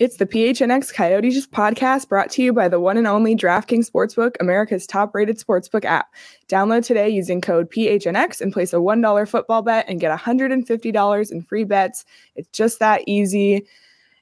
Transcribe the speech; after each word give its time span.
It's 0.00 0.16
the 0.16 0.26
PHNX 0.26 0.92
Coyotes 0.92 1.46
podcast 1.46 2.08
brought 2.08 2.28
to 2.32 2.42
you 2.42 2.52
by 2.52 2.66
the 2.66 2.80
one 2.80 2.96
and 2.96 3.06
only 3.06 3.36
DraftKings 3.36 3.88
Sportsbook, 3.88 4.34
America's 4.40 4.88
top 4.88 5.14
rated 5.14 5.38
sportsbook 5.38 5.84
app. 5.84 6.08
Download 6.48 6.84
today 6.84 7.08
using 7.08 7.40
code 7.40 7.70
PHNX 7.70 8.40
and 8.40 8.52
place 8.52 8.72
a 8.72 8.78
$1 8.78 9.28
football 9.28 9.62
bet 9.62 9.84
and 9.88 10.00
get 10.00 10.16
$150 10.18 11.30
in 11.30 11.42
free 11.42 11.62
bets. 11.62 12.04
It's 12.34 12.48
just 12.48 12.80
that 12.80 13.02
easy. 13.06 13.68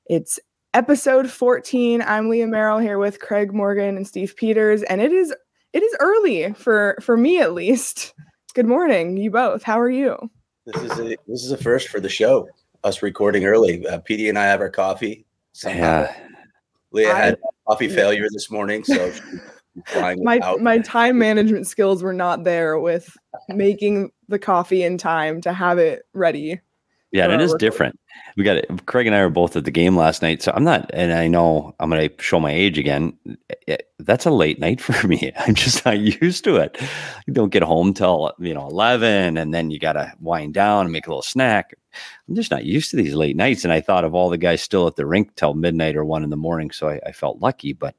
It's 0.04 0.38
episode 0.74 1.30
14. 1.30 2.02
I'm 2.02 2.28
Leah 2.28 2.48
Merrill 2.48 2.78
here 2.78 2.98
with 2.98 3.20
Craig 3.20 3.54
Morgan 3.54 3.96
and 3.96 4.06
Steve 4.06 4.36
Peters, 4.36 4.82
and 4.82 5.00
it 5.00 5.12
is 5.12 5.34
it 5.72 5.82
is 5.82 5.96
early 6.00 6.52
for 6.52 6.98
for 7.00 7.16
me 7.16 7.40
at 7.40 7.54
least. 7.54 8.12
Good 8.52 8.66
morning, 8.66 9.16
you 9.16 9.30
both. 9.30 9.62
How 9.62 9.80
are 9.80 9.90
you? 9.90 10.18
This 10.66 10.82
is 10.82 10.98
a 10.98 11.16
this 11.26 11.42
is 11.42 11.50
a 11.50 11.56
first 11.56 11.88
for 11.88 11.98
the 11.98 12.10
show. 12.10 12.46
Us 12.84 13.02
recording 13.02 13.46
early. 13.46 13.86
Uh, 13.86 14.00
PD 14.00 14.28
and 14.28 14.38
I 14.38 14.44
have 14.44 14.60
our 14.60 14.68
coffee 14.68 15.24
Somehow. 15.52 16.02
Yeah. 16.02 16.16
Leah 16.92 17.12
I, 17.12 17.18
had 17.18 17.38
coffee 17.66 17.88
failure 17.88 18.28
this 18.30 18.50
morning, 18.50 18.84
so 18.84 19.12
my 19.94 20.14
my 20.60 20.78
time 20.78 21.18
management 21.18 21.66
skills 21.66 22.02
were 22.02 22.12
not 22.12 22.44
there 22.44 22.78
with 22.78 23.16
making 23.48 24.10
the 24.28 24.38
coffee 24.38 24.82
in 24.82 24.98
time 24.98 25.40
to 25.42 25.52
have 25.52 25.78
it 25.78 26.02
ready. 26.12 26.60
Yeah, 27.12 27.24
and 27.24 27.34
it 27.34 27.44
is 27.44 27.54
different. 27.54 27.98
We 28.36 28.44
got 28.44 28.56
it. 28.56 28.86
Craig 28.86 29.06
and 29.06 29.14
I 29.14 29.22
were 29.22 29.28
both 29.28 29.54
at 29.54 29.66
the 29.66 29.70
game 29.70 29.96
last 29.96 30.22
night, 30.22 30.40
so 30.40 30.50
I'm 30.54 30.64
not. 30.64 30.90
And 30.94 31.12
I 31.12 31.28
know 31.28 31.74
I'm 31.78 31.90
going 31.90 32.08
to 32.08 32.22
show 32.22 32.40
my 32.40 32.50
age 32.50 32.78
again. 32.78 33.16
It, 33.66 33.90
that's 33.98 34.24
a 34.24 34.30
late 34.30 34.58
night 34.58 34.80
for 34.80 35.06
me. 35.06 35.30
I'm 35.36 35.54
just 35.54 35.84
not 35.84 35.98
used 35.98 36.42
to 36.44 36.56
it. 36.56 36.80
You 37.26 37.34
don't 37.34 37.52
get 37.52 37.62
home 37.62 37.92
till 37.92 38.32
you 38.38 38.54
know 38.54 38.66
11, 38.66 39.36
and 39.36 39.52
then 39.52 39.70
you 39.70 39.78
got 39.78 39.92
to 39.92 40.12
wind 40.20 40.54
down 40.54 40.86
and 40.86 40.92
make 40.92 41.06
a 41.06 41.10
little 41.10 41.22
snack. 41.22 41.74
I'm 42.28 42.34
just 42.34 42.50
not 42.50 42.64
used 42.64 42.90
to 42.92 42.96
these 42.96 43.14
late 43.14 43.36
nights. 43.36 43.64
And 43.64 43.72
I 43.72 43.82
thought 43.82 44.04
of 44.04 44.14
all 44.14 44.30
the 44.30 44.38
guys 44.38 44.62
still 44.62 44.86
at 44.86 44.96
the 44.96 45.04
rink 45.04 45.36
till 45.36 45.52
midnight 45.52 45.96
or 45.96 46.04
one 46.04 46.24
in 46.24 46.30
the 46.30 46.36
morning, 46.36 46.70
so 46.70 46.88
I, 46.88 47.00
I 47.06 47.12
felt 47.12 47.40
lucky. 47.40 47.74
But 47.74 47.94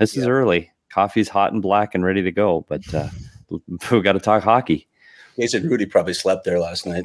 this 0.00 0.16
yeah. 0.16 0.22
is 0.22 0.28
early. 0.28 0.72
Coffee's 0.90 1.28
hot 1.28 1.52
and 1.52 1.62
black 1.62 1.94
and 1.94 2.04
ready 2.04 2.22
to 2.22 2.32
go. 2.32 2.66
But 2.68 2.92
uh, 2.92 3.10
we 3.90 4.00
got 4.00 4.12
to 4.12 4.20
talk 4.20 4.42
hockey. 4.42 4.88
Jason 5.38 5.68
Rudy 5.68 5.86
probably 5.86 6.14
slept 6.14 6.44
there 6.44 6.58
last 6.58 6.86
night. 6.86 7.04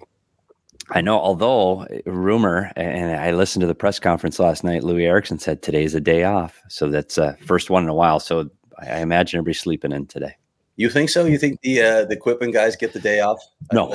I 0.93 1.01
know, 1.01 1.17
although 1.17 1.87
rumor, 2.05 2.71
and 2.75 3.17
I 3.17 3.31
listened 3.31 3.61
to 3.61 3.67
the 3.67 3.75
press 3.75 3.99
conference 3.99 4.39
last 4.39 4.63
night, 4.63 4.83
Louis 4.83 5.05
Eriksson 5.05 5.39
said 5.39 5.61
today's 5.61 5.95
a 5.95 6.01
day 6.01 6.23
off. 6.23 6.61
So 6.67 6.89
that's 6.89 7.17
uh 7.17 7.35
first 7.45 7.69
one 7.69 7.83
in 7.83 7.89
a 7.89 7.93
while. 7.93 8.19
So 8.19 8.49
I 8.79 8.99
imagine 8.99 9.37
everybody's 9.37 9.59
sleeping 9.59 9.91
in 9.91 10.05
today. 10.07 10.35
You 10.75 10.89
think 10.89 11.09
so? 11.09 11.25
You 11.25 11.37
think 11.37 11.61
the 11.61 11.81
uh, 11.81 12.05
the 12.05 12.13
equipment 12.13 12.53
guys 12.53 12.75
get 12.75 12.93
the 12.93 12.99
day 12.99 13.21
off? 13.21 13.39
No, 13.71 13.89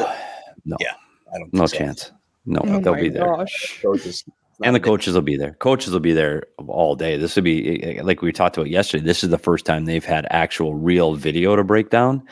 no, 0.64 0.76
yeah, 0.80 0.94
I 1.34 1.38
don't. 1.38 1.52
No 1.52 1.66
so. 1.66 1.76
chance. 1.76 2.12
No, 2.44 2.60
oh 2.64 2.80
they'll 2.80 2.94
be 2.94 3.08
there. 3.08 3.46
Coaches. 3.82 4.24
And 4.62 4.74
the 4.74 4.80
coaches 4.80 5.12
will 5.14 5.20
be 5.20 5.36
there. 5.36 5.52
Coaches 5.54 5.92
will 5.92 6.00
be 6.00 6.14
there 6.14 6.44
all 6.66 6.94
day. 6.94 7.18
This 7.18 7.36
would 7.36 7.44
be 7.44 8.00
like 8.02 8.22
we 8.22 8.32
talked 8.32 8.56
about 8.56 8.70
yesterday. 8.70 9.04
This 9.04 9.22
is 9.22 9.28
the 9.28 9.38
first 9.38 9.66
time 9.66 9.84
they've 9.84 10.04
had 10.04 10.26
actual 10.30 10.74
real 10.74 11.14
video 11.14 11.56
to 11.56 11.64
break 11.64 11.90
down. 11.90 12.22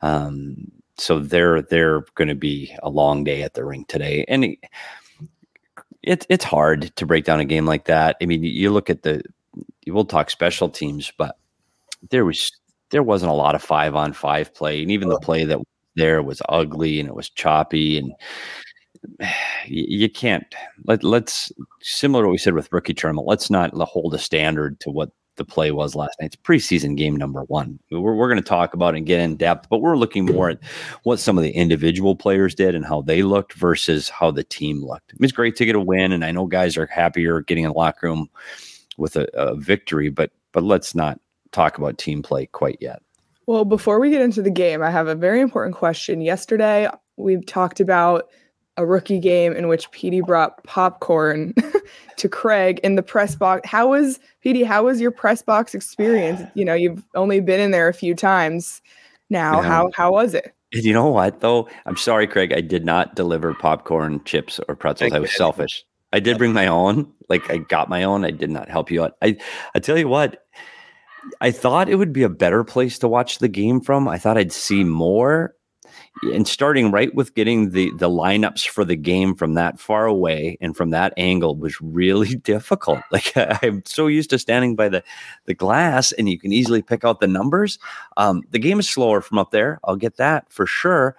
Um, 0.00 0.72
so 0.96 1.18
they're 1.18 1.62
they're 1.62 2.02
going 2.14 2.28
to 2.28 2.34
be 2.34 2.74
a 2.82 2.90
long 2.90 3.24
day 3.24 3.42
at 3.42 3.54
the 3.54 3.64
rink 3.64 3.88
today, 3.88 4.24
and 4.28 4.44
it, 4.44 4.58
it's 6.02 6.26
it's 6.28 6.44
hard 6.44 6.94
to 6.96 7.06
break 7.06 7.24
down 7.24 7.40
a 7.40 7.44
game 7.44 7.66
like 7.66 7.86
that. 7.86 8.16
I 8.22 8.26
mean, 8.26 8.42
you 8.42 8.70
look 8.70 8.90
at 8.90 9.02
the 9.02 9.22
we'll 9.86 10.04
talk 10.04 10.30
special 10.30 10.68
teams, 10.68 11.12
but 11.16 11.36
there 12.10 12.24
was 12.24 12.52
there 12.90 13.02
wasn't 13.02 13.32
a 13.32 13.34
lot 13.34 13.54
of 13.54 13.62
five 13.62 13.94
on 13.94 14.12
five 14.12 14.54
play, 14.54 14.82
and 14.82 14.90
even 14.90 15.08
the 15.08 15.18
play 15.20 15.44
that 15.44 15.58
was 15.58 15.66
there 15.96 16.22
was 16.22 16.42
ugly 16.48 16.98
and 16.98 17.08
it 17.08 17.14
was 17.14 17.30
choppy, 17.30 17.98
and 17.98 18.12
you 19.66 20.08
can't 20.08 20.54
let 20.86 21.02
let's 21.04 21.52
similar 21.82 22.24
to 22.24 22.28
what 22.28 22.32
we 22.32 22.38
said 22.38 22.54
with 22.54 22.72
rookie 22.72 22.94
tournament. 22.94 23.26
Let's 23.26 23.50
not 23.50 23.72
hold 23.74 24.14
a 24.14 24.18
standard 24.18 24.80
to 24.80 24.90
what 24.90 25.10
the 25.36 25.44
play 25.44 25.70
was 25.70 25.94
last 25.94 26.16
night. 26.20 26.26
It's 26.26 26.36
preseason 26.36 26.96
game 26.96 27.16
number 27.16 27.42
one. 27.44 27.78
We're, 27.90 28.14
we're 28.14 28.28
going 28.28 28.42
to 28.42 28.48
talk 28.48 28.74
about 28.74 28.94
and 28.94 29.06
get 29.06 29.20
in 29.20 29.36
depth, 29.36 29.68
but 29.68 29.78
we're 29.78 29.96
looking 29.96 30.26
more 30.26 30.50
at 30.50 30.58
what 31.02 31.18
some 31.18 31.36
of 31.36 31.44
the 31.44 31.50
individual 31.50 32.16
players 32.16 32.54
did 32.54 32.74
and 32.74 32.84
how 32.84 33.02
they 33.02 33.22
looked 33.22 33.54
versus 33.54 34.08
how 34.08 34.30
the 34.30 34.44
team 34.44 34.84
looked. 34.84 35.12
It 35.12 35.20
was 35.20 35.32
great 35.32 35.56
to 35.56 35.66
get 35.66 35.74
a 35.74 35.80
win, 35.80 36.12
and 36.12 36.24
I 36.24 36.32
know 36.32 36.46
guys 36.46 36.76
are 36.76 36.86
happier 36.86 37.40
getting 37.40 37.64
in 37.64 37.70
the 37.70 37.76
locker 37.76 38.06
room 38.06 38.28
with 38.96 39.16
a, 39.16 39.28
a 39.34 39.56
victory, 39.56 40.08
but 40.08 40.30
but 40.52 40.62
let's 40.62 40.94
not 40.94 41.20
talk 41.50 41.78
about 41.78 41.98
team 41.98 42.22
play 42.22 42.46
quite 42.46 42.78
yet. 42.80 43.02
Well, 43.46 43.64
before 43.64 44.00
we 44.00 44.10
get 44.10 44.22
into 44.22 44.40
the 44.40 44.50
game, 44.50 44.82
I 44.82 44.90
have 44.90 45.08
a 45.08 45.14
very 45.14 45.40
important 45.40 45.76
question. 45.76 46.20
Yesterday, 46.20 46.88
we 47.16 47.40
talked 47.42 47.80
about 47.80 48.30
a 48.76 48.84
rookie 48.84 49.18
game 49.18 49.52
in 49.52 49.68
which 49.68 49.90
PD 49.92 50.20
brought 50.22 50.62
popcorn 50.64 51.54
to 52.16 52.28
Craig 52.28 52.80
in 52.82 52.96
the 52.96 53.02
press 53.02 53.36
box. 53.36 53.68
How 53.68 53.88
was 53.88 54.18
PD? 54.44 54.64
How 54.64 54.84
was 54.84 55.00
your 55.00 55.10
press 55.10 55.42
box 55.42 55.74
experience? 55.74 56.42
You 56.54 56.64
know, 56.64 56.74
you've 56.74 57.04
only 57.14 57.40
been 57.40 57.60
in 57.60 57.70
there 57.70 57.88
a 57.88 57.94
few 57.94 58.14
times 58.14 58.82
now. 59.30 59.60
Yeah. 59.60 59.68
How 59.68 59.90
how 59.94 60.12
was 60.12 60.34
it? 60.34 60.54
You 60.72 60.92
know 60.92 61.06
what 61.06 61.40
though? 61.40 61.68
I'm 61.86 61.96
sorry, 61.96 62.26
Craig. 62.26 62.52
I 62.52 62.60
did 62.60 62.84
not 62.84 63.14
deliver 63.14 63.54
popcorn, 63.54 64.22
chips, 64.24 64.58
or 64.68 64.74
pretzels. 64.74 65.12
I 65.12 65.20
was 65.20 65.34
selfish. 65.34 65.84
I 66.12 66.20
did 66.20 66.38
bring 66.38 66.52
my 66.52 66.66
own. 66.66 67.12
Like 67.28 67.48
I 67.50 67.58
got 67.58 67.88
my 67.88 68.04
own. 68.04 68.24
I 68.24 68.30
did 68.30 68.50
not 68.50 68.68
help 68.68 68.90
you 68.90 69.04
out. 69.04 69.16
I 69.22 69.36
I 69.74 69.78
tell 69.78 69.98
you 69.98 70.08
what. 70.08 70.44
I 71.40 71.52
thought 71.52 71.88
it 71.88 71.96
would 71.96 72.12
be 72.12 72.22
a 72.22 72.28
better 72.28 72.64
place 72.64 72.98
to 72.98 73.08
watch 73.08 73.38
the 73.38 73.48
game 73.48 73.80
from. 73.80 74.06
I 74.08 74.18
thought 74.18 74.36
I'd 74.36 74.52
see 74.52 74.84
more 74.84 75.54
and 76.22 76.46
starting 76.46 76.90
right 76.90 77.14
with 77.14 77.34
getting 77.34 77.70
the 77.70 77.90
the 77.96 78.08
lineups 78.08 78.68
for 78.68 78.84
the 78.84 78.96
game 78.96 79.34
from 79.34 79.54
that 79.54 79.78
far 79.80 80.06
away 80.06 80.56
and 80.60 80.76
from 80.76 80.90
that 80.90 81.12
angle 81.16 81.56
was 81.56 81.80
really 81.80 82.34
difficult. 82.44 83.00
Like 83.10 83.32
I'm 83.36 83.82
so 83.84 84.06
used 84.06 84.30
to 84.30 84.38
standing 84.38 84.76
by 84.76 84.88
the 84.88 85.02
the 85.46 85.54
glass 85.54 86.12
and 86.12 86.28
you 86.28 86.38
can 86.38 86.52
easily 86.52 86.82
pick 86.82 87.04
out 87.04 87.20
the 87.20 87.26
numbers. 87.26 87.78
Um, 88.16 88.42
the 88.50 88.58
game 88.58 88.78
is 88.78 88.88
slower 88.88 89.20
from 89.20 89.38
up 89.38 89.50
there. 89.50 89.80
I'll 89.84 89.96
get 89.96 90.16
that 90.16 90.50
for 90.50 90.66
sure, 90.66 91.16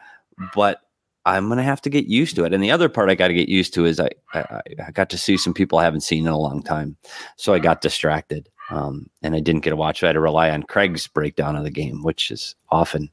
but 0.53 0.81
I'm 1.25 1.49
gonna 1.49 1.63
have 1.63 1.81
to 1.81 1.89
get 1.89 2.05
used 2.05 2.35
to 2.37 2.45
it. 2.45 2.53
And 2.53 2.63
the 2.63 2.71
other 2.71 2.89
part 2.89 3.09
I 3.09 3.15
got 3.15 3.29
to 3.29 3.33
get 3.33 3.49
used 3.49 3.73
to 3.73 3.85
is 3.85 3.99
I, 3.99 4.09
I, 4.33 4.61
I 4.87 4.91
got 4.91 5.09
to 5.09 5.17
see 5.17 5.37
some 5.37 5.53
people 5.53 5.79
I 5.79 5.83
haven't 5.83 6.01
seen 6.01 6.25
in 6.25 6.31
a 6.31 6.37
long 6.37 6.61
time, 6.61 6.95
so 7.35 7.53
I 7.53 7.59
got 7.59 7.81
distracted. 7.81 8.49
Um, 8.71 9.11
and 9.21 9.35
I 9.35 9.41
didn't 9.41 9.61
get 9.61 9.69
to 9.69 9.75
watch. 9.75 10.01
I 10.01 10.07
had 10.07 10.13
to 10.13 10.19
rely 10.19 10.49
on 10.49 10.63
Craig's 10.63 11.05
breakdown 11.05 11.55
of 11.55 11.63
the 11.63 11.69
game, 11.69 12.01
which 12.01 12.31
is 12.31 12.55
often. 12.71 13.11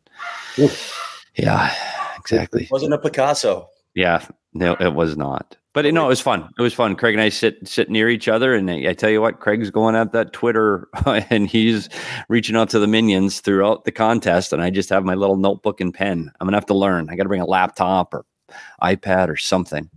Oof 0.58 1.11
yeah, 1.36 1.74
exactly. 2.18 2.64
It 2.64 2.70
wasn't 2.70 2.94
a 2.94 2.98
Picasso. 2.98 3.68
Yeah, 3.94 4.26
no, 4.54 4.74
it 4.80 4.94
was 4.94 5.16
not. 5.16 5.56
But 5.74 5.86
no, 5.94 6.04
it 6.04 6.08
was 6.08 6.20
fun. 6.20 6.50
It 6.58 6.62
was 6.62 6.74
fun. 6.74 6.96
Craig 6.96 7.14
and 7.14 7.22
I 7.22 7.30
sit 7.30 7.66
sit 7.66 7.88
near 7.88 8.10
each 8.10 8.28
other, 8.28 8.54
and 8.54 8.70
I 8.70 8.92
tell 8.92 9.08
you 9.08 9.22
what, 9.22 9.40
Craig's 9.40 9.70
going 9.70 9.96
at 9.96 10.12
that 10.12 10.34
Twitter, 10.34 10.88
and 11.06 11.48
he's 11.48 11.88
reaching 12.28 12.56
out 12.56 12.68
to 12.70 12.78
the 12.78 12.86
minions 12.86 13.40
throughout 13.40 13.84
the 13.84 13.92
contest, 13.92 14.52
and 14.52 14.62
I 14.62 14.68
just 14.68 14.90
have 14.90 15.04
my 15.04 15.14
little 15.14 15.36
notebook 15.36 15.80
and 15.80 15.94
pen. 15.94 16.30
I'm 16.40 16.46
gonna 16.46 16.58
have 16.58 16.66
to 16.66 16.74
learn. 16.74 17.08
I 17.08 17.16
got 17.16 17.22
to 17.22 17.28
bring 17.28 17.40
a 17.40 17.46
laptop 17.46 18.12
or 18.12 18.26
iPad 18.82 19.28
or 19.28 19.36
something. 19.36 19.88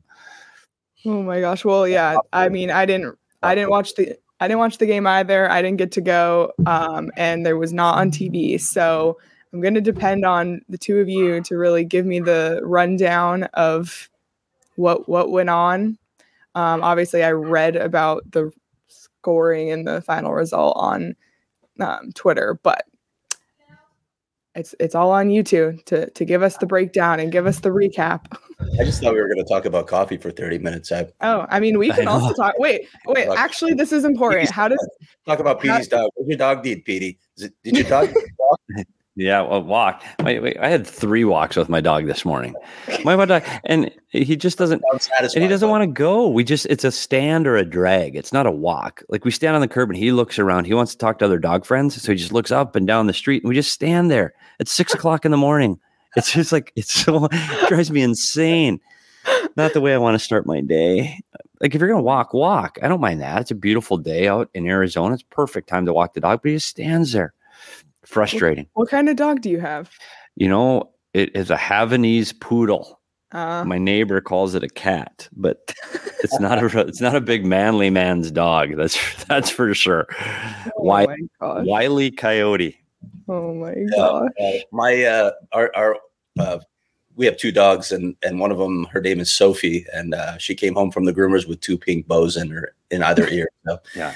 Oh 1.06 1.22
my 1.22 1.42
gosh! 1.42 1.66
Well, 1.66 1.88
yeah. 1.88 2.18
I 2.32 2.48
mean, 2.48 2.72
I 2.72 2.86
didn't. 2.86 3.18
I 3.44 3.54
didn't 3.54 3.70
watch 3.70 3.96
the. 3.96 4.18
I 4.40 4.48
didn't 4.48 4.60
watch 4.60 4.78
the 4.78 4.86
game 4.86 5.06
either. 5.06 5.50
I 5.52 5.62
didn't 5.62 5.78
get 5.78 5.92
to 5.94 6.02
go, 6.02 6.54
um, 6.66 7.12
and 7.18 7.46
there 7.46 7.58
was 7.58 7.74
not 7.74 7.98
on 7.98 8.12
TV. 8.12 8.60
So 8.60 9.18
I'm 9.56 9.62
going 9.62 9.74
to 9.74 9.80
depend 9.82 10.26
on 10.26 10.60
the 10.68 10.78
two 10.78 11.00
of 11.00 11.08
you 11.08 11.40
to 11.44 11.56
really 11.56 11.86
give 11.86 12.06
me 12.06 12.20
the 12.20 12.60
rundown 12.62 13.44
of 13.54 14.10
what 14.76 15.08
what 15.08 15.32
went 15.32 15.50
on. 15.50 15.98
Um, 16.56 16.84
obviously, 16.84 17.24
I 17.24 17.32
read 17.32 17.78
about 17.78 18.30
the 18.30 18.52
scoring 18.90 19.72
and 19.72 19.88
the 19.88 20.02
final 20.02 20.34
result 20.34 20.76
on 20.76 21.16
um, 21.80 22.12
Twitter, 22.16 22.60
but 22.64 22.84
it's 24.56 24.76
it's 24.78 24.94
all 24.94 25.12
on 25.12 25.30
you 25.30 25.42
two 25.42 25.80
to 25.86 26.10
to 26.10 26.26
give 26.26 26.44
us 26.44 26.58
the 26.58 26.66
breakdown 26.66 27.22
and 27.22 27.32
give 27.32 27.48
us 27.48 27.62
the 27.62 27.70
recap. 27.70 28.26
I 28.78 28.84
just 28.84 29.02
thought 29.02 29.14
we 29.14 29.22
were 29.22 29.34
going 29.34 29.38
to 29.38 29.50
talk 29.50 29.64
about 29.64 29.88
coffee 29.88 30.18
for 30.18 30.32
30 30.32 30.58
minutes. 30.58 30.92
I, 30.92 31.08
oh, 31.22 31.46
I 31.50 31.62
mean, 31.62 31.80
we 31.80 31.92
can 31.92 32.10
also 32.10 32.34
talk. 32.34 32.60
Wait, 32.60 32.90
wait. 33.06 33.30
Actually, 33.38 33.74
this 33.74 33.94
is 33.94 34.04
important. 34.04 34.50
How 34.50 34.68
does 34.68 34.90
talk 35.26 35.40
about 35.40 35.62
Petey's 35.62 35.88
dog? 35.88 36.12
What 36.16 36.28
your 36.28 36.38
dog 36.38 36.62
did, 36.62 36.84
Petey? 36.84 37.20
Did 37.38 37.54
your 37.64 37.84
dog? 37.86 38.14
Yeah, 39.18 39.40
a 39.40 39.60
walk. 39.60 40.04
Wait, 40.24 40.42
wait, 40.42 40.58
I 40.60 40.68
had 40.68 40.86
three 40.86 41.24
walks 41.24 41.56
with 41.56 41.70
my 41.70 41.80
dog 41.80 42.06
this 42.06 42.26
morning. 42.26 42.54
My, 43.06 43.26
dog, 43.26 43.44
and 43.64 43.90
he 44.10 44.36
just 44.36 44.58
doesn't. 44.58 44.84
And 45.34 45.44
he 45.44 45.48
doesn't 45.48 45.70
want 45.70 45.84
to 45.84 45.88
go. 45.88 46.28
We 46.28 46.44
just 46.44 46.66
it's 46.66 46.84
a 46.84 46.92
stand 46.92 47.48
or 47.48 47.56
a 47.56 47.64
drag. 47.64 48.18
It's 48.18 48.34
not 48.34 48.46
a 48.46 48.52
walk. 48.52 49.04
Like 49.08 49.24
we 49.24 49.32
stand 49.32 49.56
on 49.56 49.62
the 49.62 49.70
curb 49.70 49.90
and 49.90 49.98
he 49.98 50.12
looks 50.12 50.38
around. 50.38 50.66
He 50.66 50.74
wants 50.74 50.92
to 50.92 50.98
talk 50.98 51.20
to 51.20 51.26
other 51.26 51.40
dog 51.40 51.66
friends, 51.66 52.02
so 52.02 52.12
he 52.12 52.18
just 52.18 52.34
looks 52.34 52.52
up 52.52 52.76
and 52.76 52.86
down 52.86 53.08
the 53.08 53.14
street, 53.14 53.42
and 53.44 53.48
we 53.48 53.56
just 53.56 53.72
stand 53.72 54.12
there. 54.12 54.34
It's 54.60 54.72
six 54.72 54.94
o'clock 54.94 55.24
in 55.24 55.32
the 55.32 55.38
morning. 55.38 55.80
It's 56.18 56.34
just 56.34 56.52
like 56.52 56.74
it's 56.76 56.92
so 56.92 57.30
it 57.32 57.70
drives 57.70 57.92
me 57.92 58.02
insane. 58.02 58.82
Not 59.56 59.72
the 59.72 59.82
way 59.82 59.94
I 59.94 59.98
want 59.98 60.16
to 60.16 60.24
start 60.24 60.46
my 60.46 60.60
day. 60.60 61.22
Like 61.62 61.74
if 61.74 61.80
you're 61.80 61.90
gonna 61.90 62.04
walk, 62.04 62.34
walk. 62.34 62.80
I 62.84 62.90
don't 62.90 63.00
mind 63.00 63.22
that. 63.22 63.40
It's 63.40 63.52
a 63.52 63.56
beautiful 63.56 63.96
day 63.98 64.28
out 64.28 64.50
in 64.54 64.68
Arizona. 64.68 65.14
It's 65.14 65.24
perfect 65.24 65.70
time 65.70 65.86
to 65.86 65.94
walk 65.94 66.16
the 66.16 66.20
dog, 66.20 66.42
but 66.44 66.50
he 66.50 66.58
just 66.58 66.68
stands 66.68 67.14
there 67.14 67.34
frustrating. 68.06 68.68
What, 68.74 68.84
what, 68.84 68.90
kind 68.90 69.10
of 69.10 69.16
dog 69.16 69.42
do 69.42 69.50
you 69.50 69.60
have? 69.60 69.92
You 70.36 70.48
know, 70.48 70.92
it 71.14 71.36
is 71.36 71.50
a 71.50 71.56
Havanese 71.56 72.40
poodle. 72.40 73.00
Uh, 73.32 73.66
My 73.66 73.78
neighbor 73.78 74.22
calls 74.22 74.56
it 74.56 74.64
a 74.64 74.70
cat, 74.70 75.28
but 75.36 75.74
it's 76.24 76.40
not 76.40 76.62
a 76.62 76.80
it's 76.88 77.02
not 77.02 77.16
a 77.16 77.22
big 77.22 77.46
manly 77.46 77.90
man's 77.90 78.32
dog. 78.32 78.76
That's 78.78 79.26
that's 79.28 79.50
for 79.50 79.74
sure. 79.74 80.08
Oh 80.68 80.72
Why, 80.78 81.08
Wiley 81.42 82.12
Coyote. 82.12 82.78
Oh 83.28 83.54
my 83.56 83.74
god! 83.96 84.30
Uh, 84.40 84.44
uh, 84.44 84.52
my 84.72 85.04
uh, 85.04 85.32
our 85.52 85.72
our 85.76 85.98
uh, 86.40 86.60
we 87.16 87.26
have 87.26 87.38
two 87.38 87.52
dogs, 87.52 87.92
and 87.92 88.16
and 88.24 88.40
one 88.40 88.52
of 88.52 88.58
them, 88.58 88.86
her 88.86 89.02
name 89.02 89.20
is 89.20 89.32
Sophie, 89.32 89.86
and 89.94 90.14
uh, 90.14 90.38
she 90.38 90.54
came 90.54 90.76
home 90.76 90.92
from 90.92 91.06
the 91.06 91.14
groomers 91.14 91.48
with 91.48 91.60
two 91.62 91.78
pink 91.78 92.08
bows 92.08 92.38
in 92.38 92.50
her 92.50 92.76
in 92.92 93.04
either 93.04 93.28
ear. 93.28 93.50
So 93.66 93.80
yeah, 93.96 94.14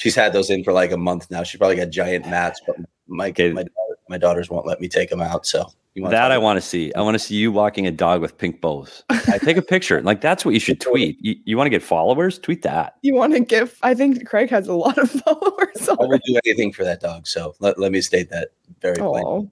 she's 0.00 0.14
had 0.14 0.32
those 0.32 0.48
in 0.50 0.64
for 0.64 0.72
like 0.72 0.90
a 0.90 0.96
month 0.96 1.30
now. 1.30 1.42
She's 1.42 1.58
probably 1.58 1.76
got 1.76 1.90
giant 1.90 2.26
mats, 2.26 2.60
but 2.66 2.76
my 3.06 3.28
okay. 3.28 3.52
my, 3.52 3.64
my 4.08 4.18
daughters 4.18 4.48
won't 4.48 4.66
let 4.66 4.80
me 4.80 4.88
take 4.88 5.10
them 5.10 5.20
out. 5.20 5.46
So 5.46 5.66
that 5.96 6.30
I 6.30 6.38
want 6.38 6.56
to 6.56 6.60
see. 6.62 6.92
I 6.94 7.02
want 7.02 7.16
to 7.16 7.18
see 7.18 7.34
you 7.34 7.52
walking 7.52 7.86
a 7.86 7.90
dog 7.90 8.22
with 8.22 8.38
pink 8.38 8.60
bows. 8.60 9.04
I 9.10 9.38
take 9.38 9.56
a 9.56 9.62
picture. 9.62 10.00
Like 10.00 10.20
that's 10.20 10.44
what 10.44 10.54
you 10.54 10.60
should 10.60 10.80
tweet. 10.90 11.18
You, 11.20 11.36
you 11.44 11.56
want 11.56 11.66
to 11.66 11.70
get 11.70 11.82
followers? 11.82 12.38
Tweet 12.38 12.62
that. 12.62 12.96
You 13.02 13.14
want 13.14 13.34
to 13.34 13.40
give? 13.40 13.76
I 13.82 13.94
think 13.94 14.26
Craig 14.26 14.48
has 14.50 14.68
a 14.68 14.74
lot 14.74 14.96
of 14.96 15.10
followers. 15.24 15.88
Already. 15.88 16.02
I 16.02 16.06
will 16.06 16.18
do 16.24 16.40
anything 16.46 16.72
for 16.72 16.84
that 16.84 17.00
dog. 17.00 17.26
So 17.26 17.54
let, 17.60 17.78
let 17.78 17.92
me 17.92 18.00
state 18.00 18.30
that 18.30 18.50
very 18.80 18.96
plainly. 18.96 19.50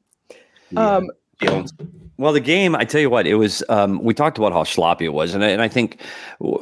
Yeah. 0.71 0.97
Um, 0.97 1.11
Well, 2.19 2.32
the 2.32 2.41
game, 2.41 2.75
I 2.75 2.85
tell 2.85 3.00
you 3.00 3.11
what, 3.11 3.29
it 3.29 3.37
was. 3.37 3.62
Um, 3.69 4.03
we 4.03 4.12
talked 4.12 4.38
about 4.38 4.53
how 4.53 4.65
sloppy 4.65 5.05
it 5.05 5.12
was, 5.12 5.35
and 5.35 5.44
I, 5.44 5.49
and 5.49 5.62
I 5.62 5.69
think, 5.69 6.00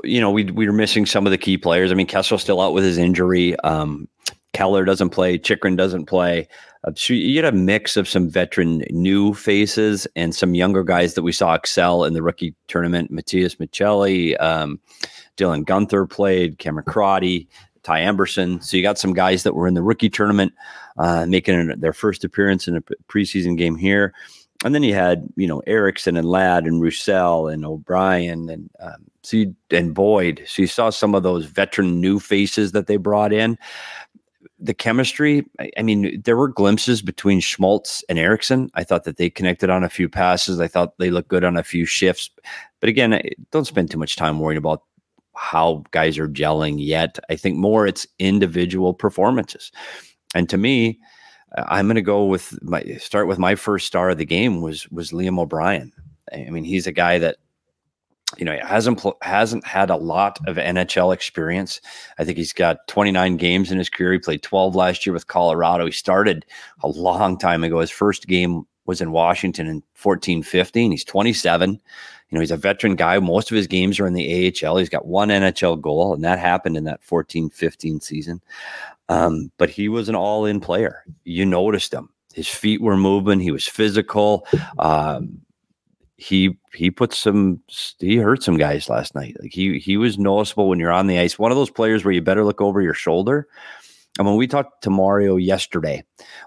you 0.05 0.21
know, 0.21 0.31
we 0.31 0.45
we 0.45 0.67
were 0.67 0.73
missing 0.73 1.07
some 1.07 1.27
of 1.27 1.31
the 1.31 1.39
key 1.39 1.57
players. 1.57 1.91
I 1.91 1.95
mean, 1.95 2.07
Kessel's 2.07 2.43
still 2.43 2.61
out 2.61 2.75
with 2.75 2.85
his 2.85 2.99
injury. 2.99 3.59
Um, 3.61 4.07
Keller 4.53 4.85
doesn't 4.85 5.11
play. 5.11 5.39
Chychrun 5.39 5.75
doesn't 5.75 6.07
play. 6.07 6.47
Uh, 6.85 6.93
so 6.95 7.15
you 7.15 7.37
had 7.43 7.53
a 7.53 7.57
mix 7.57 7.97
of 7.97 8.07
some 8.07 8.29
veteran 8.29 8.85
new 8.91 9.33
faces 9.33 10.07
and 10.15 10.35
some 10.35 10.55
younger 10.55 10.85
guys 10.85 11.15
that 11.15 11.23
we 11.23 11.33
saw 11.33 11.55
excel 11.55 12.05
in 12.05 12.13
the 12.13 12.23
rookie 12.23 12.55
tournament. 12.69 13.11
Matias 13.11 13.57
Maccelli, 13.57 14.39
um, 14.43 14.79
Dylan 15.39 15.65
Guenther 15.65 16.09
played, 16.09 16.59
Cameron 16.59 16.85
Crotty, 16.87 17.49
Ty 17.83 18.01
Emberson. 18.01 18.63
So 18.63 18.77
you 18.77 18.83
got 18.83 18.99
some 18.99 19.15
guys 19.15 19.43
that 19.43 19.55
were 19.55 19.67
in 19.67 19.75
the 19.75 19.83
rookie 19.83 20.11
tournament 20.11 20.53
uh, 20.99 21.25
making 21.27 21.69
their 21.79 21.93
first 21.93 22.25
appearance 22.25 22.69
in 22.69 22.77
a 22.77 22.83
preseason 23.09 23.57
game 23.57 23.77
here. 23.77 24.13
And 24.65 24.75
then 24.75 24.83
you 24.83 24.95
had, 24.95 25.29
you 25.37 25.47
know, 25.47 25.61
Eriksson 25.67 26.17
and 26.17 26.29
Ladd 26.29 26.65
and 26.65 26.81
Roussel 26.81 27.49
and 27.49 27.65
O'Brien 27.65 28.49
and 28.49 28.71
um, 28.81 29.05
so 29.23 29.37
you, 29.37 29.57
and 29.71 29.95
Boyd. 29.95 30.43
So 30.47 30.63
you 30.63 30.69
saw 30.69 30.91
some 30.91 31.15
of 31.15 31.23
those 31.23 31.47
veteran 31.47 32.01
new 32.01 32.19
faces 32.19 32.73
that 32.73 32.87
they 32.87 32.97
brought 32.97 33.33
in 33.33 33.59
the 34.59 34.75
chemistry, 34.75 35.45
I, 35.61 35.71
I, 35.79 35.83
mean, 35.83 36.21
there 36.23 36.37
were 36.37 36.49
glimpses 36.49 37.03
between 37.03 37.41
Schmaltz 37.41 38.03
and 38.09 38.19
Eriksson. 38.19 38.71
I 38.75 38.85
thought 38.85 39.05
that 39.05 39.17
they 39.17 39.29
connected 39.29 39.71
on 39.71 39.85
a 39.85 39.89
few 39.89 40.09
passes. 40.09 40.61
I 40.61 40.69
thought 40.69 40.99
they 40.99 41.11
looked 41.11 41.29
good 41.29 41.45
on 41.45 41.57
a 41.57 41.63
few 41.63 41.85
shifts. 41.85 42.31
But 42.81 42.89
again, 42.89 43.21
don't 43.51 43.67
spend 43.67 43.91
too 43.91 43.99
much 43.99 44.17
time 44.17 44.39
worrying 44.39 44.59
about 44.59 44.83
how 45.35 45.85
guys 45.91 46.19
are 46.19 46.29
gelling 46.29 46.77
yet. 46.79 47.19
I 47.29 47.37
think 47.37 47.57
more 47.57 47.87
it's 47.87 48.07
individual 48.19 48.95
performances. 48.95 49.71
And 50.35 50.49
to 50.49 50.57
me, 50.57 50.99
I'm 51.57 51.87
going 51.87 51.97
to 51.97 52.03
go 52.03 52.25
with 52.25 52.59
my 52.63 52.83
start 52.99 53.29
with 53.29 53.39
my 53.39 53.55
first 53.55 53.87
star 53.87 54.11
of 54.11 54.19
the 54.19 54.25
game 54.25 54.61
was 54.61 54.89
was 54.91 55.11
Liam 55.11 55.39
O'Brien. 55.39 55.93
I 56.33 56.51
mean, 56.51 56.65
he's 56.65 56.87
a 56.87 56.93
guy 56.93 57.19
that 57.19 57.37
you 58.37 58.45
know, 58.45 58.59
hasn't 58.63 59.03
hasn't 59.23 59.65
had 59.65 59.89
a 59.89 59.97
lot 59.97 60.39
of 60.47 60.57
NHL 60.57 61.15
experience. 61.15 61.81
I 62.19 62.25
think 62.25 62.37
he's 62.37 62.53
got 62.53 62.87
29 62.89 63.37
games 63.37 63.71
in 63.71 63.79
his 63.79 63.89
career. 63.89 64.15
He 64.15 64.19
played 64.19 64.43
12 64.43 64.75
last 64.75 65.07
year 65.07 65.13
with 65.13 65.29
Colorado. 65.29 65.87
He 65.87 65.93
started 65.93 66.45
a 66.83 66.89
long 66.89 67.39
time 67.39 67.63
ago. 67.63 67.81
His 67.81 67.91
first 67.91 68.27
game 68.27 68.67
was 68.85 69.01
in 69.01 69.13
Washington 69.13 69.67
in 69.67 69.83
14 69.95 70.43
15. 70.43 70.91
He's 70.91 71.05
27. 71.05 71.71
You 71.71 72.37
know, 72.37 72.41
he's 72.41 72.51
a 72.51 72.57
veteran 72.57 72.97
guy. 72.97 73.21
Most 73.21 73.53
of 73.53 73.57
his 73.57 73.69
games 73.69 74.01
are 74.01 74.07
in 74.07 74.15
the 74.15 74.53
AHL. 74.65 74.77
He's 74.77 74.89
got 74.89 75.07
one 75.07 75.29
NHL 75.29 75.81
goal, 75.81 76.13
and 76.13 76.25
that 76.25 76.41
happened 76.41 76.77
in 76.77 76.85
that 76.85 77.03
14 77.03 77.51
15 77.51 78.01
season. 78.01 78.43
Um, 79.09 79.51
but 79.59 79.71
he 79.71 79.89
was 79.89 80.09
an 80.09 80.15
all 80.15 80.45
in 80.45 80.61
player. 80.61 81.05
You 81.25 81.47
noticed 81.47 81.93
him. 81.93 82.11
His 82.35 82.49
feet 82.49 82.81
were 82.83 82.97
moving. 82.97 83.41
He 83.41 83.51
was 83.51 83.67
physical. 83.67 84.47
Um, 84.79 85.41
he 86.19 86.57
he 86.73 86.91
put 86.91 87.13
some 87.13 87.61
he 87.99 88.17
hurt 88.17 88.43
some 88.43 88.57
guys 88.57 88.89
last 88.89 89.15
night. 89.15 89.37
Like 89.41 89.53
he 89.53 89.79
he 89.79 89.97
was 89.97 90.19
noticeable 90.19 90.69
when 90.69 90.79
you're 90.79 90.93
on 90.93 91.07
the 91.07 91.19
ice. 91.19 91.39
One 91.39 91.51
of 91.51 91.57
those 91.57 91.71
players 91.71 92.05
where 92.05 92.13
you 92.13 92.23
better 92.23 92.45
look 92.45 92.61
over 92.61 92.81
your 92.81 92.95
shoulder. 92.95 93.47
And 94.19 94.27
when 94.27 94.37
we 94.37 94.47
talked 94.47 94.83
to 94.83 94.91
Mario 94.91 95.37
yesterday, 95.37 96.03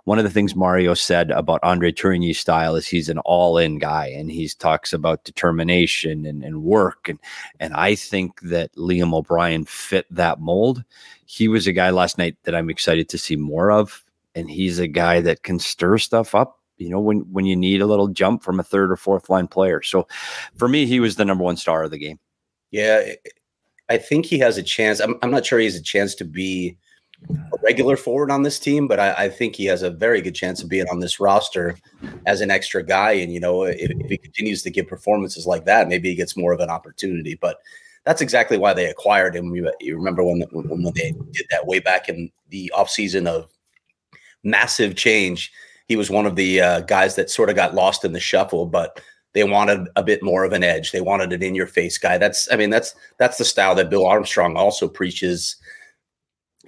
one 0.06 0.18
of 0.18 0.24
the 0.24 0.30
things 0.30 0.56
Mario 0.56 0.94
said 0.96 1.30
about 1.32 1.60
Andre 1.64 1.92
Tourigny's 1.92 2.40
style 2.40 2.76
is 2.76 2.88
he's 2.88 3.10
an 3.10 3.20
all-in 3.20 3.78
guy 3.78 4.08
and 4.08 4.32
he 4.32 4.50
talks 4.58 4.92
about 4.92 5.24
determination 5.24 6.26
and, 6.26 6.44
and 6.44 6.64
work. 6.64 7.08
And 7.08 7.20
and 7.60 7.74
I 7.74 7.96
think 7.96 8.42
that 8.42 8.74
Liam 8.76 9.14
O'Brien 9.14 9.66
fit 9.66 10.08
that 10.10 10.40
mold. 10.40 10.84
He 11.26 11.48
was 11.48 11.68
a 11.68 11.74
guy 11.74 11.92
last 11.92 12.18
night 12.18 12.38
that 12.44 12.56
I'm 12.56 12.70
excited 12.70 13.08
to 13.10 13.18
see 13.18 13.36
more 13.36 13.72
of. 13.72 14.04
And 14.34 14.50
he's 14.50 14.80
a 14.80 14.88
guy 14.88 15.22
that 15.22 15.44
can 15.44 15.60
stir 15.60 15.98
stuff 15.98 16.34
up 16.34 16.60
you 16.80 16.90
know, 16.90 17.00
when 17.00 17.20
when 17.32 17.46
you 17.46 17.56
need 17.56 17.82
a 17.82 17.86
little 17.86 18.08
jump 18.08 18.42
from 18.42 18.60
a 18.60 18.64
third 18.64 18.92
or 18.92 18.96
fourth 18.96 19.30
line 19.30 19.48
player. 19.48 19.82
So 19.82 20.08
for 20.56 20.68
me, 20.68 20.86
he 20.86 21.00
was 21.00 21.18
the 21.18 21.26
number 21.26 21.44
one 21.44 21.58
star 21.58 21.84
of 21.84 21.92
the 21.92 22.00
game. 22.00 22.20
Yeah, 22.72 23.14
I 23.90 23.98
think 23.98 24.26
he 24.26 24.40
has 24.40 24.58
a 24.58 24.64
chance. 24.64 25.00
I'm, 25.00 25.16
I'm 25.22 25.32
not 25.32 25.46
sure 25.46 25.60
he 25.60 25.66
has 25.66 25.76
a 25.76 25.84
chance 25.84 26.16
to 26.16 26.26
be 26.26 26.78
a 27.30 27.58
regular 27.64 27.98
forward 27.98 28.32
on 28.32 28.44
this 28.44 28.60
team, 28.60 28.88
but 28.88 29.00
I, 29.00 29.26
I, 29.26 29.30
think 29.30 29.56
he 29.56 29.66
has 29.66 29.84
a 29.84 29.90
very 29.90 30.22
good 30.22 30.36
chance 30.36 30.64
of 30.64 30.70
being 30.70 30.88
on 30.90 31.00
this 31.00 31.20
roster 31.20 31.76
as 32.26 32.42
an 32.42 32.50
extra 32.50 32.84
guy. 32.84 33.12
And 33.12 33.34
you 33.34 33.40
know, 33.40 33.64
if, 33.64 33.92
if, 33.92 34.10
he 34.10 34.18
continues 34.18 34.64
to 34.64 34.72
give 34.72 34.88
performances 34.88 35.46
like 35.46 35.66
that, 35.66 35.88
maybe 35.88 36.10
he 36.10 36.16
gets 36.16 36.38
more 36.38 36.54
of 36.54 36.60
an 36.60 36.70
opportunity. 36.70 37.36
But 37.36 37.58
that's 38.06 38.22
exactly 38.22 38.58
why 38.58 38.74
they 38.74 38.86
acquired 38.86 39.36
him. 39.36 39.54
You, 39.56 39.72
you 39.80 39.96
remember 39.96 40.24
when, 40.24 40.42
when 40.52 40.94
they 40.96 41.14
did 41.32 41.46
that 41.52 41.68
way 41.68 41.80
back 41.80 42.10
in 42.10 42.32
the 42.50 42.72
offseason 42.76 43.28
of 43.28 43.52
massive 44.44 44.96
change 44.96 45.52
he 45.90 45.96
was 45.96 46.12
one 46.12 46.28
of 46.28 46.36
the 46.36 46.62
uh, 46.62 46.80
guys 46.82 47.16
that 47.16 47.32
sort 47.32 47.50
of 47.50 47.56
got 47.56 47.74
lost 47.74 48.06
in 48.06 48.14
the 48.14 48.20
shuffle, 48.20 48.68
but 48.68 49.02
they 49.34 49.44
wanted 49.44 49.88
a 49.96 50.04
bit 50.04 50.24
more 50.24 50.44
of 50.44 50.54
an 50.54 50.64
edge. 50.64 50.92
They 50.92 51.02
wanted 51.02 51.34
an 51.34 51.42
in 51.42 51.56
your 51.56 51.68
face 51.68 51.98
guy. 51.98 52.20
That's, 52.20 52.50
I 52.52 52.56
mean, 52.56 52.70
that's 52.70 52.96
that's 53.18 53.38
the 53.38 53.46
style 53.46 53.74
that 53.76 53.90
Bill 53.90 54.06
Armstrong 54.06 54.56
also 54.56 54.88
preaches. 54.88 55.58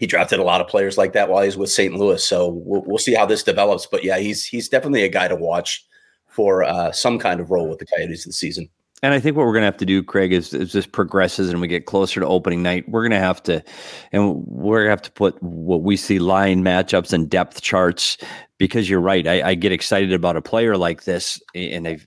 He 0.02 0.08
drafted 0.08 0.40
a 0.40 0.44
lot 0.44 0.62
of 0.62 0.68
players 0.68 0.98
like 0.98 1.14
that 1.14 1.30
while 1.30 1.44
he's 1.44 1.56
with 1.56 1.70
St. 1.70 1.94
Louis. 1.94 2.24
So 2.24 2.48
we'll, 2.48 2.82
we'll 2.88 2.98
see 2.98 3.14
how 3.14 3.28
this 3.28 3.44
develops. 3.44 3.86
But 3.86 4.04
yeah, 4.04 4.18
he's 4.18 4.44
he's 4.44 4.68
definitely 4.68 5.04
a 5.04 5.10
guy 5.10 5.28
to 5.28 5.36
watch 5.36 5.86
for 6.28 6.64
uh, 6.64 6.92
some 6.92 7.20
kind 7.20 7.40
of 7.40 7.52
role 7.52 7.70
with 7.70 7.78
the 7.78 7.86
Coyotes 7.86 8.26
this 8.26 8.36
season. 8.36 8.68
And 9.04 9.14
I 9.14 9.20
think 9.20 9.38
what 9.38 9.46
we're 9.46 9.54
going 9.54 9.62
to 9.62 9.68
have 9.68 9.78
to 9.78 9.86
do, 9.86 10.02
Craig, 10.02 10.34
is 10.34 10.56
as 10.56 10.74
this 10.74 10.88
progresses 10.88 11.50
and 11.50 11.62
we 11.62 11.68
get 11.68 11.86
closer 11.86 12.20
to 12.20 12.26
opening 12.26 12.64
night, 12.64 12.90
we're 12.90 13.02
going 13.02 13.12
to 13.12 13.20
have 13.20 13.44
to, 13.44 13.64
and 14.12 14.44
we're 14.48 14.80
going 14.80 14.88
to 14.88 14.92
have 14.92 15.02
to 15.04 15.12
put 15.12 15.42
what 15.42 15.84
we 15.84 15.96
see 15.96 16.18
line 16.18 16.64
matchups 16.64 17.14
and 17.14 17.30
depth 17.30 17.62
charts 17.62 18.18
because 18.58 18.90
you're 18.90 19.02
right. 19.02 19.28
I, 19.28 19.50
I 19.50 19.54
get 19.56 19.72
excited 19.72 20.14
about 20.14 20.36
a 20.36 20.42
player 20.42 20.78
like 20.78 21.04
this, 21.04 21.40
and 21.54 21.86
they 21.86 22.00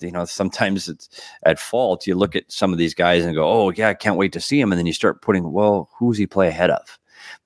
you 0.00 0.12
know, 0.12 0.24
sometimes 0.24 0.88
it's 0.88 1.08
at 1.44 1.58
fault. 1.58 2.06
You 2.06 2.14
look 2.14 2.36
at 2.36 2.50
some 2.52 2.72
of 2.72 2.78
these 2.78 2.94
guys 2.94 3.24
and 3.24 3.34
go, 3.34 3.48
"Oh 3.48 3.70
yeah, 3.70 3.88
I 3.88 3.94
can't 3.94 4.16
wait 4.16 4.32
to 4.34 4.40
see 4.40 4.60
him," 4.60 4.70
and 4.70 4.78
then 4.78 4.86
you 4.86 4.92
start 4.92 5.22
putting, 5.22 5.52
"Well, 5.52 5.90
who's 5.98 6.18
he 6.18 6.26
play 6.26 6.48
ahead 6.48 6.70
of?" 6.70 6.98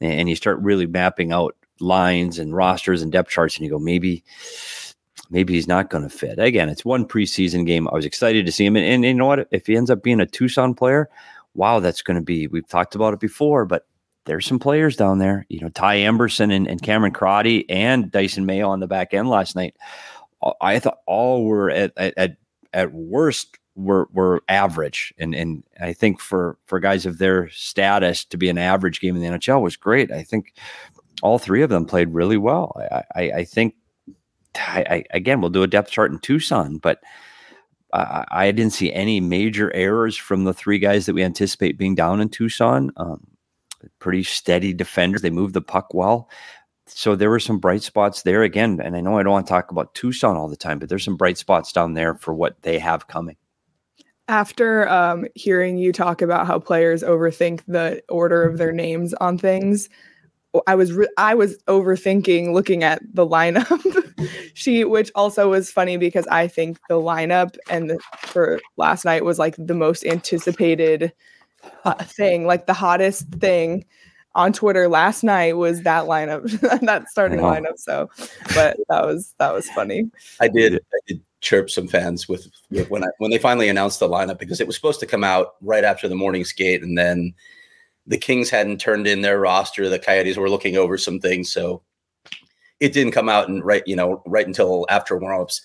And 0.02 0.28
you 0.28 0.36
start 0.36 0.58
really 0.58 0.86
mapping 0.86 1.32
out 1.32 1.56
lines 1.80 2.38
and 2.38 2.54
rosters 2.54 3.02
and 3.02 3.12
depth 3.12 3.30
charts, 3.30 3.56
and 3.56 3.64
you 3.64 3.70
go, 3.70 3.78
maybe 3.78 4.24
maybe 5.30 5.54
he's 5.54 5.66
not 5.68 5.90
going 5.90 6.04
to 6.04 6.10
fit. 6.10 6.38
Again, 6.38 6.68
it's 6.68 6.84
one 6.84 7.06
preseason 7.06 7.66
game. 7.66 7.88
I 7.88 7.94
was 7.94 8.04
excited 8.04 8.44
to 8.46 8.52
see 8.52 8.66
him. 8.66 8.76
And, 8.76 8.84
and, 8.84 9.04
you 9.04 9.14
know 9.14 9.26
what? 9.26 9.48
If 9.50 9.66
he 9.66 9.76
ends 9.76 9.90
up 9.90 10.02
being 10.02 10.20
a 10.20 10.26
Tucson 10.26 10.74
player, 10.74 11.08
wow, 11.54 11.80
that's 11.80 12.02
going 12.02 12.16
to 12.16 12.22
be, 12.22 12.46
we've 12.46 12.68
talked 12.68 12.94
about 12.94 13.14
it 13.14 13.20
before, 13.20 13.64
but 13.64 13.86
there's 14.26 14.46
some 14.46 14.58
players 14.58 14.94
down 14.94 15.18
there. 15.18 15.46
You 15.48 15.60
know, 15.60 15.70
Ty 15.70 15.98
Emberson 15.98 16.52
and, 16.52 16.68
and 16.68 16.82
Cameron 16.82 17.12
Crotty 17.12 17.68
and 17.70 18.12
Dysin 18.12 18.44
Mayo 18.44 18.68
on 18.68 18.80
the 18.80 18.86
back 18.86 19.14
end 19.14 19.28
last 19.28 19.56
night. 19.56 19.74
I 20.60 20.78
thought 20.78 20.98
all 21.06 21.44
were 21.44 21.70
at, 21.70 21.92
at, 21.96 22.36
at 22.72 22.92
worst 22.92 23.58
were 23.74 24.08
were 24.12 24.42
average, 24.48 25.14
and 25.18 25.34
and 25.34 25.64
I 25.80 25.92
think 25.92 26.20
for 26.20 26.58
for 26.66 26.80
guys 26.80 27.06
of 27.06 27.18
their 27.18 27.48
status 27.50 28.24
to 28.26 28.36
be 28.36 28.48
an 28.48 28.58
average 28.58 29.00
game 29.00 29.16
in 29.16 29.22
the 29.22 29.38
NHL 29.38 29.62
was 29.62 29.76
great. 29.76 30.10
I 30.10 30.22
think 30.22 30.54
all 31.22 31.38
three 31.38 31.62
of 31.62 31.70
them 31.70 31.86
played 31.86 32.08
really 32.08 32.36
well. 32.36 32.76
I 32.90 33.02
I, 33.14 33.22
I 33.38 33.44
think 33.44 33.74
I, 34.54 34.84
I, 34.88 35.04
again 35.10 35.40
we'll 35.40 35.50
do 35.50 35.62
a 35.62 35.68
depth 35.68 35.90
chart 35.90 36.12
in 36.12 36.18
Tucson, 36.18 36.78
but. 36.78 37.00
I, 37.94 38.24
I 38.30 38.52
didn't 38.52 38.72
see 38.72 38.90
any 38.90 39.20
major 39.20 39.70
errors 39.74 40.16
from 40.16 40.44
the 40.44 40.54
three 40.54 40.78
guys 40.78 41.04
that 41.04 41.12
we 41.12 41.22
anticipate 41.22 41.76
being 41.76 41.94
down 41.94 42.22
in 42.22 42.30
Tucson. 42.30 42.90
Um, 42.96 43.26
pretty 43.98 44.22
steady 44.22 44.72
defenders. 44.72 45.20
They 45.20 45.28
moved 45.28 45.52
the 45.52 45.60
puck 45.60 45.92
well 45.92 46.30
so 46.94 47.16
there 47.16 47.30
were 47.30 47.40
some 47.40 47.58
bright 47.58 47.82
spots 47.82 48.22
there 48.22 48.42
again. 48.42 48.80
And 48.82 48.96
I 48.96 49.00
know 49.00 49.18
I 49.18 49.22
don't 49.22 49.32
want 49.32 49.46
to 49.46 49.50
talk 49.50 49.70
about 49.70 49.94
Tucson 49.94 50.36
all 50.36 50.48
the 50.48 50.56
time, 50.56 50.78
but 50.78 50.88
there's 50.88 51.04
some 51.04 51.16
bright 51.16 51.38
spots 51.38 51.72
down 51.72 51.94
there 51.94 52.14
for 52.14 52.34
what 52.34 52.60
they 52.62 52.78
have 52.78 53.08
coming. 53.08 53.36
After 54.28 54.88
um, 54.88 55.26
hearing 55.34 55.78
you 55.78 55.92
talk 55.92 56.22
about 56.22 56.46
how 56.46 56.58
players 56.58 57.02
overthink 57.02 57.62
the 57.66 58.02
order 58.08 58.44
of 58.44 58.56
their 58.56 58.72
names 58.72 59.14
on 59.14 59.36
things, 59.36 59.88
I 60.66 60.74
was 60.74 60.92
re- 60.92 61.08
I 61.16 61.34
was 61.34 61.58
overthinking 61.64 62.52
looking 62.52 62.82
at 62.84 63.00
the 63.12 63.26
lineup 63.26 63.68
sheet, 64.54 64.84
which 64.84 65.10
also 65.14 65.50
was 65.50 65.70
funny 65.70 65.96
because 65.96 66.26
I 66.26 66.46
think 66.46 66.78
the 66.88 67.00
lineup 67.00 67.56
and 67.70 67.90
the, 67.90 67.98
for 68.18 68.60
last 68.76 69.04
night 69.04 69.24
was 69.24 69.38
like 69.38 69.56
the 69.58 69.74
most 69.74 70.04
anticipated 70.04 71.12
uh, 71.84 71.94
thing, 72.04 72.46
like 72.46 72.66
the 72.66 72.74
hottest 72.74 73.28
thing 73.28 73.84
on 74.34 74.52
Twitter 74.52 74.88
last 74.88 75.22
night 75.24 75.56
was 75.56 75.82
that 75.82 76.04
lineup, 76.04 76.48
that 76.80 77.08
starting 77.08 77.40
lineup. 77.40 77.78
So, 77.78 78.10
but 78.54 78.76
that 78.88 79.04
was 79.04 79.34
that 79.38 79.54
was 79.54 79.68
funny. 79.70 80.10
I 80.40 80.48
did, 80.48 80.74
I 80.74 80.98
did 81.06 81.22
chirp 81.42 81.68
some 81.68 81.88
fans 81.88 82.28
with, 82.28 82.48
with, 82.70 82.88
when 82.88 83.04
I 83.04 83.08
when 83.18 83.30
they 83.30 83.38
finally 83.38 83.68
announced 83.68 84.00
the 84.00 84.08
lineup 84.08 84.38
because 84.38 84.60
it 84.60 84.66
was 84.66 84.76
supposed 84.76 85.00
to 85.00 85.06
come 85.06 85.24
out 85.24 85.56
right 85.60 85.84
after 85.84 86.08
the 86.08 86.14
morning 86.14 86.44
skate, 86.44 86.82
and 86.82 86.96
then 86.96 87.34
the 88.06 88.16
Kings 88.16 88.48
hadn't 88.48 88.80
turned 88.80 89.06
in 89.06 89.20
their 89.20 89.38
roster. 89.38 89.88
The 89.88 89.98
Coyotes 89.98 90.38
were 90.38 90.48
looking 90.48 90.76
over 90.76 90.96
some 90.96 91.20
things, 91.20 91.52
so 91.52 91.82
it 92.80 92.92
didn't 92.92 93.12
come 93.12 93.28
out 93.28 93.48
and 93.48 93.62
right, 93.62 93.82
you 93.86 93.94
know, 93.94 94.22
right 94.24 94.46
until 94.46 94.86
after 94.88 95.18
warmups. 95.18 95.60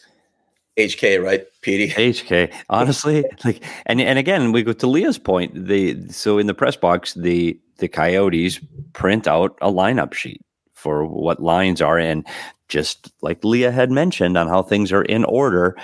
HK, 0.77 1.23
right, 1.23 1.43
PD? 1.63 1.91
HK. 1.93 2.53
Honestly, 2.69 3.25
like, 3.43 3.63
and 3.85 4.01
and 4.01 4.19
again, 4.19 4.51
we 4.51 4.63
go 4.63 4.73
to 4.73 4.87
Leah's 4.87 5.17
point. 5.17 5.67
The 5.67 5.97
so 6.09 6.37
in 6.37 6.47
the 6.47 6.53
press 6.53 6.75
box, 6.75 7.13
the 7.13 7.59
the 7.77 7.87
Coyotes 7.87 8.59
print 8.93 9.27
out 9.27 9.57
a 9.61 9.71
lineup 9.71 10.13
sheet 10.13 10.41
for 10.73 11.05
what 11.05 11.41
lines 11.41 11.81
are 11.81 11.97
in. 11.97 12.23
Just 12.67 13.11
like 13.21 13.43
Leah 13.43 13.71
had 13.71 13.91
mentioned 13.91 14.37
on 14.37 14.47
how 14.47 14.61
things 14.61 14.91
are 14.91 15.03
in 15.03 15.23
order, 15.25 15.75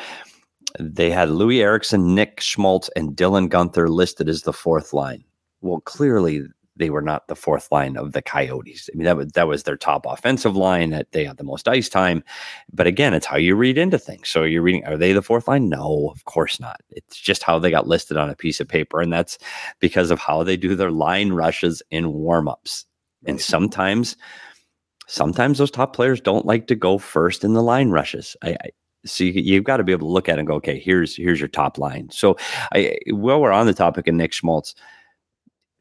they 0.80 1.10
had 1.10 1.30
Louis 1.30 1.62
Eriksson, 1.62 2.16
Nick 2.16 2.42
Schmaltz, 2.42 2.90
and 2.96 3.16
Dylan 3.16 3.50
Guenther 3.50 3.90
listed 3.90 4.28
as 4.28 4.42
the 4.42 4.54
fourth 4.54 4.94
line. 4.94 5.24
Well, 5.62 5.80
clearly 5.82 6.44
they 6.76 6.90
were 6.90 7.02
not 7.02 7.28
the 7.28 7.36
fourth 7.36 7.72
line 7.72 7.98
of 7.98 8.14
the 8.14 8.22
Coyotes. 8.22 8.90
I 8.92 8.98
mean, 8.98 9.06
that 9.06 9.16
was 9.16 9.32
that 9.34 9.48
was 9.48 9.64
their 9.64 9.78
top 9.78 10.06
offensive 10.06 10.56
line 10.56 10.90
that 10.90 11.12
they 11.12 11.24
had 11.24 11.38
the 11.38 11.44
most 11.44 11.68
ice 11.68 11.88
time. 11.88 12.24
But 12.72 12.88
again, 12.88 13.14
it's 13.14 13.26
how 13.26 13.38
you 13.38 13.56
read 13.56 13.78
into 13.78 14.00
things. 14.00 14.30
So 14.30 14.44
you're 14.44 14.64
reading, 14.64 14.86
are 14.86 14.98
they 14.98 15.14
the 15.14 15.22
fourth 15.22 15.48
line? 15.48 15.70
No, 15.70 16.10
of 16.12 16.26
course 16.26 16.60
not. 16.60 16.82
It's 16.90 17.18
just 17.18 17.44
how 17.44 17.60
they 17.60 17.70
got 17.70 17.88
listed 17.88 18.18
on 18.18 18.30
a 18.30 18.36
piece 18.36 18.60
of 18.60 18.68
paper. 18.68 19.02
And 19.02 19.14
that's 19.14 19.38
because 19.80 20.10
of 20.10 20.20
how 20.20 20.44
they 20.44 20.58
do 20.58 20.76
their 20.76 20.92
line 20.92 21.34
rushes 21.34 21.84
in 21.92 22.06
warmups. 22.06 22.86
And 23.26 23.40
sometimes, 23.40 24.18
sometimes 25.08 25.58
those 25.58 25.72
top 25.72 25.96
players 25.96 26.22
don't 26.22 26.46
like 26.46 26.68
to 26.68 26.76
go 26.76 26.98
first 26.98 27.44
in 27.44 27.54
the 27.54 27.64
line 27.64 27.90
rushes. 27.90 28.36
I, 28.42 28.52
I 28.52 28.70
so 29.06 29.26
you, 29.26 29.56
have 29.56 29.66
got 29.66 29.78
to 29.78 29.84
be 29.84 29.92
able 29.92 30.08
to 30.08 30.14
look 30.14 30.30
at 30.30 30.38
it 30.38 30.40
and 30.40 30.48
go, 30.48 30.56
okay, 30.56 30.80
here's 30.80 31.16
here's 31.16 31.40
your 31.40 31.50
top 31.50 31.78
line. 31.78 32.10
So 32.10 32.38
I 32.74 32.98
while 33.10 33.42
we're 33.42 33.52
on 33.52 33.68
the 33.68 33.74
topic 33.74 34.08
of 34.08 34.16
Nick 34.16 34.32
Schmaltz, 34.32 34.76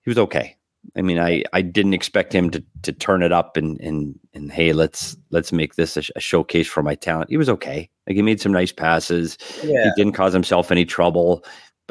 he 0.03 0.11
was 0.11 0.19
okay. 0.19 0.57
I 0.97 1.03
mean, 1.03 1.19
I, 1.21 1.45
I 1.53 1.63
didn't 1.63 1.95
expect 1.95 2.33
him 2.33 2.51
to 2.51 2.65
to 2.83 2.93
turn 2.93 3.23
it 3.23 3.33
up 3.33 3.57
and 3.57 3.81
and 3.81 4.19
and 4.35 4.51
hey, 4.51 4.73
let's 4.73 5.17
let's 5.31 5.53
make 5.53 5.77
this 5.77 5.97
a, 5.97 6.03
a 6.17 6.21
showcase 6.21 6.67
for 6.67 6.83
my 6.83 6.97
talent. 6.97 7.31
He 7.31 7.37
was 7.37 7.49
okay. 7.49 7.89
Like 8.07 8.17
he 8.17 8.23
made 8.23 8.41
some 8.41 8.53
nice 8.53 8.73
passes. 8.73 9.39
Yeah. 9.63 9.85
He 9.85 9.91
didn't 9.97 10.15
cause 10.15 10.33
himself 10.33 10.73
any 10.73 10.85
trouble. 10.85 11.45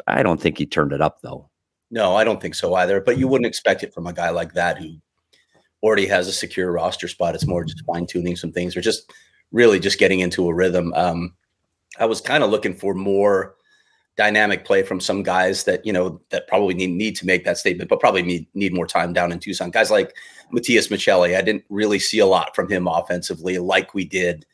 I 0.06 0.22
don't 0.22 0.40
think 0.40 0.58
he 0.58 0.66
turned 0.66 0.92
it 0.92 1.00
up 1.00 1.22
though. 1.22 1.48
No, 1.90 2.16
I 2.16 2.24
don't 2.24 2.40
think 2.40 2.54
so 2.54 2.74
either. 2.74 3.00
But 3.00 3.18
you 3.18 3.26
mm. 3.26 3.30
wouldn't 3.30 3.46
expect 3.46 3.82
it 3.82 3.94
from 3.94 4.06
a 4.06 4.12
guy 4.12 4.30
like 4.30 4.52
that 4.52 4.78
who 4.78 4.96
already 5.82 6.06
has 6.06 6.28
a 6.28 6.32
secure 6.32 6.72
roster 6.72 7.08
spot. 7.08 7.34
It's 7.34 7.46
more 7.46 7.64
just 7.64 7.84
fine 7.84 8.06
tuning 8.06 8.36
some 8.36 8.52
things 8.52 8.76
or 8.76 8.80
just 8.80 9.12
really 9.50 9.80
just 9.80 9.98
getting 9.98 10.20
into 10.20 10.48
a 10.48 10.54
rhythm. 10.54 10.92
Um, 10.94 11.34
I 11.98 12.06
was 12.06 12.20
kind 12.20 12.42
of 12.42 12.50
looking 12.50 12.74
for 12.74 12.94
more 12.94 13.56
dynamic 14.16 14.64
play 14.64 14.82
from 14.82 15.00
some 15.00 15.22
guys 15.22 15.64
that 15.64 15.84
you 15.86 15.92
know 15.92 16.20
that 16.30 16.46
probably 16.46 16.74
need, 16.74 16.90
need 16.90 17.16
to 17.16 17.26
make 17.26 17.44
that 17.44 17.58
statement, 17.58 17.90
but 17.90 18.00
probably 18.00 18.22
need 18.22 18.46
need 18.54 18.74
more 18.74 18.86
time 18.86 19.12
down 19.12 19.32
in 19.32 19.38
Tucson. 19.38 19.70
Guys 19.70 19.90
like 19.90 20.14
Matias 20.50 20.88
Maccelli, 20.88 21.36
I 21.36 21.42
didn't 21.42 21.64
really 21.68 21.98
see 21.98 22.18
a 22.18 22.26
lot 22.26 22.54
from 22.54 22.70
him 22.70 22.86
offensively, 22.86 23.58
like 23.58 23.94
we 23.94 24.04
did 24.04 24.46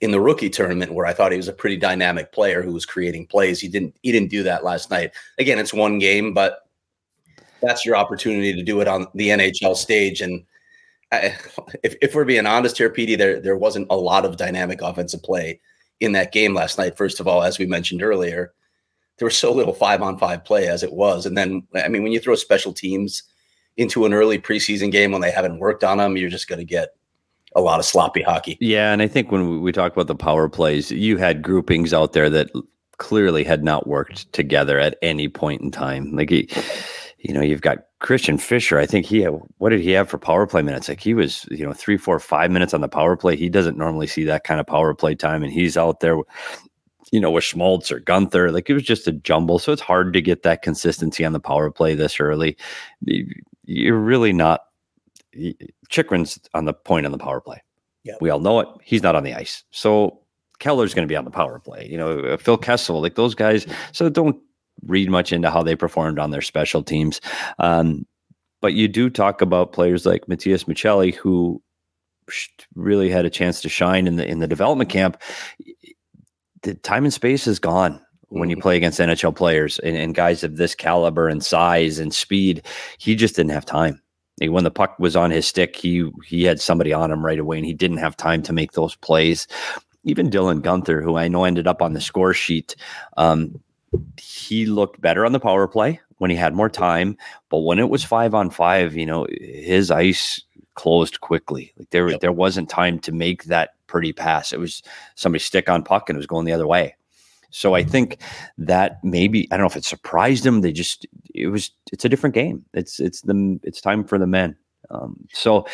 in 0.00 0.10
the 0.10 0.20
rookie 0.20 0.50
tournament, 0.50 0.92
where 0.92 1.06
I 1.06 1.14
thought 1.14 1.32
he 1.32 1.38
was 1.38 1.48
a 1.48 1.52
pretty 1.52 1.76
dynamic 1.76 2.32
player 2.32 2.62
who 2.62 2.72
was 2.72 2.84
creating 2.84 3.26
plays. 3.26 3.60
He 3.60 3.68
didn't 3.68 3.96
he 4.02 4.12
didn't 4.12 4.30
do 4.30 4.42
that 4.42 4.64
last 4.64 4.90
night. 4.90 5.12
Again, 5.38 5.58
it's 5.58 5.72
one 5.72 5.98
game, 5.98 6.34
but 6.34 6.68
that's 7.62 7.86
your 7.86 7.96
opportunity 7.96 8.52
to 8.52 8.62
do 8.62 8.80
it 8.80 8.88
on 8.88 9.06
the 9.14 9.28
NHL 9.28 9.76
stage. 9.76 10.20
And 10.20 10.44
If, 11.82 11.96
if 12.00 12.14
we're 12.14 12.24
being 12.24 12.46
honest 12.46 12.78
here, 12.78 12.90
PD, 12.90 13.16
there 13.16 13.40
there 13.40 13.56
wasn't 13.56 13.88
a 13.90 13.96
lot 13.96 14.24
of 14.24 14.36
dynamic 14.36 14.80
offensive 14.82 15.22
play 15.22 15.60
in 16.00 16.12
that 16.12 16.32
game 16.32 16.54
last 16.54 16.78
night. 16.78 16.96
First 16.96 17.20
of 17.20 17.28
all, 17.28 17.42
as 17.42 17.58
we 17.58 17.66
mentioned 17.66 18.02
earlier 18.02 18.52
there 19.18 19.26
was 19.26 19.36
so 19.36 19.52
little 19.52 19.74
five 19.74 20.02
on 20.02 20.18
five 20.18 20.44
play 20.44 20.68
as 20.68 20.82
it 20.82 20.92
was. 20.92 21.26
And 21.26 21.36
then, 21.36 21.66
I 21.74 21.88
mean, 21.88 22.02
when 22.02 22.12
you 22.12 22.20
throw 22.20 22.34
special 22.34 22.72
teams 22.72 23.22
into 23.76 24.04
an 24.04 24.14
early 24.14 24.38
preseason 24.38 24.90
game 24.90 25.12
when 25.12 25.20
they 25.20 25.30
haven't 25.30 25.58
worked 25.58 25.84
on 25.84 25.98
them, 25.98 26.16
you're 26.16 26.30
just 26.30 26.48
going 26.48 26.58
to 26.58 26.64
get 26.64 26.90
a 27.54 27.60
lot 27.60 27.78
of 27.78 27.84
sloppy 27.84 28.22
hockey. 28.22 28.58
Yeah. 28.60 28.92
And 28.92 29.00
I 29.00 29.06
think 29.06 29.30
when 29.30 29.60
we 29.62 29.70
talk 29.72 29.92
about 29.92 30.08
the 30.08 30.14
power 30.16 30.48
plays, 30.48 30.90
you 30.90 31.16
had 31.16 31.42
groupings 31.42 31.92
out 31.92 32.12
there 32.12 32.28
that 32.30 32.50
clearly 32.98 33.44
had 33.44 33.62
not 33.62 33.86
worked 33.86 34.32
together 34.32 34.78
at 34.78 34.98
any 35.02 35.28
point 35.28 35.62
in 35.62 35.70
time. 35.70 36.14
Like, 36.14 36.30
he, 36.30 36.48
you 37.24 37.32
know, 37.32 37.40
you've 37.40 37.62
got 37.62 37.78
Christian 38.00 38.36
Fischer. 38.36 38.78
I 38.78 38.84
think 38.84 39.06
he 39.06 39.22
had, 39.22 39.32
what 39.56 39.70
did 39.70 39.80
he 39.80 39.92
have 39.92 40.10
for 40.10 40.18
power 40.18 40.46
play 40.46 40.60
minutes? 40.60 40.88
Like 40.88 41.00
he 41.00 41.14
was, 41.14 41.48
you 41.50 41.64
know, 41.64 41.72
three, 41.72 41.96
four, 41.96 42.20
five 42.20 42.50
minutes 42.50 42.74
on 42.74 42.82
the 42.82 42.88
power 42.88 43.16
play. 43.16 43.34
He 43.34 43.48
doesn't 43.48 43.78
normally 43.78 44.06
see 44.06 44.24
that 44.24 44.44
kind 44.44 44.60
of 44.60 44.66
power 44.66 44.94
play 44.94 45.14
time. 45.14 45.42
And 45.42 45.52
he's 45.52 45.76
out 45.76 46.00
there 46.00 46.18
you 47.12 47.20
know, 47.20 47.30
with 47.30 47.44
Schmaltz 47.44 47.92
or 47.92 48.00
Guenther. 48.00 48.52
Like 48.52 48.68
it 48.68 48.74
was 48.74 48.82
just 48.82 49.06
a 49.06 49.12
jumble. 49.12 49.58
So 49.58 49.72
it's 49.72 49.80
hard 49.80 50.12
to 50.12 50.22
get 50.22 50.42
that 50.42 50.62
consistency 50.62 51.24
on 51.24 51.32
the 51.32 51.40
power 51.40 51.70
play 51.70 51.94
this 51.94 52.18
early. 52.18 52.56
You're 53.64 53.98
really 53.98 54.32
not. 54.32 54.64
Chychrun's 55.90 56.38
on 56.54 56.64
the 56.64 56.74
point 56.74 57.06
on 57.06 57.12
the 57.12 57.18
power 57.18 57.40
play. 57.40 57.62
Yep. 58.04 58.18
We 58.20 58.30
all 58.30 58.40
know 58.40 58.60
it. 58.60 58.68
He's 58.82 59.02
not 59.02 59.16
on 59.16 59.24
the 59.24 59.34
ice. 59.34 59.64
So 59.70 60.20
Keller's 60.58 60.92
going 60.92 61.06
to 61.06 61.12
be 61.12 61.16
on 61.16 61.24
the 61.24 61.30
power 61.30 61.58
play. 61.58 61.86
You 61.88 61.98
know, 61.98 62.18
uh, 62.18 62.36
Phil 62.36 62.56
Kessel, 62.56 63.00
like 63.00 63.14
those 63.14 63.34
guys. 63.34 63.66
So 63.92 64.08
don't 64.08 64.36
read 64.86 65.10
much 65.10 65.32
into 65.32 65.50
how 65.50 65.62
they 65.62 65.76
performed 65.76 66.18
on 66.18 66.30
their 66.30 66.42
special 66.42 66.82
teams. 66.82 67.20
Um, 67.58 68.06
but 68.60 68.74
you 68.74 68.88
do 68.88 69.10
talk 69.10 69.42
about 69.42 69.72
players 69.72 70.06
like 70.06 70.28
Matias 70.28 70.64
Maccelli, 70.64 71.14
who 71.14 71.62
really 72.74 73.10
had 73.10 73.26
a 73.26 73.30
chance 73.30 73.60
to 73.60 73.68
shine 73.68 74.06
in 74.06 74.16
the 74.16 74.26
in 74.26 74.38
the 74.38 74.46
development 74.46 74.88
camp 74.88 75.20
the 76.64 76.74
time 76.74 77.04
and 77.04 77.14
space 77.14 77.46
is 77.46 77.58
gone 77.58 78.00
when 78.28 78.50
you 78.50 78.56
mm-hmm. 78.56 78.62
play 78.62 78.76
against 78.76 78.98
NHL 78.98 79.36
players 79.36 79.78
and, 79.78 79.96
and, 79.96 80.14
guys 80.14 80.42
of 80.42 80.56
this 80.56 80.74
caliber 80.74 81.28
and 81.28 81.44
size 81.44 81.98
and 81.98 82.12
speed. 82.12 82.66
He 82.98 83.14
just 83.14 83.36
didn't 83.36 83.52
have 83.52 83.66
time. 83.66 84.00
Like 84.40 84.50
when 84.50 84.64
the 84.64 84.70
puck 84.70 84.98
was 84.98 85.14
on 85.14 85.30
his 85.30 85.46
stick, 85.46 85.76
he 85.76 86.10
he 86.26 86.42
had 86.42 86.60
somebody 86.60 86.92
on 86.92 87.12
him 87.12 87.24
right 87.24 87.38
away, 87.38 87.56
and 87.56 87.66
he 87.66 87.72
didn't 87.72 87.98
have 87.98 88.16
time 88.16 88.42
to 88.42 88.52
make 88.52 88.72
those 88.72 88.96
plays. 88.96 89.46
Even 90.02 90.28
Dylan 90.28 90.60
Guenther, 90.60 91.04
who 91.04 91.16
I 91.16 91.28
know 91.28 91.44
ended 91.44 91.68
up 91.68 91.80
on 91.80 91.92
the 91.92 92.00
score 92.00 92.34
sheet, 92.34 92.74
um, 93.16 93.60
he 94.18 94.66
looked 94.66 95.00
better 95.00 95.24
on 95.24 95.32
the 95.32 95.40
power 95.40 95.66
play 95.66 96.00
when 96.18 96.30
he 96.30 96.36
had 96.36 96.54
more 96.54 96.70
time. 96.70 97.16
But 97.50 97.58
when 97.58 97.78
it 97.78 97.90
was 97.90 98.04
five 98.04 98.34
on 98.34 98.50
five, 98.50 98.96
you 98.96 99.06
know, 99.06 99.26
his 99.40 99.90
ice 99.90 100.40
closed 100.74 101.20
quickly. 101.20 101.72
Like 101.76 101.90
there, 101.90 102.08
yep. 102.10 102.20
there 102.20 102.32
wasn't 102.32 102.68
time 102.68 102.98
to 103.00 103.12
make 103.12 103.44
that 103.44 103.70
pretty 103.86 104.12
pass. 104.12 104.52
It 104.52 104.58
was 104.58 104.82
somebody 105.14 105.40
stick 105.40 105.68
on 105.68 105.82
puck 105.82 106.08
and 106.08 106.16
it 106.16 106.18
was 106.18 106.26
going 106.26 106.46
the 106.46 106.52
other 106.52 106.66
way. 106.66 106.96
So 107.50 107.74
I 107.74 107.84
think 107.84 108.18
that 108.58 108.98
maybe 109.04 109.46
I 109.52 109.56
don't 109.56 109.62
know 109.62 109.68
if 109.68 109.76
it 109.76 109.84
surprised 109.84 110.42
them. 110.42 110.60
They 110.60 110.72
just 110.72 111.06
it 111.32 111.46
was 111.46 111.70
it's 111.92 112.04
a 112.04 112.08
different 112.08 112.34
game. 112.34 112.64
It's 112.74 112.98
it's 112.98 113.20
the 113.20 113.60
it's 113.62 113.80
time 113.80 114.02
for 114.02 114.18
the 114.18 114.26
men. 114.26 114.56
Um, 114.90 115.28
so 115.32 115.64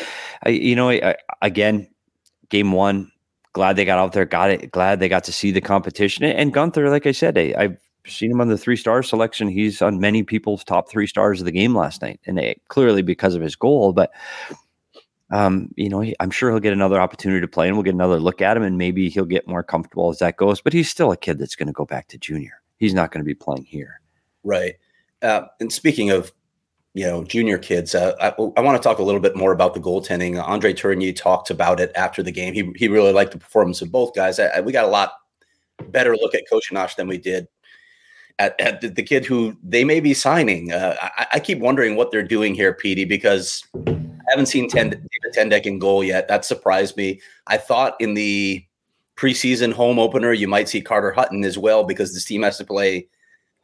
I 0.45 0.51
you 0.51 0.77
know 0.77 0.91
I, 0.91 1.17
again 1.41 1.89
game 2.51 2.73
one 2.73 3.11
glad 3.53 3.77
they 3.77 3.85
got 3.85 3.99
out 3.99 4.13
there, 4.13 4.25
got 4.25 4.51
it. 4.51 4.71
Glad 4.71 5.01
they 5.01 5.09
got 5.09 5.25
to 5.25 5.33
see 5.33 5.51
the 5.51 5.61
competition. 5.61 6.25
And 6.25 6.55
guenther 6.55 6.91
like 6.91 7.07
I 7.07 7.13
said, 7.13 7.39
I, 7.39 7.55
I've 7.57 7.79
seen 8.07 8.31
him 8.31 8.41
on 8.41 8.49
the 8.49 8.59
three 8.59 8.77
star 8.77 9.03
selection. 9.03 9.49
He's 9.49 9.83
on 9.83 10.01
many 10.01 10.23
people's 10.23 10.65
top 10.65 10.89
three 10.89 11.07
stars 11.07 11.41
of 11.41 11.45
the 11.45 11.53
game 11.53 11.75
last 11.75 12.03
night, 12.03 12.21
and 12.27 12.39
it, 12.39 12.61
clearly 12.69 13.03
because 13.03 13.35
of 13.35 13.43
his 13.43 13.57
goal. 13.57 13.93
But 13.93 14.13
um, 15.31 15.71
you 15.77 15.89
know, 15.89 16.01
he, 16.01 16.15
I'm 16.21 16.31
sure 16.31 16.51
he'll 16.51 16.61
get 16.61 16.73
another 16.73 17.01
opportunity 17.01 17.41
to 17.41 17.49
play, 17.49 17.69
and 17.69 17.77
we'll 17.77 17.85
get 17.85 17.95
another 17.95 18.19
look 18.19 18.43
at 18.43 18.57
him, 18.57 18.63
and 18.63 18.79
maybe 18.79 19.09
he'll 19.09 19.25
get 19.25 19.47
more 19.47 19.63
comfortable 19.63 20.11
as 20.11 20.19
that 20.19 20.37
goes. 20.37 20.61
But 20.61 20.73
he's 20.73 20.91
still 20.91 21.13
a 21.13 21.17
kid 21.17 21.39
that's 21.39 21.55
going 21.55 21.69
to 21.69 21.73
go 21.73 21.85
back 21.85 22.09
to 22.09 22.19
junior. 22.19 22.61
He's 22.79 22.95
not 22.95 23.13
going 23.13 23.21
to 23.21 23.27
be 23.29 23.35
playing 23.35 23.65
here. 23.65 24.01
Right. 24.43 24.77
Uh, 25.23 25.43
and 25.61 25.73
speaking 25.73 26.11
of 26.11 26.33
you 26.95 27.07
know 27.07 27.23
junior 27.23 27.59
kids, 27.59 27.95
uh, 27.95 28.15
I, 28.21 28.29
I 28.57 28.61
want 28.61 28.81
to 28.81 28.83
talk 28.83 28.99
a 28.99 29.05
little 29.05 29.21
bit 29.21 29.37
more 29.37 29.53
about 29.53 29.75
the 29.75 29.81
goaltending. 29.81 30.43
Andre 30.43 30.73
Tourigny 30.73 31.15
talked 31.15 31.51
about 31.51 31.79
it 31.79 31.93
after 31.95 32.23
the 32.23 32.33
game. 32.33 32.55
He 32.55 32.73
he 32.75 32.89
really 32.89 33.13
liked 33.13 33.33
the 33.33 33.39
performance 33.39 33.83
of 33.83 33.93
both 33.93 34.15
guys. 34.15 34.41
I, 34.41 34.47
I, 34.47 34.61
we 34.61 34.73
got 34.73 34.85
a 34.85 34.89
lot 34.89 35.13
better 35.89 36.17
look 36.17 36.35
at 36.35 36.45
Kochenash 36.51 36.97
than 36.97 37.09
we 37.09 37.19
did 37.19 37.47
at, 38.41 38.59
at 38.59 38.81
the, 38.81 38.89
the, 38.89 39.03
kid 39.03 39.27
who 39.27 39.55
they 39.63 39.85
may 39.85 40.01
be 40.01 40.15
signing. 40.15 40.73
Uh, 40.73 40.97
I, 41.01 41.27
I, 41.35 41.41
keep 41.41 41.59
wondering 41.59 41.95
what 41.95 42.11
they're 42.11 42.23
doing 42.23 42.55
here, 42.55 42.73
Petey, 42.73 43.05
because 43.05 43.63
I 43.87 44.31
haven't 44.31 44.47
seen 44.47 44.67
David 44.69 44.99
Tendeck 45.37 45.67
in 45.67 45.79
goal 45.79 46.03
yet. 46.03 46.27
That 46.27 46.47
surprised 46.47 46.97
me. 46.97 47.21
I 47.47 47.59
thought 47.59 48.01
in 48.01 48.15
the 48.15 48.65
preseason 49.17 49.75
home 49.75 49.99
opener 49.99 50.33
you 50.33 50.49
might 50.49 50.71
see 50.71 50.81
Carter 50.81 51.13
Hutton 51.13 51.45
as 51.45 51.59
well 51.59 51.85
because 51.85 52.15
this 52.15 52.25
team 52.25 52.43
has 52.43 52.57
to 52.57 52.65
play 52.65 53.07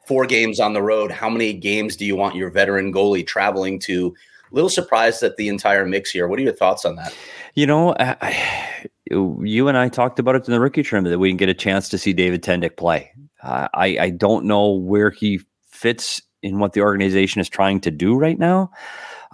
four 0.07 0.27
games 0.27 0.61
on 0.61 0.75
the 0.75 0.83
road. 0.83 1.11
How 1.11 1.31
many 1.31 1.55
games 1.55 1.97
do 1.97 2.05
you 2.05 2.15
want 2.15 2.37
your 2.37 2.51
veteran 2.51 2.93
goalie 2.93 3.27
traveling 3.27 3.79
to? 3.81 4.15
A 4.53 4.55
little 4.55 4.71
surprised 4.71 5.23
at 5.23 5.37
the 5.39 5.49
entire 5.49 5.87
mix 5.87 6.11
here. 6.11 6.29
What 6.29 6.39
are 6.39 6.43
your 6.43 6.53
thoughts 6.53 6.85
on 6.85 6.97
that? 6.97 7.15
You 7.55 7.67
know, 7.67 7.97
I, 7.99 8.89
you 9.11 9.69
and 9.69 9.77
I 9.77 9.89
talked 9.89 10.19
about 10.19 10.35
it 10.35 10.47
in 10.47 10.53
the 10.53 10.61
rookie 10.61 10.83
tournament 10.83 11.13
that 11.13 11.19
we 11.19 11.31
can 11.31 11.37
get 11.37 11.49
a 11.49 11.55
chance 11.55 11.89
to 11.91 11.99
see 11.99 12.13
David 12.13 12.43
Tendeck 12.43 12.77
play. 12.77 13.13
Uh, 13.43 13.69
I, 13.75 13.99
I 13.99 14.11
don't 14.11 14.47
know 14.47 14.71
where 14.71 15.11
he 15.11 15.41
fits 15.69 16.21
in 16.43 16.59
what 16.59 16.73
the 16.73 16.81
organization 16.81 17.41
is 17.41 17.49
trying 17.49 17.81
to 17.81 17.91
do 17.91 18.17
right 18.17 18.39
now. 18.39 18.71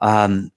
Um, 0.00 0.50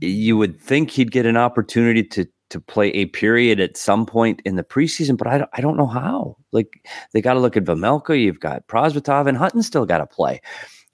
you 0.00 0.36
would 0.36 0.60
think 0.60 0.90
he'd 0.90 1.12
get 1.12 1.26
an 1.26 1.36
opportunity 1.36 2.02
to 2.02 2.26
to 2.50 2.60
play 2.60 2.90
a 2.90 3.06
period 3.06 3.58
at 3.58 3.76
some 3.76 4.06
point 4.06 4.40
in 4.44 4.54
the 4.54 4.62
preseason, 4.62 5.16
but 5.16 5.26
I 5.26 5.38
don't, 5.38 5.50
I 5.54 5.60
don't 5.60 5.76
know 5.76 5.86
how. 5.86 6.36
Like 6.52 6.88
they 7.12 7.20
got 7.20 7.34
to 7.34 7.40
look 7.40 7.56
at 7.56 7.64
Vejmelka, 7.64 8.20
you've 8.20 8.38
got 8.38 8.66
Prosvetov, 8.68 9.26
and 9.26 9.36
Hutton 9.36 9.62
still 9.62 9.84
got 9.84 9.98
to 9.98 10.06
play. 10.06 10.40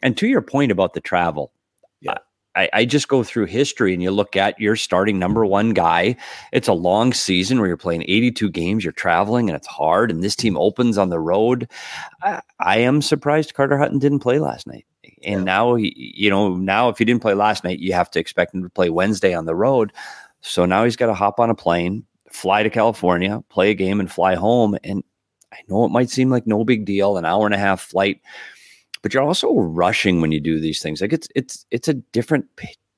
And 0.01 0.17
to 0.17 0.27
your 0.27 0.41
point 0.41 0.73
about 0.73 0.95
the 0.95 1.01
travel, 1.01 1.53
yeah. 2.01 2.19
I, 2.55 2.69
I 2.73 2.85
just 2.85 3.09
go 3.09 3.23
through 3.23 3.47
history 3.47 3.95
and 3.95 4.03
you 4.03 4.11
look 4.11 4.37
at 4.37 4.61
your 4.61 4.77
starting 4.77 5.19
number 5.19 5.47
one 5.47 5.71
guy. 5.71 6.17
It's 6.53 6.69
a 6.69 6.73
long 6.73 7.13
season 7.13 7.59
where 7.59 7.69
you're 7.69 7.77
playing 7.77 8.03
82 8.03 8.51
games, 8.51 8.85
you're 8.85 8.93
traveling, 8.93 9.49
and 9.49 9.57
it's 9.57 9.67
hard. 9.67 10.11
And 10.11 10.23
this 10.23 10.37
team 10.37 10.57
opens 10.57 10.99
on 10.99 11.09
the 11.09 11.21
road. 11.21 11.69
I, 12.23 12.41
I 12.61 12.79
am 12.79 13.03
surprised 13.03 13.55
Carter 13.55 13.79
Hutton 13.79 13.99
didn't 13.99 14.21
play 14.21 14.39
last 14.39 14.67
night. 14.67 14.87
And 15.25 15.41
yeah. 15.41 15.45
now, 15.45 15.75
he, 15.77 15.95
you 15.97 16.31
know, 16.31 16.57
now 16.57 16.89
if 16.89 16.99
he 16.99 17.05
didn't 17.05 17.23
play 17.23 17.35
last 17.35 17.65
night, 17.65 17.79
you 17.79 17.93
have 17.93 18.11
to 18.13 18.21
expect 18.21 18.55
him 18.55 18.63
to 18.63 18.69
play 18.69 18.91
Wednesday 18.91 19.35
on 19.35 19.47
the 19.47 19.55
road. 19.55 19.93
So 20.41 20.67
now 20.67 20.85
he's 20.85 20.97
got 20.97 21.07
to 21.07 21.15
hop 21.15 21.41
on 21.41 21.51
a 21.51 21.55
plane, 21.55 22.05
fly 22.31 22.63
to 22.63 22.71
California, 22.71 23.43
play 23.49 23.71
a 23.71 23.75
game, 23.75 24.01
and 24.01 24.11
fly 24.11 24.35
home. 24.35 24.77
And 24.85 25.03
I 25.53 25.59
know 25.69 25.85
it 25.85 25.91
might 25.91 26.11
seem 26.11 26.31
like 26.31 26.47
no 26.47 26.65
big 26.65 26.85
deal, 26.85 27.17
an 27.17 27.25
hour 27.25 27.47
and 27.47 27.55
a 27.55 27.59
half 27.59 27.81
flight 27.81 28.21
but 29.03 29.13
you're 29.13 29.23
also 29.23 29.53
rushing 29.55 30.21
when 30.21 30.33
you 30.33 30.41
do 30.41 30.59
these 30.61 30.81
things. 30.81 31.01
Like 31.01 31.13
it's 31.13 31.29
it's 31.35 31.67
it's 31.71 31.89
a 31.89 31.95
different 31.95 32.47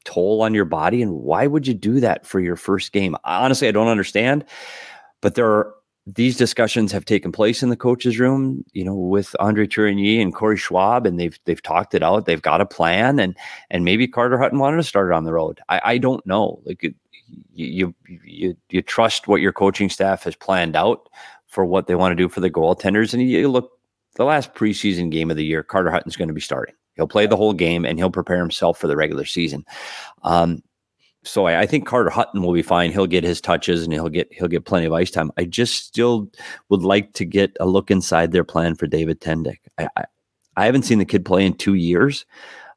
toll 0.04 0.42
on 0.42 0.54
your 0.54 0.66
body, 0.66 1.02
and 1.02 1.14
why 1.14 1.46
would 1.46 1.66
you 1.66 1.74
do 1.74 2.00
that 2.00 2.26
for 2.26 2.40
your 2.40 2.56
first 2.56 2.92
game? 2.92 3.16
Honestly, 3.24 3.68
I 3.68 3.72
don't 3.72 3.88
understand. 3.88 4.44
But 5.20 5.34
there 5.34 5.50
are 5.50 5.74
these 6.06 6.36
discussions 6.36 6.92
have 6.92 7.06
taken 7.06 7.32
place 7.32 7.62
in 7.62 7.70
the 7.70 7.76
coaches' 7.76 8.18
room, 8.18 8.62
you 8.72 8.84
know, 8.84 8.94
with 8.94 9.34
Andre 9.40 9.66
Tourigny 9.66 10.20
and 10.20 10.34
Corey 10.34 10.58
Schwab, 10.58 11.06
and 11.06 11.18
they've 11.18 11.38
they've 11.46 11.62
talked 11.62 11.94
it 11.94 12.02
out. 12.02 12.26
They've 12.26 12.42
got 12.42 12.60
a 12.60 12.66
plan, 12.66 13.18
and 13.18 13.34
and 13.70 13.84
maybe 13.84 14.06
Carter 14.06 14.38
Hutton 14.38 14.58
wanted 14.58 14.76
to 14.76 14.82
start 14.82 15.10
it 15.10 15.14
on 15.14 15.24
the 15.24 15.32
road. 15.32 15.60
I, 15.70 15.80
I 15.84 15.98
don't 15.98 16.24
know. 16.26 16.60
Like 16.64 16.82
you, 16.82 16.94
you 17.54 17.94
you 18.06 18.56
you 18.68 18.82
trust 18.82 19.28
what 19.28 19.40
your 19.40 19.52
coaching 19.52 19.88
staff 19.88 20.24
has 20.24 20.36
planned 20.36 20.76
out 20.76 21.08
for 21.46 21.64
what 21.64 21.86
they 21.86 21.94
want 21.94 22.12
to 22.12 22.16
do 22.16 22.28
for 22.28 22.40
the 22.40 22.50
goaltenders, 22.50 23.14
and 23.14 23.22
you 23.22 23.48
look 23.48 23.72
the 24.14 24.24
last 24.24 24.54
preseason 24.54 25.10
game 25.10 25.30
of 25.30 25.36
the 25.36 25.44
year, 25.44 25.62
Carter 25.62 25.90
Hutton's 25.90 26.16
going 26.16 26.28
to 26.28 26.34
be 26.34 26.40
starting. 26.40 26.74
He'll 26.94 27.08
play 27.08 27.26
the 27.26 27.36
whole 27.36 27.52
game 27.52 27.84
and 27.84 27.98
he'll 27.98 28.10
prepare 28.10 28.38
himself 28.38 28.78
for 28.78 28.86
the 28.86 28.96
regular 28.96 29.24
season. 29.24 29.64
Um, 30.22 30.62
so 31.24 31.46
I, 31.46 31.60
I, 31.60 31.66
think 31.66 31.86
Carter 31.86 32.10
Hutton 32.10 32.42
will 32.42 32.52
be 32.52 32.62
fine. 32.62 32.92
He'll 32.92 33.06
get 33.06 33.24
his 33.24 33.40
touches 33.40 33.82
and 33.82 33.92
he'll 33.92 34.08
get 34.08 34.32
he'll 34.32 34.46
get 34.46 34.66
plenty 34.66 34.86
of 34.86 34.92
ice 34.92 35.10
time. 35.10 35.32
I 35.36 35.44
just 35.44 35.84
still 35.84 36.30
would 36.68 36.82
like 36.82 37.14
to 37.14 37.24
get 37.24 37.56
a 37.60 37.66
look 37.66 37.90
inside 37.90 38.30
their 38.30 38.44
plan 38.44 38.74
for 38.74 38.86
David 38.86 39.20
Tendeck. 39.20 39.58
I, 39.78 39.88
I, 39.96 40.04
I 40.56 40.66
haven't 40.66 40.84
seen 40.84 40.98
the 40.98 41.04
kid 41.04 41.24
play 41.24 41.44
in 41.46 41.54
two 41.54 41.74
years 41.74 42.26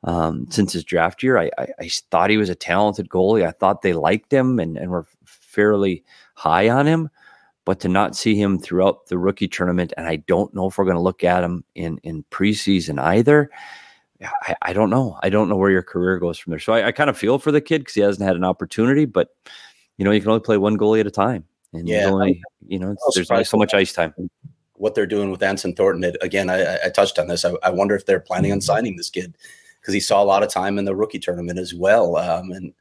um, 0.03 0.47
since 0.49 0.73
his 0.73 0.83
draft 0.83 1.21
year. 1.21 1.37
I, 1.37 1.51
I, 1.57 1.67
I, 1.81 1.89
thought 2.09 2.29
he 2.29 2.37
was 2.37 2.49
a 2.49 2.55
talented 2.55 3.09
goalie. 3.09 3.45
I 3.45 3.51
thought 3.51 3.81
they 3.81 3.93
liked 3.93 4.31
him 4.31 4.59
and, 4.59 4.77
and 4.77 4.89
were 4.89 5.05
fairly 5.25 6.03
high 6.35 6.69
on 6.69 6.87
him 6.87 7.09
but 7.67 7.81
to 7.81 7.89
not 7.89 8.15
see 8.15 8.33
him 8.33 8.57
throughout 8.57 9.07
the 9.07 9.17
rookie 9.17 9.49
tournament, 9.49 9.91
and 9.97 10.07
I 10.07 10.15
don't 10.15 10.53
know 10.53 10.67
if 10.67 10.77
we're 10.77 10.85
going 10.85 10.95
to 10.95 11.01
look 11.01 11.25
at 11.25 11.43
him 11.43 11.65
in 11.75 11.97
in 12.01 12.23
preseason 12.31 12.97
either. 12.97 13.49
I, 14.23 14.55
I, 14.61 14.73
don't 14.73 14.89
know. 14.89 15.19
I 15.21 15.29
don't 15.29 15.49
know 15.49 15.57
where 15.57 15.69
your 15.69 15.83
career 15.83 16.17
goes 16.17 16.39
from 16.39 16.51
there. 16.51 16.59
So 16.59 16.71
I, 16.71 16.87
I 16.87 16.91
kind 16.93 17.09
of 17.09 17.17
feel 17.17 17.39
for 17.39 17.51
the 17.51 17.59
kid 17.59 17.79
because 17.79 17.93
he 17.93 17.99
hasn't 17.99 18.25
had 18.25 18.37
an 18.37 18.45
opportunity, 18.45 19.03
but 19.03 19.35
you 19.97 20.05
know, 20.05 20.11
you 20.11 20.21
can 20.21 20.29
only 20.29 20.39
play 20.39 20.57
one 20.57 20.77
goalie 20.77 21.01
at 21.01 21.07
a 21.07 21.11
time. 21.11 21.43
And 21.73 21.89
yeah, 21.89 22.05
only, 22.05 22.41
you 22.65 22.79
know, 22.79 22.95
there's 23.13 23.29
only 23.29 23.43
so 23.43 23.57
much 23.57 23.73
ice 23.73 23.91
time. 23.91 24.13
What 24.75 24.95
they're 24.95 25.05
doing 25.05 25.29
with 25.29 25.43
Anson 25.43 25.75
Thornton, 25.75 26.05
it, 26.05 26.15
again, 26.21 26.49
I, 26.49 26.85
I, 26.85 26.89
touched 26.89 27.19
on 27.19 27.27
this. 27.27 27.43
I, 27.43 27.51
I, 27.63 27.69
wonder 27.69 27.95
if 27.95 28.05
they're 28.05 28.21
planning 28.21 28.53
on 28.53 28.61
signing 28.61 28.95
this 28.95 29.09
kid 29.09 29.35
because 29.81 29.93
he 29.93 29.99
saw 29.99 30.23
a 30.23 30.25
lot 30.25 30.41
of 30.41 30.49
time 30.49 30.79
in 30.79 30.85
the 30.85 30.95
rookie 30.95 31.19
tournament 31.19 31.59
as 31.59 31.73
well. 31.73 32.15
Um, 32.15 32.51
and 32.51 32.73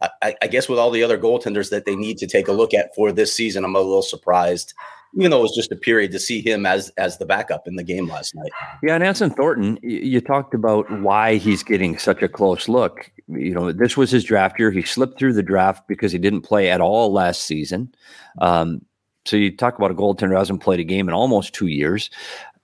I, 0.00 0.34
I, 0.42 0.46
guess 0.46 0.68
with 0.68 0.78
all 0.78 0.90
the 0.90 1.02
other 1.02 1.16
goaltenders 1.16 1.70
that 1.70 1.86
they 1.86 1.96
need 1.96 2.18
to 2.18 2.26
take 2.26 2.48
a 2.48 2.52
look 2.52 2.74
at 2.74 2.94
for 2.94 3.12
this 3.12 3.34
season, 3.34 3.64
I'm 3.64 3.74
a 3.74 3.80
little 3.80 4.02
surprised, 4.02 4.74
even 5.16 5.30
though 5.30 5.38
it 5.38 5.42
was 5.42 5.54
just 5.56 5.72
a 5.72 5.76
period 5.76 6.12
to 6.12 6.18
see 6.18 6.42
him 6.42 6.66
as 6.66 6.90
as 6.98 7.16
the 7.16 7.24
backup 7.24 7.66
in 7.66 7.76
the 7.76 7.82
game 7.82 8.08
last 8.08 8.34
night. 8.34 8.50
Yeah, 8.82 8.94
and 8.94 9.02
Anson 9.02 9.30
Thornton, 9.30 9.78
you 9.82 10.20
talked 10.20 10.52
about 10.52 10.90
why 11.00 11.36
he's 11.36 11.62
getting 11.62 11.96
such 11.96 12.22
a 12.22 12.28
close 12.28 12.68
look. 12.68 13.10
You 13.28 13.54
know, 13.54 13.72
this 13.72 13.96
was 13.96 14.10
his 14.10 14.24
draft 14.24 14.58
year. 14.58 14.70
He 14.70 14.82
slipped 14.82 15.18
through 15.18 15.32
the 15.32 15.42
draft 15.42 15.88
because 15.88 16.12
he 16.12 16.18
didn't 16.18 16.42
play 16.42 16.70
at 16.70 16.82
all 16.82 17.12
last 17.12 17.44
season. 17.44 17.94
Um, 18.38 18.84
so 19.24 19.36
you 19.36 19.56
talk 19.56 19.78
about 19.78 19.90
a 19.90 19.94
goaltender 19.94 20.28
who 20.28 20.36
hasn't 20.36 20.62
played 20.62 20.80
a 20.80 20.84
game 20.84 21.08
in 21.08 21.14
almost 21.14 21.54
two 21.54 21.66
years. 21.66 22.10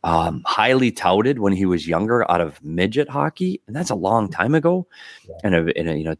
Um, 0.04 0.42
highly 0.46 0.90
touted 0.90 1.38
when 1.38 1.52
he 1.52 1.64
was 1.64 1.86
younger 1.86 2.28
out 2.30 2.40
of 2.40 2.62
midget 2.62 3.08
hockey, 3.08 3.60
and 3.66 3.74
that's 3.74 3.90
a 3.90 3.94
long 3.94 4.28
time 4.28 4.54
ago. 4.54 4.86
Yeah. 5.28 5.34
And, 5.44 5.54
a, 5.54 5.78
and 5.78 5.88
a, 5.88 5.96
you 5.96 6.04
know, 6.04 6.16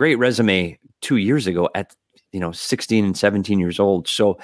great 0.00 0.18
resume 0.18 0.78
two 1.02 1.18
years 1.18 1.46
ago 1.46 1.68
at 1.74 1.94
you 2.32 2.40
know 2.40 2.52
16 2.52 3.04
and 3.04 3.18
17 3.18 3.58
years 3.58 3.78
old. 3.78 4.08
So 4.08 4.38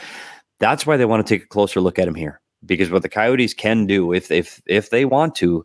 that's 0.61 0.85
why 0.85 0.99
they 0.99 1.07
want 1.07 1.27
to 1.27 1.35
take 1.35 1.45
a 1.45 1.49
closer 1.49 1.81
look 1.81 1.99
at 1.99 2.07
him 2.07 2.15
here 2.15 2.43
because 2.67 2.91
what 2.91 3.01
the 3.01 3.09
Coyotes 3.09 3.55
can 3.55 3.87
do 3.87 4.13
if 4.13 4.31
if 4.31 4.61
if 4.67 4.91
they 4.91 5.07
want 5.07 5.35
to, 5.37 5.65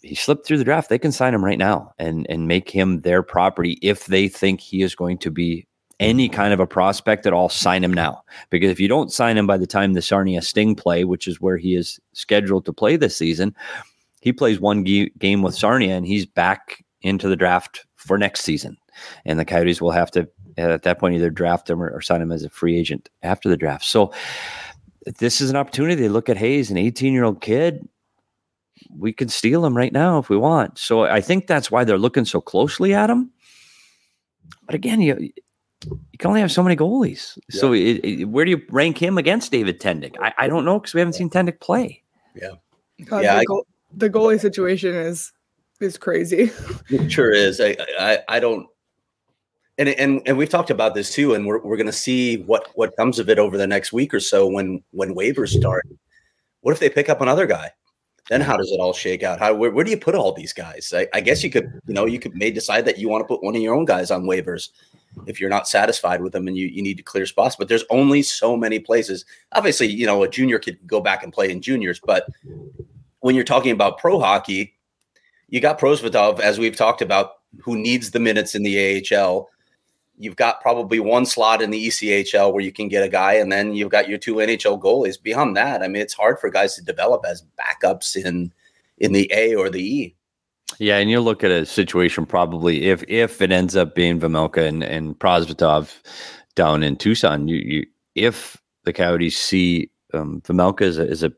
he 0.00 0.14
slipped 0.14 0.46
through 0.46 0.56
the 0.56 0.64
draft. 0.64 0.88
They 0.88 0.98
can 0.98 1.12
sign 1.12 1.34
him 1.34 1.44
right 1.44 1.58
now 1.58 1.92
and 1.98 2.26
and 2.30 2.48
make 2.48 2.70
him 2.70 3.00
their 3.00 3.22
property 3.22 3.78
if 3.82 4.06
they 4.06 4.28
think 4.28 4.62
he 4.62 4.80
is 4.80 4.94
going 4.94 5.18
to 5.18 5.30
be 5.30 5.66
any 6.00 6.30
kind 6.30 6.54
of 6.54 6.60
a 6.60 6.66
prospect 6.66 7.26
at 7.26 7.34
all, 7.34 7.50
sign 7.50 7.84
him 7.84 7.92
now. 7.92 8.22
Because 8.48 8.70
if 8.70 8.80
you 8.80 8.88
don't 8.88 9.12
sign 9.12 9.36
him 9.36 9.46
by 9.46 9.58
the 9.58 9.66
time 9.66 9.92
the 9.92 10.00
Sarnia 10.00 10.40
Sting 10.40 10.74
play, 10.74 11.04
which 11.04 11.28
is 11.28 11.38
where 11.38 11.58
he 11.58 11.74
is 11.74 12.00
scheduled 12.14 12.64
to 12.64 12.72
play 12.72 12.96
this 12.96 13.16
season, 13.16 13.54
he 14.22 14.32
plays 14.32 14.58
one 14.58 14.84
game 14.84 15.42
with 15.42 15.54
Sarnia 15.54 15.94
and 15.94 16.06
he's 16.06 16.24
back 16.24 16.82
into 17.02 17.28
the 17.28 17.36
draft 17.36 17.85
for 17.96 18.18
next 18.18 18.42
season 18.42 18.76
and 19.24 19.38
the 19.38 19.44
Coyotes 19.44 19.80
will 19.80 19.90
have 19.90 20.10
to 20.12 20.28
uh, 20.58 20.62
at 20.62 20.82
that 20.82 20.98
point 20.98 21.14
either 21.14 21.30
draft 21.30 21.68
him 21.68 21.82
or, 21.82 21.90
or 21.90 22.00
sign 22.00 22.22
him 22.22 22.32
as 22.32 22.42
a 22.42 22.50
free 22.50 22.78
agent 22.78 23.08
after 23.22 23.48
the 23.48 23.56
draft. 23.56 23.84
So 23.84 24.12
this 25.18 25.40
is 25.40 25.50
an 25.50 25.56
opportunity. 25.56 25.94
They 25.94 26.08
look 26.08 26.28
at 26.28 26.36
Hayes, 26.36 26.70
an 26.70 26.76
18 26.76 27.12
year 27.12 27.24
old 27.24 27.40
kid. 27.40 27.86
We 28.96 29.12
can 29.12 29.28
steal 29.28 29.64
him 29.64 29.76
right 29.76 29.92
now 29.92 30.18
if 30.18 30.28
we 30.28 30.36
want. 30.36 30.78
So 30.78 31.04
I 31.04 31.20
think 31.20 31.46
that's 31.46 31.70
why 31.70 31.84
they're 31.84 31.98
looking 31.98 32.24
so 32.24 32.40
closely 32.40 32.94
at 32.94 33.10
him. 33.10 33.30
But 34.64 34.74
again, 34.74 35.00
you 35.00 35.30
you 35.84 36.18
can 36.18 36.28
only 36.28 36.40
have 36.40 36.52
so 36.52 36.62
many 36.62 36.74
goalies. 36.74 37.38
Yeah. 37.50 37.60
So 37.60 37.72
it, 37.72 38.00
it, 38.04 38.24
where 38.26 38.44
do 38.44 38.50
you 38.50 38.62
rank 38.70 38.98
him 38.98 39.18
against 39.18 39.52
David 39.52 39.80
Tendeck? 39.80 40.16
I, 40.20 40.32
I 40.38 40.48
don't 40.48 40.64
know 40.64 40.78
because 40.78 40.94
we 40.94 41.00
haven't 41.00 41.14
seen 41.14 41.30
Tendeck 41.30 41.60
play. 41.60 42.02
Yeah, 42.34 42.52
God, 43.04 43.22
yeah. 43.22 43.34
The, 43.34 43.40
I, 43.40 43.44
goal, 43.44 43.66
the 43.92 44.10
goalie 44.10 44.40
situation 44.40 44.94
is 44.94 45.32
is 45.80 45.98
crazy. 45.98 46.50
It 46.90 47.10
sure 47.10 47.32
is. 47.32 47.60
I, 47.60 47.76
I 47.98 48.18
I 48.28 48.40
don't 48.40 48.66
and 49.78 49.88
and 49.88 50.22
and 50.26 50.38
we've 50.38 50.48
talked 50.48 50.70
about 50.70 50.94
this 50.94 51.12
too, 51.12 51.34
and 51.34 51.46
we're 51.46 51.62
we're 51.62 51.76
going 51.76 51.86
to 51.86 51.92
see 51.92 52.38
what 52.38 52.68
what 52.74 52.96
comes 52.96 53.18
of 53.18 53.28
it 53.28 53.38
over 53.38 53.58
the 53.58 53.66
next 53.66 53.92
week 53.92 54.14
or 54.14 54.20
so 54.20 54.46
when 54.46 54.82
when 54.90 55.14
waivers 55.14 55.56
start. 55.58 55.86
What 56.60 56.72
if 56.72 56.80
they 56.80 56.90
pick 56.90 57.08
up 57.08 57.20
another 57.20 57.46
guy? 57.46 57.70
then 58.28 58.40
how 58.40 58.56
does 58.56 58.70
it 58.72 58.80
all 58.80 58.92
shake 58.92 59.22
out? 59.22 59.38
How 59.38 59.54
where, 59.54 59.70
where 59.70 59.84
do 59.84 59.90
you 59.90 59.98
put 59.98 60.14
all 60.14 60.32
these 60.32 60.52
guys? 60.52 60.92
I, 60.94 61.06
I, 61.14 61.20
guess 61.20 61.44
you 61.44 61.50
could, 61.50 61.70
you 61.86 61.94
know, 61.94 62.06
you 62.06 62.18
could 62.18 62.34
may 62.34 62.50
decide 62.50 62.84
that 62.86 62.98
you 62.98 63.08
want 63.08 63.22
to 63.22 63.26
put 63.26 63.42
one 63.42 63.54
of 63.54 63.62
your 63.62 63.74
own 63.74 63.84
guys 63.84 64.10
on 64.10 64.24
waivers 64.24 64.70
if 65.26 65.40
you're 65.40 65.50
not 65.50 65.68
satisfied 65.68 66.20
with 66.20 66.32
them 66.32 66.48
and 66.48 66.56
you, 66.56 66.66
you 66.66 66.82
need 66.82 66.96
to 66.96 67.02
clear 67.02 67.24
spots. 67.24 67.56
But 67.56 67.68
there's 67.68 67.84
only 67.88 68.22
so 68.22 68.56
many 68.56 68.78
places. 68.78 69.24
Obviously, 69.52 69.86
you 69.86 70.06
know, 70.06 70.22
a 70.22 70.28
junior 70.28 70.58
could 70.58 70.78
go 70.86 71.00
back 71.00 71.22
and 71.22 71.32
play 71.32 71.50
in 71.50 71.62
juniors, 71.62 72.00
but 72.04 72.26
when 73.20 73.34
you're 73.34 73.44
talking 73.44 73.72
about 73.72 73.98
pro 73.98 74.18
hockey, 74.18 74.75
you 75.48 75.60
got 75.60 75.78
Prosvetov, 75.78 76.40
as 76.40 76.58
we've 76.58 76.76
talked 76.76 77.02
about, 77.02 77.32
who 77.60 77.76
needs 77.76 78.10
the 78.10 78.20
minutes 78.20 78.54
in 78.54 78.62
the 78.62 79.02
AHL 79.12 79.48
you've 80.18 80.36
got 80.36 80.60
probably 80.60 81.00
one 81.00 81.26
slot 81.26 81.62
in 81.62 81.70
the 81.70 81.88
ECHL 81.88 82.52
where 82.52 82.62
you 82.62 82.72
can 82.72 82.88
get 82.88 83.04
a 83.04 83.08
guy, 83.08 83.34
and 83.34 83.52
then 83.52 83.74
you've 83.74 83.90
got 83.90 84.08
your 84.08 84.18
two 84.18 84.36
NHL 84.36 84.80
goalies. 84.80 85.22
Beyond 85.22 85.56
that, 85.56 85.82
I 85.82 85.88
mean, 85.88 86.02
it's 86.02 86.14
hard 86.14 86.38
for 86.38 86.50
guys 86.50 86.74
to 86.76 86.84
develop 86.84 87.24
as 87.26 87.44
backups 87.58 88.16
in 88.16 88.52
in 88.98 89.12
the 89.12 89.30
A 89.34 89.54
or 89.54 89.68
the 89.70 89.82
E. 89.82 90.14
Yeah, 90.78 90.96
and 90.96 91.10
you 91.10 91.20
look 91.20 91.44
at 91.44 91.50
a 91.50 91.66
situation 91.66 92.26
probably 92.26 92.86
if 92.86 93.04
if 93.08 93.40
it 93.40 93.52
ends 93.52 93.76
up 93.76 93.94
being 93.94 94.18
Vejmelka 94.18 94.66
and, 94.66 94.82
and 94.82 95.18
down 96.54 96.82
in 96.82 96.96
Tucson, 96.96 97.48
you, 97.48 97.56
you 97.56 97.86
if 98.14 98.56
the 98.84 98.92
Coyotes 98.92 99.36
see 99.36 99.90
um, 100.16 100.42
as 100.80 100.98
a, 100.98 101.08
as 101.08 101.22
a, 101.22 101.32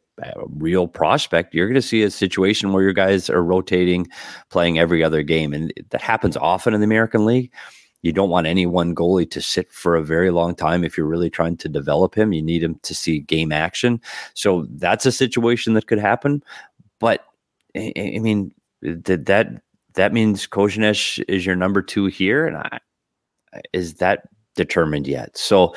real 0.57 0.89
prospect, 0.89 1.55
you're 1.55 1.69
going 1.69 1.75
to 1.77 1.83
see 1.83 2.03
a 2.03 2.11
situation 2.11 2.73
where 2.73 2.83
your 2.83 2.93
guys 2.93 3.31
are 3.31 3.43
rotating, 3.45 4.09
playing 4.51 4.77
every 4.77 5.05
other 5.05 5.23
game, 5.23 5.53
and 5.53 5.73
that 5.91 6.01
happens 6.01 6.37
often 6.37 6.75
in 6.75 6.81
the 6.81 6.87
American 6.87 7.25
League 7.25 7.53
you 8.03 8.13
don't 8.13 8.31
want 8.31 8.47
any 8.47 8.67
one 8.67 8.95
goalie 8.95 9.31
to 9.31 9.41
sit 9.41 9.73
for 9.73 9.97
a 9.97 10.05
very 10.05 10.31
long 10.31 10.55
time 10.55 10.85
if 10.85 10.97
you're 10.97 11.07
really 11.07 11.31
trying 11.31 11.57
to 11.59 11.69
develop 11.69 12.17
him. 12.17 12.33
You 12.33 12.43
need 12.43 12.63
him 12.63 12.79
to 12.83 12.95
see 12.95 13.21
game 13.21 13.51
action. 13.51 14.01
So 14.35 14.67
that's 14.71 15.07
a 15.07 15.13
situation 15.13 15.75
that 15.75 15.89
could 15.89 15.99
happen. 15.99 16.43
But 17.01 17.25
I, 17.77 17.93
I 17.97 18.19
mean, 18.21 18.53
did 19.03 19.27
that 19.27 19.63
that 19.95 20.13
means 20.13 20.47
Kozinesh 20.47 21.23
is 21.27 21.45
your 21.45 21.57
number 21.57 21.83
two 21.83 22.07
here, 22.07 22.47
and 22.47 22.57
I, 22.57 22.79
is 23.73 23.95
that 23.95 24.29
determined 24.59 25.09
yet? 25.09 25.39
So 25.39 25.75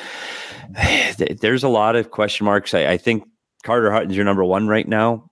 there's 1.39 1.63
a 1.63 1.69
lot 1.69 1.95
of 1.95 2.11
question 2.11 2.45
marks. 2.45 2.73
I, 2.73 2.87
I 2.87 2.97
think 2.97 3.23
Carter 3.63 3.91
Hutton's 3.91 4.15
your 4.15 4.25
number 4.25 4.43
one 4.43 4.67
right 4.67 4.87
now, 4.87 5.29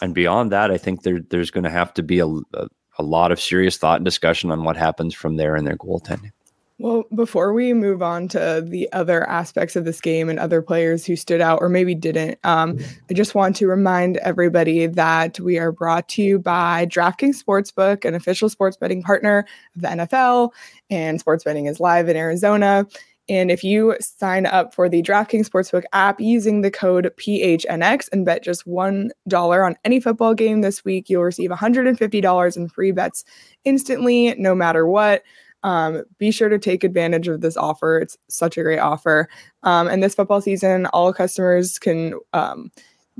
and 0.00 0.14
beyond 0.14 0.52
that, 0.52 0.70
I 0.70 0.78
think 0.78 1.02
there 1.02 1.20
there's 1.20 1.50
going 1.50 1.64
to 1.64 1.70
have 1.70 1.92
to 1.94 2.04
be 2.04 2.20
a, 2.20 2.26
a 2.26 2.68
a 2.98 3.02
lot 3.02 3.32
of 3.32 3.40
serious 3.40 3.76
thought 3.76 3.96
and 3.96 4.04
discussion 4.04 4.50
on 4.50 4.64
what 4.64 4.76
happens 4.76 5.14
from 5.14 5.36
there 5.36 5.56
in 5.56 5.64
their 5.64 5.76
goaltending. 5.76 6.32
Well, 6.80 7.04
before 7.12 7.52
we 7.52 7.72
move 7.72 8.02
on 8.02 8.28
to 8.28 8.64
the 8.64 8.88
other 8.92 9.28
aspects 9.28 9.74
of 9.74 9.84
this 9.84 10.00
game 10.00 10.28
and 10.28 10.38
other 10.38 10.62
players 10.62 11.04
who 11.04 11.16
stood 11.16 11.40
out 11.40 11.58
or 11.60 11.68
maybe 11.68 11.92
didn't, 11.92 12.38
um, 12.44 12.78
I 13.10 13.14
just 13.14 13.34
want 13.34 13.56
to 13.56 13.66
remind 13.66 14.16
everybody 14.18 14.86
that 14.86 15.40
we 15.40 15.58
are 15.58 15.72
brought 15.72 16.08
to 16.10 16.22
you 16.22 16.38
by 16.38 16.86
DraftKings 16.86 17.42
Sportsbook, 17.42 18.04
an 18.04 18.14
official 18.14 18.48
sports 18.48 18.76
betting 18.76 19.02
partner 19.02 19.44
of 19.74 19.82
the 19.82 19.88
NFL, 19.88 20.50
and 20.90 21.20
sports 21.20 21.44
betting 21.44 21.66
is 21.66 21.80
live 21.80 22.08
in 22.08 22.16
Arizona. 22.16 22.86
And 23.28 23.50
if 23.50 23.62
you 23.62 23.94
sign 24.00 24.46
up 24.46 24.72
for 24.74 24.88
the 24.88 25.02
DraftKings 25.02 25.48
Sportsbook 25.48 25.84
app 25.92 26.18
using 26.18 26.62
the 26.62 26.70
code 26.70 27.12
PHNX 27.18 28.08
and 28.10 28.24
bet 28.24 28.42
just 28.42 28.66
$1 28.66 29.10
on 29.36 29.76
any 29.84 30.00
football 30.00 30.32
game 30.32 30.62
this 30.62 30.84
week, 30.84 31.10
you'll 31.10 31.24
receive 31.24 31.50
$150 31.50 32.56
in 32.56 32.68
free 32.68 32.90
bets 32.90 33.24
instantly, 33.64 34.34
no 34.38 34.54
matter 34.54 34.86
what. 34.86 35.22
Um, 35.62 36.04
be 36.18 36.30
sure 36.30 36.48
to 36.48 36.58
take 36.58 36.84
advantage 36.84 37.28
of 37.28 37.40
this 37.40 37.56
offer. 37.56 37.98
It's 37.98 38.16
such 38.28 38.56
a 38.56 38.62
great 38.62 38.78
offer. 38.78 39.28
Um, 39.62 39.88
and 39.88 40.02
this 40.02 40.14
football 40.14 40.40
season, 40.40 40.86
all 40.86 41.12
customers 41.12 41.78
can 41.78 42.14
um, 42.32 42.70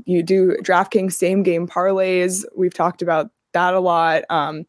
you 0.05 0.23
do 0.23 0.55
DraftKings 0.63 1.13
same 1.13 1.43
game 1.43 1.67
parlays. 1.67 2.45
We've 2.55 2.73
talked 2.73 3.01
about 3.01 3.29
that 3.53 3.73
a 3.73 3.79
lot. 3.79 4.23
Um, 4.29 4.65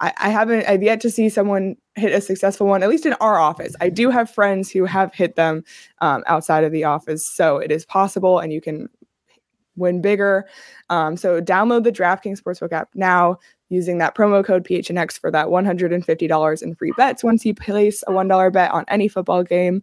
I, 0.00 0.12
I 0.16 0.28
haven't 0.30 0.68
I've 0.68 0.82
yet 0.82 1.00
to 1.02 1.10
see 1.10 1.28
someone 1.28 1.76
hit 1.98 2.12
a 2.12 2.20
successful 2.20 2.66
one, 2.66 2.82
at 2.82 2.88
least 2.88 3.06
in 3.06 3.14
our 3.14 3.38
office. 3.38 3.74
I 3.80 3.88
do 3.88 4.10
have 4.10 4.30
friends 4.30 4.70
who 4.70 4.84
have 4.84 5.12
hit 5.14 5.36
them 5.36 5.64
um, 6.00 6.22
outside 6.26 6.64
of 6.64 6.72
the 6.72 6.84
office. 6.84 7.26
So 7.26 7.58
it 7.58 7.70
is 7.70 7.84
possible 7.84 8.38
and 8.38 8.52
you 8.52 8.60
can 8.60 8.88
win 9.76 10.00
bigger. 10.00 10.46
Um, 10.90 11.16
so 11.16 11.40
download 11.40 11.84
the 11.84 11.92
DraftKings 11.92 12.40
Sportsbook 12.40 12.72
app 12.72 12.88
now 12.94 13.38
using 13.68 13.98
that 13.98 14.14
promo 14.16 14.44
code 14.44 14.64
PHNX 14.64 15.18
for 15.18 15.30
that 15.30 15.46
$150 15.46 16.62
in 16.62 16.74
free 16.74 16.92
bets 16.96 17.22
once 17.22 17.44
you 17.44 17.54
place 17.54 18.02
a 18.06 18.10
$1 18.10 18.52
bet 18.52 18.70
on 18.70 18.84
any 18.88 19.08
football 19.08 19.42
game. 19.42 19.82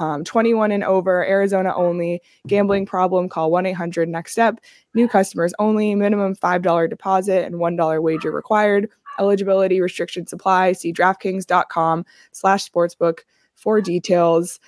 Um, 0.00 0.24
21 0.24 0.72
and 0.72 0.82
over, 0.82 1.24
Arizona 1.24 1.72
only. 1.74 2.20
Gambling 2.48 2.86
problem, 2.86 3.28
call 3.28 3.50
1 3.50 3.66
800 3.66 4.08
Next 4.08 4.32
Step. 4.32 4.58
New 4.94 5.08
customers 5.08 5.54
only, 5.58 5.94
minimum 5.94 6.34
$5 6.34 6.90
deposit 6.90 7.44
and 7.44 7.56
$1 7.56 8.02
wager 8.02 8.32
required. 8.32 8.90
Eligibility 9.18 9.80
restrictions 9.80 10.32
apply. 10.32 10.72
See 10.72 10.92
DraftKings.com 10.92 12.04
slash 12.32 12.68
sportsbook 12.68 13.20
for 13.54 13.80
details. 13.80 14.60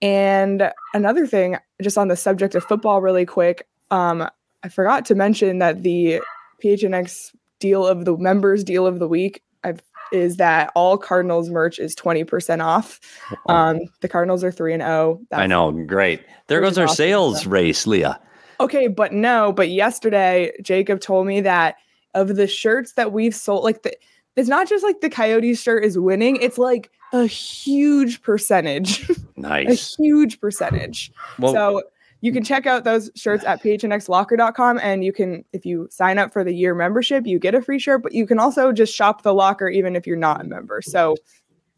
And 0.00 0.72
another 0.94 1.26
thing, 1.26 1.56
just 1.80 1.96
on 1.96 2.08
the 2.08 2.16
subject 2.16 2.54
of 2.54 2.64
football, 2.64 3.00
really 3.00 3.24
quick, 3.24 3.68
um, 3.90 4.28
I 4.64 4.68
forgot 4.68 5.04
to 5.06 5.14
mention 5.14 5.58
that 5.58 5.82
the 5.82 6.20
PHNX 6.62 7.34
deal 7.60 7.86
of 7.86 8.04
the 8.04 8.16
members 8.16 8.64
deal 8.64 8.86
of 8.86 8.98
the 8.98 9.08
week 9.08 9.42
I've, 9.64 9.82
is 10.12 10.36
that 10.36 10.72
all 10.74 10.98
Cardinals 10.98 11.50
merch 11.50 11.78
is 11.78 11.94
20% 11.94 12.62
off. 12.62 13.00
Um, 13.48 13.80
the 14.00 14.08
Cardinals 14.08 14.44
are 14.44 14.52
3 14.52 14.74
and 14.74 14.82
0. 14.82 15.20
I 15.32 15.46
know, 15.46 15.72
great. 15.72 16.22
There 16.48 16.60
goes 16.60 16.78
our 16.78 16.88
sales 16.88 17.46
race, 17.46 17.86
Leah. 17.86 18.20
Okay, 18.60 18.88
but 18.88 19.12
no, 19.12 19.52
but 19.52 19.70
yesterday 19.70 20.52
Jacob 20.62 21.00
told 21.00 21.26
me 21.26 21.40
that 21.40 21.76
of 22.14 22.36
the 22.36 22.46
shirts 22.46 22.92
that 22.92 23.12
we've 23.12 23.34
sold, 23.34 23.64
like 23.64 23.82
the, 23.82 23.96
it's 24.36 24.48
not 24.48 24.68
just 24.68 24.84
like 24.84 25.00
the 25.00 25.10
Coyotes 25.10 25.60
shirt 25.60 25.84
is 25.84 25.98
winning, 25.98 26.36
it's 26.36 26.58
like 26.58 26.90
a 27.12 27.26
huge 27.26 28.22
percentage. 28.22 29.08
Nice. 29.34 29.96
a 29.98 30.02
huge 30.02 30.40
percentage. 30.40 31.10
Well, 31.40 31.52
so 31.52 31.82
you 32.20 32.32
can 32.32 32.44
check 32.44 32.64
out 32.64 32.84
those 32.84 33.10
shirts 33.16 33.44
at 33.44 33.60
phnxlocker.com 33.60 34.78
and 34.80 35.04
you 35.04 35.12
can 35.12 35.44
if 35.52 35.66
you 35.66 35.88
sign 35.90 36.18
up 36.18 36.32
for 36.32 36.44
the 36.44 36.54
year 36.54 36.76
membership, 36.76 37.26
you 37.26 37.40
get 37.40 37.52
a 37.54 37.60
free 37.60 37.80
shirt, 37.80 38.04
but 38.04 38.12
you 38.12 38.24
can 38.24 38.38
also 38.38 38.70
just 38.72 38.94
shop 38.94 39.22
the 39.22 39.34
locker 39.34 39.68
even 39.68 39.96
if 39.96 40.06
you're 40.06 40.16
not 40.16 40.40
a 40.42 40.44
member. 40.44 40.80
So 40.80 41.16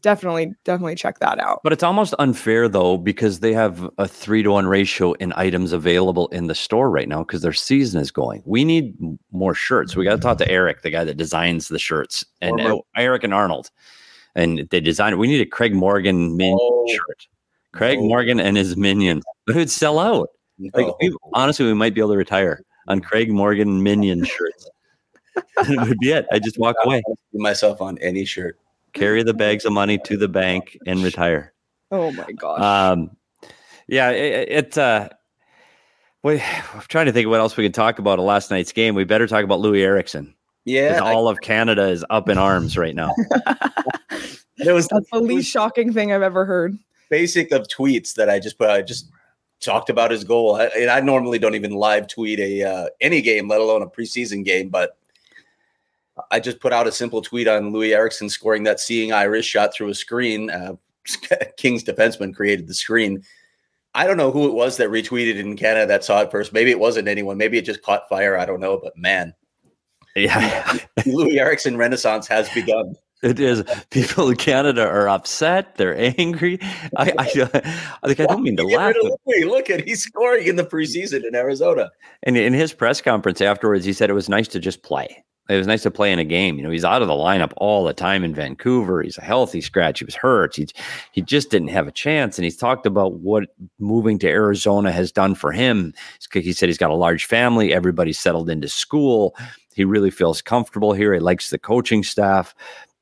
definitely 0.05 0.53
definitely 0.63 0.93
check 0.93 1.17
that 1.17 1.39
out. 1.39 1.61
But 1.63 1.73
it's 1.73 1.81
almost 1.81 2.13
unfair 2.19 2.69
though 2.69 2.95
because 2.95 3.39
they 3.39 3.53
have 3.53 3.89
a 3.97 4.07
three 4.07 4.43
to 4.43 4.51
one 4.51 4.67
ratio 4.67 5.13
in 5.13 5.33
items 5.35 5.73
available 5.73 6.27
in 6.27 6.45
the 6.45 6.53
store 6.53 6.91
right 6.91 7.09
now 7.09 7.23
because 7.23 7.41
their 7.41 7.53
season 7.53 7.99
is 7.99 8.11
going. 8.11 8.43
We 8.45 8.63
need 8.63 8.95
more 9.31 9.55
shirts. 9.55 9.95
We 9.95 10.05
got 10.05 10.11
to 10.11 10.21
talk 10.21 10.37
to 10.37 10.47
eric 10.47 10.83
the 10.83 10.91
guy 10.91 11.03
that 11.05 11.17
designs 11.17 11.69
the 11.69 11.79
shirts 11.79 12.23
and 12.39 12.61
uh, 12.61 12.77
eric 12.95 13.23
and 13.23 13.33
arnold 13.33 13.71
and 14.35 14.67
they 14.69 14.79
designed 14.79 15.13
it. 15.13 15.17
We 15.17 15.27
need 15.27 15.41
a 15.41 15.45
craig 15.47 15.73
morgan 15.73 16.37
minion 16.37 16.59
oh. 16.61 16.87
shirt. 16.87 17.27
Craig 17.73 17.97
oh. 17.99 18.07
morgan 18.07 18.39
and 18.39 18.55
his 18.55 18.77
minions. 18.77 19.23
It 19.47 19.55
would 19.55 19.71
sell 19.71 19.97
out? 19.97 20.29
No. 20.59 20.69
like 20.75 20.99
we, 21.01 21.17
honestly 21.33 21.65
we 21.65 21.73
might 21.73 21.95
be 21.95 22.01
able 22.01 22.11
to 22.11 22.17
retire 22.17 22.61
on 22.87 23.01
craig 23.01 23.31
morgan 23.31 23.81
minion 23.81 24.23
shirts. 24.23 24.69
It 25.57 25.89
would 25.89 25.99
be 25.99 26.11
it. 26.11 26.25
I 26.31 26.39
just 26.39 26.57
walk 26.57 26.77
away. 26.85 27.01
myself 27.33 27.81
on 27.81 27.97
any 27.97 28.23
shirt 28.23 28.57
carry 28.95 29.21
the 29.21 29.33
bags 29.33 29.65
of 29.65 29.73
money 29.73 29.99
to 30.05 30.17
the 30.17 30.27
bank 30.27 30.77
and 30.87 31.03
retire. 31.03 31.53
Oh 31.91 32.11
my 32.11 32.31
gosh. 32.31 32.59
Um, 32.59 33.15
yeah, 33.87 34.09
it, 34.09 34.49
it 34.49 34.77
uh, 34.77 35.09
we, 36.23 36.41
I'm 36.41 36.81
trying 36.87 37.05
to 37.05 37.11
think 37.11 37.25
of 37.25 37.29
what 37.29 37.39
else 37.39 37.55
we 37.55 37.63
can 37.63 37.71
talk 37.71 37.99
about 37.99 38.17
of 38.17 38.25
last 38.25 38.49
night's 38.49 38.71
game. 38.71 38.95
We 38.95 39.03
better 39.03 39.27
talk 39.27 39.43
about 39.43 39.59
Louis 39.59 39.83
Eriksson. 39.83 40.33
Yeah. 40.63 40.99
All 41.03 41.27
I, 41.27 41.31
of 41.31 41.41
Canada 41.41 41.89
is 41.89 42.03
up 42.09 42.27
in 42.29 42.39
arms 42.39 42.77
right 42.77 42.95
now. 42.95 43.13
it 44.57 44.73
was 44.73 44.87
That's 44.87 45.09
the 45.11 45.19
least 45.19 45.51
shocking 45.51 45.93
thing 45.93 46.11
I've 46.11 46.23
ever 46.23 46.45
heard. 46.45 46.77
Basic 47.11 47.51
of 47.51 47.67
tweets 47.67 48.15
that 48.15 48.29
I 48.29 48.39
just 48.39 48.57
put, 48.57 48.69
I 48.71 48.81
just 48.81 49.11
talked 49.61 49.91
about 49.91 50.09
his 50.09 50.23
goal. 50.23 50.55
I, 50.55 50.87
I 50.89 51.01
normally 51.01 51.37
don't 51.37 51.53
even 51.53 51.71
live 51.71 52.07
tweet 52.07 52.39
a 52.39 52.63
uh, 52.63 52.87
any 52.99 53.21
game, 53.21 53.47
let 53.47 53.61
alone 53.61 53.83
a 53.83 53.87
preseason 53.87 54.43
game, 54.43 54.69
but 54.69 54.97
I 56.31 56.39
just 56.39 56.59
put 56.59 56.73
out 56.73 56.87
a 56.87 56.91
simple 56.91 57.21
tweet 57.21 57.47
on 57.47 57.71
Louis 57.71 57.93
Eriksson 57.93 58.29
scoring 58.29 58.63
that 58.63 58.79
seeing 58.79 59.11
Irish 59.11 59.45
shot 59.45 59.73
through 59.73 59.89
a 59.89 59.95
screen. 59.95 60.49
Uh, 60.49 60.75
King's 61.57 61.83
defenseman 61.83 62.33
created 62.33 62.67
the 62.67 62.73
screen. 62.73 63.23
I 63.93 64.07
don't 64.07 64.17
know 64.17 64.31
who 64.31 64.47
it 64.47 64.53
was 64.53 64.77
that 64.77 64.89
retweeted 64.89 65.37
in 65.37 65.55
Canada 65.55 65.85
that 65.87 66.03
saw 66.03 66.21
it 66.21 66.31
first. 66.31 66.51
Maybe 66.51 66.71
it 66.71 66.79
wasn't 66.79 67.07
anyone. 67.07 67.37
Maybe 67.37 67.57
it 67.57 67.65
just 67.65 67.81
caught 67.81 68.09
fire. 68.09 68.37
I 68.37 68.45
don't 68.45 68.59
know. 68.59 68.77
But 68.81 68.97
man, 68.97 69.33
yeah, 70.15 70.77
Louis 71.05 71.39
Eriksson 71.39 71.77
renaissance 71.77 72.27
has 72.27 72.49
begun. 72.49 72.95
It 73.23 73.39
is. 73.39 73.63
People 73.89 74.29
in 74.29 74.35
Canada 74.35 74.85
are 74.85 75.07
upset. 75.07 75.75
They're 75.75 75.97
angry. 75.97 76.59
I, 76.97 77.13
I, 77.17 77.23
I, 78.03 78.07
think 78.07 78.19
I 78.19 78.25
don't 78.25 78.43
mean 78.43 78.57
to 78.57 78.63
laugh. 78.63 78.93
Look 79.25 79.69
at 79.69 79.87
he's 79.87 80.03
scoring 80.03 80.45
in 80.45 80.57
the 80.57 80.65
preseason 80.65 81.25
in 81.25 81.33
Arizona. 81.33 81.89
And 82.23 82.37
in 82.37 82.53
his 82.53 82.73
press 82.73 83.01
conference 83.01 83.41
afterwards, 83.41 83.85
he 83.85 83.93
said 83.93 84.09
it 84.09 84.13
was 84.13 84.29
nice 84.29 84.49
to 84.49 84.59
just 84.59 84.83
play 84.83 85.23
It 85.47 85.57
was 85.57 85.67
nice 85.67 85.83
to 85.83 85.91
play 85.91 86.11
in 86.11 86.17
a 86.17 86.25
game. 86.25 86.57
You 86.57 86.63
know, 86.63 86.71
he's 86.71 86.85
out 86.85 87.03
of 87.03 87.07
the 87.07 87.13
lineup 87.13 87.53
all 87.57 87.83
the 87.83 87.93
time 87.93 88.23
in 88.23 88.33
Vancouver. 88.33 89.03
He's 89.03 89.17
a 89.17 89.23
healthy 89.23 89.61
scratch. 89.61 89.99
He 89.99 90.05
was 90.05 90.15
hurt. 90.15 90.55
He, 90.55 90.67
he 91.11 91.21
just 91.21 91.51
didn't 91.51 91.67
have 91.67 91.87
a 91.87 91.91
chance. 91.91 92.37
And 92.37 92.43
he's 92.43 92.57
talked 92.57 92.87
about 92.87 93.19
what 93.19 93.43
moving 93.77 94.17
to 94.19 94.27
Arizona 94.27 94.91
has 94.91 95.11
done 95.11 95.35
for 95.35 95.51
him. 95.51 95.93
He 96.33 96.51
said 96.51 96.67
he's 96.67 96.79
got 96.79 96.89
a 96.89 96.95
large 96.95 97.25
family. 97.25 97.73
Everybody's 97.73 98.17
settled 98.17 98.49
into 98.49 98.67
school. 98.67 99.35
He 99.75 99.85
really 99.85 100.09
feels 100.09 100.41
comfortable 100.41 100.93
here. 100.93 101.13
He 101.13 101.19
likes 101.19 101.51
the 101.51 101.59
coaching 101.59 102.03
staff. 102.03 102.55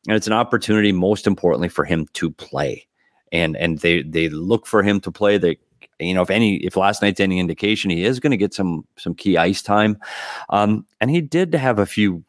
And 0.08 0.17
it's 0.17 0.27
an 0.27 0.34
opportunity, 0.34 0.91
most 0.91 1.27
importantly, 1.27 1.69
for 1.69 1.86
him 1.86 2.08
to 2.13 2.29
play. 2.29 2.88
And 3.32 3.56
and 3.56 3.79
they 3.79 4.03
they 4.03 4.29
look 4.29 4.67
for 4.67 4.84
him 4.84 4.99
to 5.01 5.12
play. 5.12 5.38
They 5.38 5.58
you 5.99 6.13
know, 6.13 6.21
if 6.21 6.29
any, 6.29 6.58
if 6.58 6.75
last 6.75 7.01
night's 7.01 7.19
any 7.19 7.39
indication, 7.39 7.89
he 7.89 8.03
is 8.03 8.19
going 8.19 8.32
to 8.32 8.38
get 8.38 8.53
some 8.53 8.86
some 8.97 9.15
key 9.15 9.38
ice 9.38 9.62
time, 9.62 9.97
um, 10.49 10.86
and 10.99 11.10
he 11.10 11.21
did 11.21 11.53
have 11.53 11.79
a 11.79 11.86
few 11.86 12.23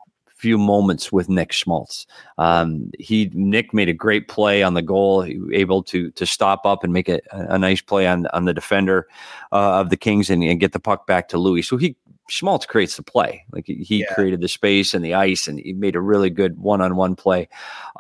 few 0.44 0.59
moments 0.59 1.11
with 1.11 1.30
Nick 1.30 1.52
Schmaltz. 1.52 2.07
Um, 2.37 2.90
he 2.98 3.30
Nick 3.33 3.72
made 3.72 3.88
a 3.88 3.94
great 3.94 4.28
play 4.28 4.62
on 4.62 4.74
the 4.74 4.83
goal, 4.83 5.22
he 5.22 5.38
was 5.38 5.50
able 5.54 5.83
to 5.85 6.11
to 6.11 6.26
stop 6.26 6.66
up 6.66 6.85
and 6.85 6.92
make 6.92 7.09
a, 7.09 7.18
a 7.33 7.59
nice 7.59 7.80
play 7.80 8.07
on 8.07 8.26
on 8.35 8.44
the 8.44 8.52
defender 8.52 9.09
uh, 9.52 9.80
of 9.80 9.88
the 9.88 9.96
Kings 9.96 10.28
and, 10.28 10.44
and, 10.44 10.61
get 10.61 10.72
the 10.72 10.78
puck 10.78 11.07
back 11.07 11.28
to 11.28 11.38
Louis. 11.38 11.62
So 11.62 11.78
he 11.78 11.96
Schmaltz 12.28 12.66
creates 12.66 12.96
the 12.96 13.02
play. 13.02 13.46
Like 13.52 13.64
he 13.66 14.00
yeah. 14.00 14.12
created 14.12 14.42
the 14.42 14.48
space 14.48 14.92
and 14.92 15.02
the 15.02 15.14
ice, 15.14 15.48
and 15.48 15.59
he 15.59 15.72
made 15.72 15.96
a 15.96 16.00
really 16.00 16.28
good 16.28 16.59
one-on-one 16.59 17.16
play. 17.16 17.48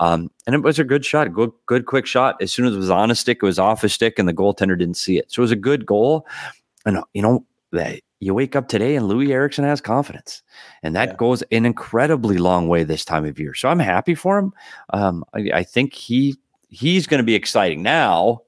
Um, 0.00 0.30
and 0.46 0.54
it 0.54 0.62
was 0.62 0.78
a 0.78 0.84
good 0.84 1.04
shot, 1.06 1.32
good, 1.32 1.52
good, 1.64 1.86
quick 1.86 2.04
shot. 2.04 2.36
As 2.42 2.52
soon 2.52 2.66
as 2.66 2.74
it 2.74 2.78
was 2.78 2.90
on 2.90 3.10
a 3.10 3.14
stick, 3.14 3.38
it 3.40 3.46
was 3.46 3.58
off 3.58 3.84
a 3.84 3.88
stick, 3.88 4.18
and 4.18 4.28
the 4.28 4.34
goaltender 4.34 4.78
didn't 4.78 4.98
see 4.98 5.16
it. 5.16 5.32
So 5.32 5.40
it 5.40 5.44
was 5.44 5.50
a 5.50 5.56
good 5.56 5.86
goal. 5.86 6.26
And 6.84 6.98
you 7.14 7.22
know 7.22 7.46
that 7.72 8.00
you 8.20 8.34
wake 8.34 8.56
up 8.56 8.68
today, 8.68 8.96
and 8.96 9.06
Louis 9.06 9.32
Eriksson 9.32 9.64
has 9.64 9.80
confidence, 9.80 10.42
and 10.82 10.94
that 10.96 11.10
yeah. 11.10 11.16
goes 11.16 11.42
an 11.50 11.66
incredibly 11.66 12.38
long 12.38 12.68
way 12.68 12.84
this 12.84 13.04
time 13.04 13.24
of 13.24 13.38
year. 13.38 13.54
So 13.54 13.68
I'm 13.68 13.78
happy 13.78 14.14
for 14.14 14.38
him. 14.38 14.52
Um, 14.90 15.24
I, 15.34 15.50
I 15.54 15.62
think 15.62 15.92
he 15.92 16.36
he's 16.68 17.06
going 17.06 17.18
to 17.18 17.24
be 17.24 17.34
exciting 17.34 17.82
now. 17.82 18.40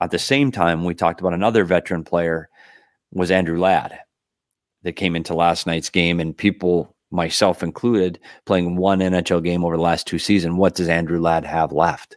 At 0.00 0.10
the 0.10 0.18
same 0.18 0.50
time, 0.50 0.84
we 0.84 0.94
talked 0.94 1.20
about 1.20 1.34
another 1.34 1.64
veteran 1.64 2.04
player 2.04 2.48
was 3.12 3.30
Andrew 3.30 3.58
Ladd 3.58 3.98
that 4.82 4.94
came 4.94 5.16
into 5.16 5.34
last 5.34 5.66
night's 5.66 5.88
game, 5.88 6.20
and 6.20 6.36
people, 6.36 6.94
myself 7.10 7.62
included, 7.62 8.18
playing 8.44 8.76
one 8.76 8.98
NHL 8.98 9.42
game 9.42 9.64
over 9.64 9.76
the 9.76 9.82
last 9.82 10.06
two 10.06 10.18
seasons. 10.18 10.56
What 10.56 10.74
does 10.74 10.88
Andrew 10.88 11.20
Ladd 11.20 11.44
have 11.44 11.72
left? 11.72 12.16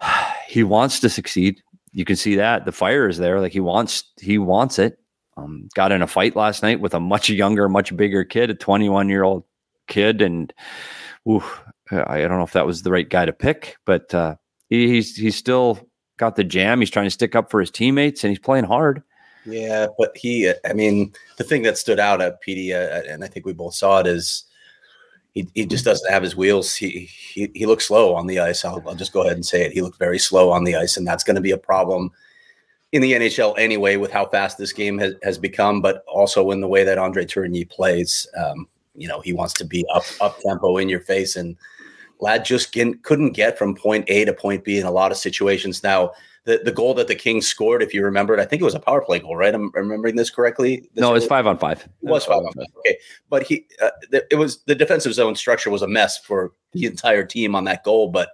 he 0.48 0.62
wants 0.62 1.00
to 1.00 1.08
succeed. 1.08 1.62
You 1.98 2.04
can 2.04 2.14
see 2.14 2.36
that 2.36 2.64
the 2.64 2.70
fire 2.70 3.08
is 3.08 3.18
there. 3.18 3.40
Like 3.40 3.50
he 3.50 3.58
wants, 3.58 4.04
he 4.20 4.38
wants 4.38 4.78
it. 4.78 5.00
Um, 5.36 5.68
got 5.74 5.90
in 5.90 6.00
a 6.00 6.06
fight 6.06 6.36
last 6.36 6.62
night 6.62 6.78
with 6.78 6.94
a 6.94 7.00
much 7.00 7.28
younger, 7.28 7.68
much 7.68 7.96
bigger 7.96 8.22
kid, 8.22 8.50
a 8.50 8.54
21 8.54 9.08
year 9.08 9.24
old 9.24 9.42
kid, 9.88 10.22
and 10.22 10.52
ooh, 11.28 11.42
I 11.90 12.20
don't 12.20 12.38
know 12.38 12.44
if 12.44 12.52
that 12.52 12.66
was 12.66 12.82
the 12.82 12.92
right 12.92 13.08
guy 13.08 13.24
to 13.24 13.32
pick, 13.32 13.78
but 13.84 14.14
uh, 14.14 14.36
he, 14.68 14.86
he's 14.86 15.16
he's 15.16 15.34
still 15.34 15.88
got 16.18 16.36
the 16.36 16.44
jam. 16.44 16.78
He's 16.78 16.90
trying 16.90 17.06
to 17.06 17.10
stick 17.10 17.34
up 17.34 17.50
for 17.50 17.58
his 17.58 17.72
teammates, 17.72 18.22
and 18.22 18.30
he's 18.30 18.38
playing 18.38 18.66
hard. 18.66 19.02
Yeah, 19.44 19.88
but 19.98 20.16
he, 20.16 20.52
I 20.64 20.74
mean, 20.74 21.12
the 21.36 21.42
thing 21.42 21.62
that 21.62 21.78
stood 21.78 21.98
out 21.98 22.20
at 22.20 22.40
PD, 22.46 22.72
uh, 22.72 23.10
and 23.10 23.24
I 23.24 23.26
think 23.26 23.44
we 23.44 23.54
both 23.54 23.74
saw 23.74 23.98
it, 23.98 24.06
is 24.06 24.44
he, 25.54 25.66
just 25.66 25.84
doesn't 25.84 26.10
have 26.10 26.22
his 26.22 26.36
wheels. 26.36 26.74
He, 26.74 27.08
he 27.10 27.50
he 27.54 27.66
looks 27.66 27.86
slow 27.86 28.14
on 28.14 28.26
the 28.26 28.38
ice. 28.38 28.64
I'll, 28.64 28.82
I'll 28.86 28.94
just 28.94 29.12
go 29.12 29.22
ahead 29.22 29.34
and 29.34 29.44
say 29.44 29.64
it. 29.64 29.72
He 29.72 29.82
looked 29.82 29.98
very 29.98 30.18
slow 30.18 30.50
on 30.50 30.64
the 30.64 30.76
ice, 30.76 30.96
and 30.96 31.06
that's 31.06 31.24
going 31.24 31.36
to 31.36 31.42
be 31.42 31.50
a 31.50 31.58
problem 31.58 32.10
in 32.92 33.02
the 33.02 33.12
NHL 33.12 33.58
anyway, 33.58 33.96
with 33.96 34.10
how 34.10 34.26
fast 34.26 34.56
this 34.56 34.72
game 34.72 34.98
has, 34.98 35.14
has 35.22 35.38
become, 35.38 35.82
but 35.82 36.04
also 36.06 36.50
in 36.50 36.60
the 36.60 36.68
way 36.68 36.84
that 36.84 36.98
Andre 36.98 37.24
Tourigny 37.24 37.68
plays. 37.68 38.26
Um, 38.36 38.66
you 38.94 39.06
know, 39.06 39.20
he 39.20 39.32
wants 39.32 39.54
to 39.54 39.64
be 39.64 39.84
up 39.92 40.04
up 40.20 40.40
tempo 40.40 40.78
in 40.78 40.88
your 40.88 41.00
face, 41.00 41.36
and 41.36 41.56
Ladd 42.20 42.44
just 42.44 42.72
couldn't 42.72 43.32
get 43.32 43.58
from 43.58 43.74
point 43.74 44.04
A 44.08 44.24
to 44.24 44.32
point 44.32 44.64
B 44.64 44.78
in 44.78 44.86
a 44.86 44.90
lot 44.90 45.12
of 45.12 45.18
situations. 45.18 45.82
Now, 45.82 46.12
the, 46.48 46.62
the 46.64 46.72
goal 46.72 46.94
that 46.94 47.08
the 47.08 47.14
Kings 47.14 47.46
scored, 47.46 47.82
if 47.82 47.92
you 47.92 48.02
remember 48.02 48.32
it, 48.32 48.40
I 48.40 48.46
think 48.46 48.62
it 48.62 48.64
was 48.64 48.74
a 48.74 48.80
power 48.80 49.02
play 49.02 49.18
goal, 49.18 49.36
right? 49.36 49.54
I'm 49.54 49.70
remembering 49.74 50.16
this 50.16 50.30
correctly. 50.30 50.88
This 50.94 51.02
no, 51.02 51.10
it 51.10 51.12
was 51.12 51.26
five 51.26 51.46
on 51.46 51.58
five. 51.58 51.82
It 51.82 52.08
was 52.08 52.24
five 52.24 52.38
on 52.38 52.52
five. 52.54 52.66
Okay, 52.78 52.96
but 53.28 53.42
he, 53.42 53.66
uh, 53.82 53.90
it 54.30 54.38
was 54.38 54.62
the 54.64 54.74
defensive 54.74 55.12
zone 55.12 55.36
structure 55.36 55.68
was 55.68 55.82
a 55.82 55.86
mess 55.86 56.16
for 56.16 56.54
the 56.72 56.86
entire 56.86 57.22
team 57.22 57.54
on 57.54 57.64
that 57.64 57.84
goal, 57.84 58.08
but 58.08 58.30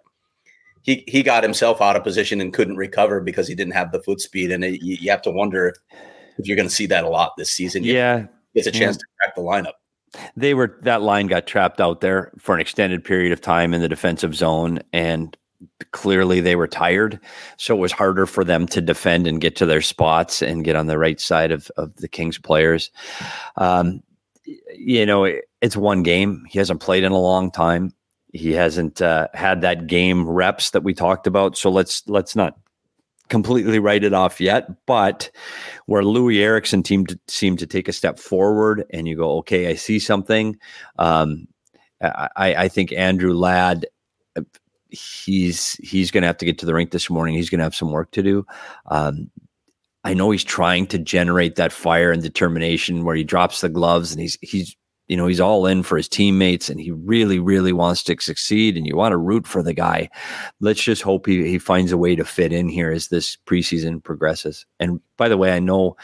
he 0.82 1.02
he 1.08 1.24
got 1.24 1.42
himself 1.42 1.82
out 1.82 1.96
of 1.96 2.04
position 2.04 2.40
and 2.40 2.52
couldn't 2.54 2.76
recover 2.76 3.20
because 3.20 3.48
he 3.48 3.56
didn't 3.56 3.74
have 3.74 3.90
the 3.90 4.00
foot 4.00 4.20
speed, 4.20 4.52
and 4.52 4.62
it, 4.62 4.80
you, 4.80 4.96
you, 5.00 5.10
have 5.10 5.22
to 5.22 5.32
wonder 5.32 5.74
if 6.38 6.46
you're 6.46 6.56
going 6.56 6.68
to 6.68 6.74
see 6.74 6.86
that 6.86 7.02
a 7.02 7.08
lot 7.08 7.32
this 7.36 7.50
season. 7.50 7.82
Yeah, 7.82 8.26
it's 8.54 8.68
a 8.68 8.70
chance 8.70 8.94
yeah. 8.94 9.00
to 9.00 9.06
crack 9.18 9.34
the 9.34 9.42
lineup 9.42 9.74
they 10.36 10.54
were 10.54 10.78
that 10.82 11.02
line 11.02 11.26
got 11.26 11.44
trapped 11.44 11.80
out 11.80 12.00
there 12.00 12.30
for 12.38 12.54
an 12.54 12.60
extended 12.60 13.02
period 13.02 13.32
of 13.32 13.40
time 13.40 13.74
in 13.74 13.80
the 13.80 13.88
defensive 13.88 14.32
zone 14.32 14.78
and 14.92 15.36
clearly 15.92 16.40
they 16.40 16.56
were 16.56 16.66
tired. 16.66 17.20
So 17.56 17.74
it 17.74 17.80
was 17.80 17.92
harder 17.92 18.26
for 18.26 18.44
them 18.44 18.66
to 18.68 18.80
defend 18.80 19.26
and 19.26 19.40
get 19.40 19.56
to 19.56 19.66
their 19.66 19.82
spots 19.82 20.42
and 20.42 20.64
get 20.64 20.76
on 20.76 20.86
the 20.86 20.98
right 20.98 21.20
side 21.20 21.52
of, 21.52 21.70
of 21.76 21.94
the 21.96 22.08
Kings 22.08 22.38
players. 22.38 22.90
Um, 23.56 24.02
you 24.74 25.06
know, 25.06 25.32
it's 25.60 25.76
one 25.76 26.02
game. 26.02 26.44
He 26.48 26.58
hasn't 26.58 26.80
played 26.80 27.04
in 27.04 27.12
a 27.12 27.18
long 27.18 27.50
time. 27.50 27.92
He 28.32 28.52
hasn't 28.52 29.00
uh, 29.00 29.28
had 29.32 29.60
that 29.60 29.86
game 29.86 30.28
reps 30.28 30.70
that 30.70 30.82
we 30.82 30.92
talked 30.92 31.26
about. 31.26 31.56
So 31.56 31.70
let's 31.70 32.02
let's 32.08 32.34
not 32.34 32.58
completely 33.28 33.78
write 33.78 34.04
it 34.04 34.12
off 34.12 34.40
yet. 34.40 34.68
But 34.86 35.30
where 35.86 36.04
Louis 36.04 36.42
Eriksson 36.42 36.82
team 36.82 37.06
to, 37.06 37.18
seemed 37.28 37.60
to 37.60 37.66
take 37.66 37.88
a 37.88 37.92
step 37.92 38.18
forward, 38.18 38.84
and 38.90 39.06
you 39.06 39.16
go, 39.16 39.38
okay, 39.38 39.68
I 39.68 39.74
see 39.76 39.98
something. 39.98 40.58
Um, 40.98 41.46
I, 42.02 42.28
I 42.36 42.68
think 42.68 42.92
Andrew 42.92 43.32
Ladd 43.32 43.86
he's 44.94 45.72
he's 45.82 46.10
going 46.10 46.22
to 46.22 46.26
have 46.26 46.38
to 46.38 46.44
get 46.44 46.58
to 46.58 46.66
the 46.66 46.74
rink 46.74 46.90
this 46.90 47.10
morning. 47.10 47.34
He's 47.34 47.50
going 47.50 47.58
to 47.58 47.64
have 47.64 47.74
some 47.74 47.90
work 47.90 48.10
to 48.12 48.22
do. 48.22 48.46
Um, 48.86 49.30
I 50.04 50.12
know 50.14 50.30
he's 50.30 50.44
trying 50.44 50.86
to 50.88 50.98
generate 50.98 51.56
that 51.56 51.72
fire 51.72 52.12
and 52.12 52.22
determination 52.22 53.04
where 53.04 53.16
he 53.16 53.24
drops 53.24 53.60
the 53.60 53.68
gloves 53.68 54.12
and 54.12 54.20
he's 54.20 54.38
he's 54.42 54.76
you 55.08 55.16
know 55.16 55.26
he's 55.26 55.40
all 55.40 55.66
in 55.66 55.82
for 55.82 55.96
his 55.96 56.08
teammates 56.08 56.68
and 56.68 56.80
he 56.80 56.90
really 56.90 57.38
really 57.38 57.72
wants 57.72 58.02
to 58.04 58.16
succeed 58.20 58.76
and 58.76 58.86
you 58.86 58.96
want 58.96 59.12
to 59.12 59.18
root 59.18 59.46
for 59.46 59.62
the 59.62 59.74
guy. 59.74 60.08
Let's 60.60 60.82
just 60.82 61.02
hope 61.02 61.26
he 61.26 61.48
he 61.48 61.58
finds 61.58 61.90
a 61.90 61.98
way 61.98 62.16
to 62.16 62.24
fit 62.24 62.52
in 62.52 62.68
here 62.68 62.90
as 62.90 63.08
this 63.08 63.36
preseason 63.46 64.02
progresses. 64.02 64.66
And 64.78 65.00
by 65.16 65.28
the 65.28 65.38
way, 65.38 65.52
I 65.52 65.58
know 65.58 65.96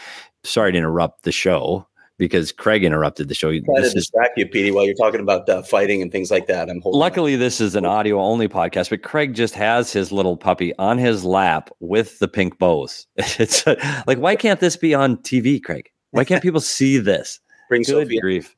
sorry 0.44 0.72
to 0.72 0.79
interrupt 0.79 1.24
the 1.24 1.33
show, 1.33 1.87
because 2.20 2.52
Craig 2.52 2.85
interrupted 2.85 3.28
the 3.28 3.35
show. 3.35 3.48
I'm 3.48 3.64
trying 3.64 3.83
this 3.83 3.94
to 3.94 3.98
distract 3.98 4.38
is, 4.38 4.44
you, 4.44 4.50
Petey, 4.50 4.70
while 4.70 4.85
you're 4.85 4.94
talking 4.94 5.20
about 5.20 5.48
uh, 5.48 5.62
fighting 5.62 6.02
and 6.02 6.12
things 6.12 6.30
like 6.30 6.46
that. 6.48 6.68
I'm 6.68 6.83
luckily 6.85 7.35
this 7.35 7.62
is 7.62 7.74
an 7.74 7.87
audio 7.87 8.20
only 8.20 8.46
podcast, 8.46 8.90
but 8.90 9.02
Craig 9.02 9.35
just 9.35 9.54
has 9.54 9.90
his 9.90 10.12
little 10.12 10.37
puppy 10.37 10.76
on 10.76 10.98
his 10.98 11.24
lap 11.24 11.70
with 11.80 12.18
the 12.18 12.28
pink 12.28 12.59
bows. 12.59 13.06
It's 13.40 13.66
like 14.06 14.18
why 14.18 14.37
can't 14.37 14.61
this 14.61 14.76
be 14.76 14.94
on 14.94 15.16
TV, 15.16 15.62
Craig? 15.64 15.90
Why 16.11 16.24
can't 16.24 16.42
people 16.42 16.61
see 16.78 16.98
this? 16.98 17.40
Bring 17.70 17.83
Good 17.83 18.04
Sophie 18.04 18.20
grief. 18.20 18.54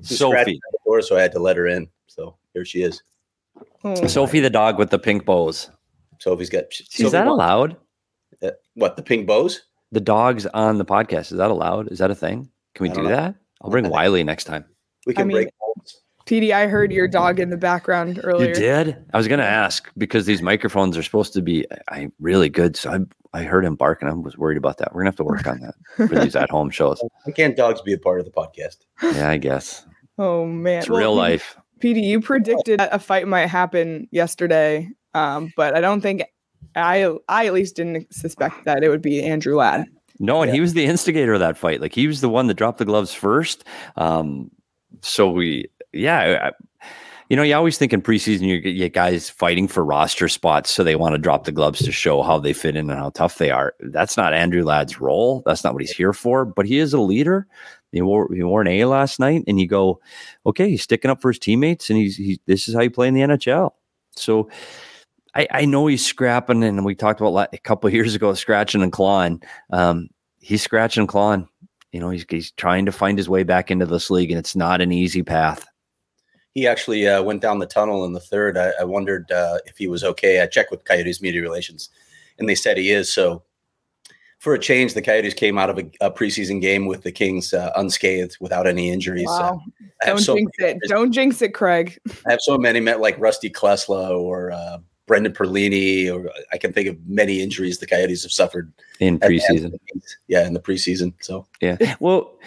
Sophie, 0.00 0.60
the 0.70 0.78
door, 0.86 1.02
so 1.02 1.16
I 1.16 1.22
had 1.22 1.32
to 1.32 1.40
let 1.40 1.56
her 1.56 1.66
in. 1.66 1.88
So 2.06 2.36
here 2.54 2.64
she 2.64 2.82
is. 2.82 3.02
Oh, 3.82 4.06
Sophie, 4.06 4.38
the 4.38 4.50
dog 4.50 4.78
with 4.78 4.90
the 4.90 4.98
pink 5.00 5.24
bows. 5.24 5.68
Sophie's 6.20 6.48
got. 6.48 6.64
Is 6.70 6.86
Sophie 6.90 7.10
that 7.10 7.26
allowed? 7.26 7.76
Uh, 8.40 8.50
what 8.74 8.96
the 8.96 9.02
pink 9.02 9.26
bows? 9.26 9.62
The 9.90 10.00
dogs 10.00 10.46
on 10.46 10.78
the 10.78 10.84
podcast 10.84 11.32
is 11.32 11.38
that 11.38 11.50
allowed? 11.50 11.90
Is 11.90 11.98
that 11.98 12.12
a 12.12 12.14
thing? 12.14 12.48
Can 12.78 12.88
we 12.88 12.94
do 12.94 13.02
know. 13.02 13.08
that? 13.08 13.34
I'll 13.60 13.70
bring 13.70 13.88
Wiley 13.88 14.22
next 14.22 14.44
time. 14.44 14.64
We 15.04 15.14
can 15.14 15.22
I 15.22 15.24
mean, 15.24 15.36
break. 15.36 15.48
PD, 16.26 16.52
I 16.52 16.66
heard 16.66 16.92
your 16.92 17.08
dog 17.08 17.40
in 17.40 17.50
the 17.50 17.56
background 17.56 18.20
earlier. 18.22 18.48
You 18.48 18.54
did? 18.54 18.96
I 19.12 19.16
was 19.16 19.26
going 19.26 19.40
to 19.40 19.46
ask 19.46 19.90
because 19.96 20.26
these 20.26 20.42
microphones 20.42 20.96
are 20.96 21.02
supposed 21.02 21.32
to 21.32 21.42
be 21.42 21.66
I, 21.90 22.08
really 22.20 22.50
good. 22.50 22.76
So 22.76 22.90
I, 22.90 23.38
I 23.38 23.42
heard 23.44 23.64
him 23.64 23.74
bark 23.74 24.02
And 24.02 24.10
I 24.10 24.14
was 24.14 24.36
worried 24.36 24.58
about 24.58 24.76
that. 24.78 24.94
We're 24.94 25.02
going 25.02 25.12
to 25.12 25.16
have 25.16 25.16
to 25.16 25.24
work 25.24 25.46
on 25.46 25.60
that 25.60 25.74
for 26.08 26.14
these 26.20 26.36
at 26.36 26.50
home 26.50 26.70
shows. 26.70 27.02
Why 27.24 27.32
can't 27.32 27.56
dogs 27.56 27.80
be 27.80 27.94
a 27.94 27.98
part 27.98 28.20
of 28.20 28.26
the 28.26 28.30
podcast? 28.30 28.76
Yeah, 29.02 29.28
I 29.30 29.38
guess. 29.38 29.84
Oh, 30.20 30.46
man. 30.46 30.80
It's 30.80 30.90
well, 30.90 30.98
real 30.98 31.14
life. 31.14 31.56
PD, 31.78 32.02
you 32.02 32.20
predicted 32.20 32.80
a 32.80 32.98
fight 32.98 33.28
might 33.28 33.46
happen 33.46 34.08
yesterday, 34.10 34.88
um, 35.14 35.52
but 35.56 35.76
I 35.76 35.80
don't 35.80 36.00
think 36.00 36.24
I, 36.74 37.08
I 37.28 37.46
at 37.46 37.52
least 37.52 37.76
didn't 37.76 38.12
suspect 38.12 38.64
that 38.64 38.82
it 38.82 38.88
would 38.88 39.00
be 39.00 39.22
Andrew 39.22 39.54
Ladd. 39.54 39.86
No, 40.18 40.42
and 40.42 40.48
yeah. 40.48 40.54
he 40.54 40.60
was 40.60 40.74
the 40.74 40.84
instigator 40.84 41.34
of 41.34 41.40
that 41.40 41.56
fight. 41.56 41.80
Like 41.80 41.94
he 41.94 42.06
was 42.06 42.20
the 42.20 42.28
one 42.28 42.46
that 42.48 42.54
dropped 42.54 42.78
the 42.78 42.84
gloves 42.84 43.14
first. 43.14 43.64
Um, 43.96 44.50
so 45.00 45.30
we, 45.30 45.70
yeah, 45.92 46.50
I, 46.50 46.86
you 47.28 47.36
know, 47.36 47.42
you 47.42 47.54
always 47.54 47.76
think 47.76 47.92
in 47.92 48.00
preseason 48.00 48.42
you 48.42 48.58
get 48.60 48.94
guys 48.94 49.28
fighting 49.28 49.68
for 49.68 49.84
roster 49.84 50.28
spots, 50.28 50.70
so 50.70 50.82
they 50.82 50.96
want 50.96 51.14
to 51.14 51.18
drop 51.18 51.44
the 51.44 51.52
gloves 51.52 51.80
to 51.80 51.92
show 51.92 52.22
how 52.22 52.38
they 52.38 52.54
fit 52.54 52.74
in 52.74 52.88
and 52.88 52.98
how 52.98 53.10
tough 53.10 53.36
they 53.36 53.50
are. 53.50 53.74
That's 53.80 54.16
not 54.16 54.32
Andrew 54.32 54.64
Ladd's 54.64 55.00
role. 55.00 55.42
That's 55.44 55.62
not 55.62 55.74
what 55.74 55.82
he's 55.82 55.92
here 55.92 56.14
for. 56.14 56.46
But 56.46 56.66
he 56.66 56.78
is 56.78 56.94
a 56.94 57.00
leader. 57.00 57.46
He 57.92 58.00
wore, 58.00 58.32
he 58.32 58.42
wore 58.42 58.62
an 58.62 58.68
A 58.68 58.86
last 58.86 59.20
night, 59.20 59.44
and 59.46 59.60
you 59.60 59.66
go, 59.66 60.00
okay, 60.46 60.70
he's 60.70 60.82
sticking 60.82 61.10
up 61.10 61.20
for 61.20 61.30
his 61.30 61.38
teammates, 61.38 61.90
and 61.90 61.98
he's 61.98 62.16
he, 62.16 62.40
this 62.46 62.66
is 62.66 62.74
how 62.74 62.80
you 62.80 62.90
play 62.90 63.08
in 63.08 63.14
the 63.14 63.20
NHL. 63.20 63.72
So 64.16 64.48
I, 65.38 65.46
I 65.50 65.64
know 65.64 65.86
he's 65.86 66.04
scrapping, 66.04 66.64
and 66.64 66.84
we 66.84 66.94
talked 66.94 67.20
about 67.20 67.54
a 67.54 67.58
couple 67.58 67.88
of 67.88 67.94
years 67.94 68.14
ago, 68.14 68.34
scratching 68.34 68.82
and 68.82 68.92
clawing. 68.92 69.42
Um, 69.70 70.10
he's 70.40 70.62
scratching 70.62 71.02
and 71.02 71.08
clawing 71.08 71.48
you 71.92 72.00
know, 72.00 72.10
he's, 72.10 72.24
he's 72.28 72.50
trying 72.52 72.86
to 72.86 72.92
find 72.92 73.18
his 73.18 73.28
way 73.28 73.42
back 73.42 73.70
into 73.70 73.86
this 73.86 74.10
league, 74.10 74.30
and 74.30 74.38
it's 74.38 74.56
not 74.56 74.80
an 74.80 74.92
easy 74.92 75.22
path. 75.22 75.66
He 76.54 76.66
actually 76.66 77.06
uh, 77.06 77.22
went 77.22 77.40
down 77.40 77.58
the 77.58 77.66
tunnel 77.66 78.04
in 78.04 78.12
the 78.12 78.20
third. 78.20 78.58
I, 78.58 78.72
I 78.80 78.84
wondered 78.84 79.30
uh, 79.30 79.58
if 79.66 79.78
he 79.78 79.86
was 79.86 80.02
okay. 80.04 80.42
I 80.42 80.46
checked 80.46 80.70
with 80.70 80.84
Coyotes 80.84 81.22
media 81.22 81.40
relations, 81.40 81.88
and 82.38 82.48
they 82.48 82.54
said 82.54 82.76
he 82.76 82.90
is. 82.90 83.12
So, 83.12 83.42
for 84.38 84.54
a 84.54 84.58
change, 84.58 84.94
the 84.94 85.02
Coyotes 85.02 85.34
came 85.34 85.58
out 85.58 85.70
of 85.70 85.78
a, 85.78 85.90
a 86.00 86.10
preseason 86.10 86.60
game 86.60 86.86
with 86.86 87.02
the 87.02 87.12
Kings 87.12 87.54
uh, 87.54 87.72
unscathed 87.76 88.36
without 88.40 88.66
any 88.66 88.90
injuries. 88.90 89.26
Wow. 89.26 89.60
Don't 90.04 90.18
so 90.18 90.36
jinx 90.36 90.52
it. 90.58 90.78
Don't 90.88 91.12
jinx 91.12 91.42
it, 91.42 91.54
Craig. 91.54 91.98
I 92.26 92.32
have 92.32 92.40
so 92.42 92.58
many 92.58 92.80
met 92.80 93.00
like 93.00 93.18
Rusty 93.18 93.50
Klesla 93.50 94.10
or 94.10 94.52
uh, 94.52 94.78
Brendan 95.08 95.32
Perlini, 95.32 96.14
or 96.14 96.30
I 96.52 96.58
can 96.58 96.72
think 96.72 96.86
of 96.86 96.96
many 97.08 97.40
injuries 97.40 97.78
the 97.78 97.86
Coyotes 97.86 98.22
have 98.22 98.30
suffered 98.30 98.72
in 99.00 99.18
preseason. 99.18 99.76
Yeah, 100.28 100.46
in 100.46 100.52
the 100.52 100.60
preseason. 100.60 101.14
So 101.20 101.46
yeah. 101.60 101.96
Well, 101.98 102.38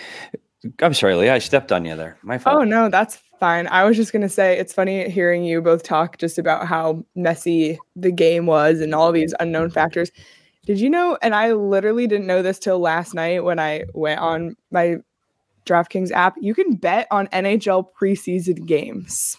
I'm 0.81 0.93
sorry, 0.93 1.15
Leah. 1.15 1.33
I 1.33 1.39
stepped 1.39 1.71
on 1.73 1.83
you 1.83 1.95
there. 1.95 2.17
My 2.21 2.37
fault. 2.37 2.55
Oh 2.55 2.63
no, 2.63 2.87
that's 2.87 3.17
fine. 3.39 3.67
I 3.67 3.83
was 3.83 3.97
just 3.97 4.13
gonna 4.13 4.29
say 4.29 4.57
it's 4.57 4.73
funny 4.73 5.09
hearing 5.09 5.43
you 5.43 5.61
both 5.61 5.83
talk 5.83 6.17
just 6.19 6.37
about 6.37 6.67
how 6.67 7.03
messy 7.15 7.77
the 7.97 8.11
game 8.11 8.45
was 8.45 8.79
and 8.79 8.95
all 8.95 9.11
these 9.11 9.33
unknown 9.41 9.67
mm-hmm. 9.67 9.73
factors. 9.73 10.11
Did 10.65 10.79
you 10.79 10.89
know? 10.89 11.17
And 11.23 11.33
I 11.33 11.53
literally 11.53 12.05
didn't 12.05 12.27
know 12.27 12.43
this 12.43 12.59
till 12.59 12.79
last 12.79 13.15
night 13.15 13.43
when 13.43 13.59
I 13.59 13.85
went 13.95 14.19
on 14.19 14.55
my 14.69 14.97
DraftKings 15.65 16.11
app. 16.11 16.35
You 16.39 16.53
can 16.53 16.75
bet 16.75 17.07
on 17.09 17.27
NHL 17.27 17.87
preseason 17.99 18.65
games. 18.67 19.37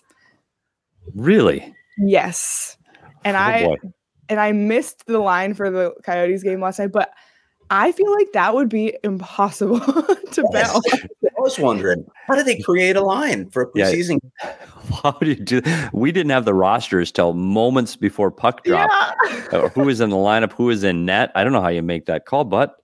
Really? 1.14 1.72
Yes 1.98 2.76
and 3.24 3.36
oh, 3.36 3.40
I 3.40 3.64
boy. 3.64 3.76
and 4.28 4.40
I 4.40 4.52
missed 4.52 5.06
the 5.06 5.18
line 5.18 5.54
for 5.54 5.70
the 5.70 5.94
Coyotes 6.04 6.42
game 6.42 6.60
last 6.60 6.78
night, 6.78 6.92
but 6.92 7.12
I 7.70 7.92
feel 7.92 8.12
like 8.12 8.32
that 8.32 8.54
would 8.54 8.68
be 8.68 8.96
impossible 9.02 9.80
to 10.32 10.48
bet. 10.52 10.68
I 10.68 11.40
was 11.40 11.58
wondering 11.58 12.04
how 12.26 12.34
do 12.34 12.42
they 12.42 12.58
create 12.60 12.96
a 12.96 13.00
line 13.00 13.48
for 13.50 13.62
a 13.62 13.66
preseason? 13.66 14.18
Yeah. 14.44 14.54
How 15.02 15.12
do 15.12 15.30
you 15.30 15.36
do? 15.36 15.62
We 15.92 16.12
didn't 16.12 16.30
have 16.30 16.44
the 16.44 16.54
rosters 16.54 17.10
till 17.10 17.32
moments 17.32 17.96
before 17.96 18.30
puck 18.30 18.64
drop. 18.64 18.90
Yeah. 19.26 19.38
Uh, 19.52 19.68
who 19.70 19.88
is 19.88 20.00
in 20.00 20.10
the 20.10 20.16
lineup? 20.16 20.52
Who 20.52 20.68
is 20.68 20.84
in 20.84 21.06
net? 21.06 21.32
I 21.34 21.44
don't 21.44 21.52
know 21.52 21.62
how 21.62 21.68
you 21.68 21.82
make 21.82 22.06
that 22.06 22.26
call, 22.26 22.44
but 22.44 22.81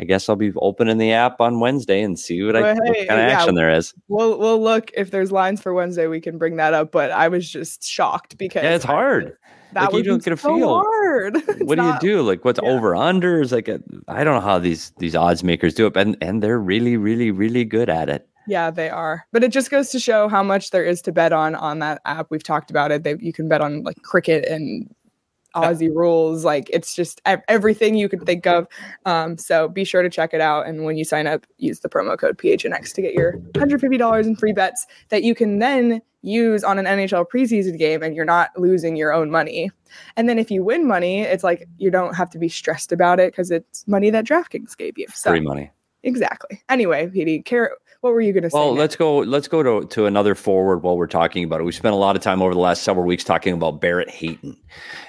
I 0.00 0.04
guess 0.04 0.28
I'll 0.28 0.36
be 0.36 0.52
opening 0.56 0.98
the 0.98 1.12
app 1.12 1.40
on 1.40 1.60
Wednesday 1.60 2.02
and 2.02 2.18
see 2.18 2.42
what, 2.42 2.56
I, 2.56 2.74
hey, 2.74 2.80
what 2.80 2.96
kind 2.96 3.10
of 3.10 3.28
yeah, 3.28 3.38
action 3.38 3.54
there 3.54 3.70
is. 3.70 3.94
We'll 4.08 4.38
we'll 4.38 4.60
look 4.60 4.90
if 4.96 5.10
there's 5.10 5.30
lines 5.30 5.60
for 5.60 5.72
Wednesday. 5.72 6.08
We 6.08 6.20
can 6.20 6.36
bring 6.36 6.56
that 6.56 6.74
up. 6.74 6.90
But 6.90 7.12
I 7.12 7.28
was 7.28 7.48
just 7.48 7.84
shocked 7.84 8.36
because 8.36 8.64
yeah, 8.64 8.74
it's 8.74 8.84
hard. 8.84 9.36
That 9.72 9.84
like 9.84 9.92
would 9.92 10.04
you 10.04 10.10
don't 10.10 10.24
get 10.24 10.32
a 10.32 10.36
so 10.36 10.56
feel. 10.56 10.82
Hard. 10.82 11.36
what 11.60 11.78
not, 11.78 12.00
do 12.00 12.06
you 12.06 12.14
do? 12.14 12.22
Like 12.22 12.44
what's 12.44 12.60
yeah. 12.62 12.70
over 12.70 12.92
unders? 12.92 13.52
Like 13.52 13.68
uh, 13.68 13.78
I 14.08 14.24
don't 14.24 14.34
know 14.34 14.40
how 14.40 14.58
these 14.58 14.92
these 14.98 15.14
odds 15.14 15.44
makers 15.44 15.74
do 15.74 15.86
it, 15.86 15.96
and 15.96 16.16
and 16.20 16.42
they're 16.42 16.60
really 16.60 16.96
really 16.96 17.30
really 17.30 17.64
good 17.64 17.88
at 17.88 18.08
it. 18.08 18.28
Yeah, 18.46 18.70
they 18.70 18.90
are. 18.90 19.26
But 19.32 19.42
it 19.44 19.52
just 19.52 19.70
goes 19.70 19.90
to 19.90 19.98
show 19.98 20.28
how 20.28 20.42
much 20.42 20.70
there 20.70 20.84
is 20.84 21.00
to 21.02 21.12
bet 21.12 21.32
on 21.32 21.54
on 21.54 21.78
that 21.78 22.00
app. 22.04 22.28
We've 22.30 22.42
talked 22.42 22.70
about 22.70 22.90
it. 22.90 23.04
They, 23.04 23.16
you 23.20 23.32
can 23.32 23.48
bet 23.48 23.60
on 23.60 23.82
like 23.82 24.02
cricket 24.02 24.44
and 24.46 24.92
Aussie 25.54 25.94
rules. 25.94 26.44
Like 26.44 26.68
it's 26.70 26.94
just 26.94 27.20
everything 27.24 27.94
you 27.94 28.08
could 28.08 28.24
think 28.26 28.46
of. 28.46 28.66
Um, 29.04 29.38
so 29.38 29.68
be 29.68 29.84
sure 29.84 30.02
to 30.02 30.10
check 30.10 30.34
it 30.34 30.40
out. 30.40 30.66
And 30.66 30.84
when 30.84 30.96
you 30.96 31.04
sign 31.04 31.26
up, 31.26 31.46
use 31.58 31.80
the 31.80 31.88
promo 31.88 32.18
code 32.18 32.38
PHNX 32.38 32.92
to 32.94 33.02
get 33.02 33.14
your 33.14 33.38
$150 33.52 34.24
in 34.24 34.36
free 34.36 34.52
bets 34.52 34.86
that 35.08 35.22
you 35.22 35.34
can 35.34 35.58
then 35.58 36.00
use 36.22 36.64
on 36.64 36.78
an 36.78 36.86
NHL 36.86 37.26
preseason 37.32 37.78
game 37.78 38.02
and 38.02 38.16
you're 38.16 38.24
not 38.24 38.50
losing 38.56 38.96
your 38.96 39.12
own 39.12 39.30
money. 39.30 39.70
And 40.16 40.28
then 40.28 40.38
if 40.38 40.50
you 40.50 40.64
win 40.64 40.86
money, 40.88 41.20
it's 41.20 41.44
like 41.44 41.68
you 41.78 41.90
don't 41.90 42.14
have 42.14 42.30
to 42.30 42.38
be 42.38 42.48
stressed 42.48 42.92
about 42.92 43.20
it 43.20 43.32
because 43.32 43.50
it's 43.50 43.86
money 43.86 44.10
that 44.10 44.24
DraftKings 44.24 44.76
gave 44.76 44.98
you. 44.98 45.06
So, 45.12 45.30
Free 45.30 45.40
money. 45.40 45.70
Exactly. 46.02 46.62
Anyway, 46.68 47.08
Petey, 47.08 47.42
care 47.42 47.76
what 48.04 48.12
were 48.12 48.20
you 48.20 48.34
going 48.34 48.42
to 48.42 48.50
say? 48.50 48.58
Well, 48.58 48.74
let's 48.74 48.96
go. 48.96 49.20
Let's 49.20 49.48
go 49.48 49.62
to, 49.62 49.88
to 49.88 50.04
another 50.04 50.34
forward 50.34 50.82
while 50.82 50.98
we're 50.98 51.06
talking 51.06 51.42
about 51.42 51.62
it. 51.62 51.64
We 51.64 51.72
spent 51.72 51.94
a 51.94 51.96
lot 51.96 52.16
of 52.16 52.20
time 52.20 52.42
over 52.42 52.52
the 52.52 52.60
last 52.60 52.82
several 52.82 53.06
weeks 53.06 53.24
talking 53.24 53.54
about 53.54 53.80
Barrett 53.80 54.10
Hayton 54.10 54.58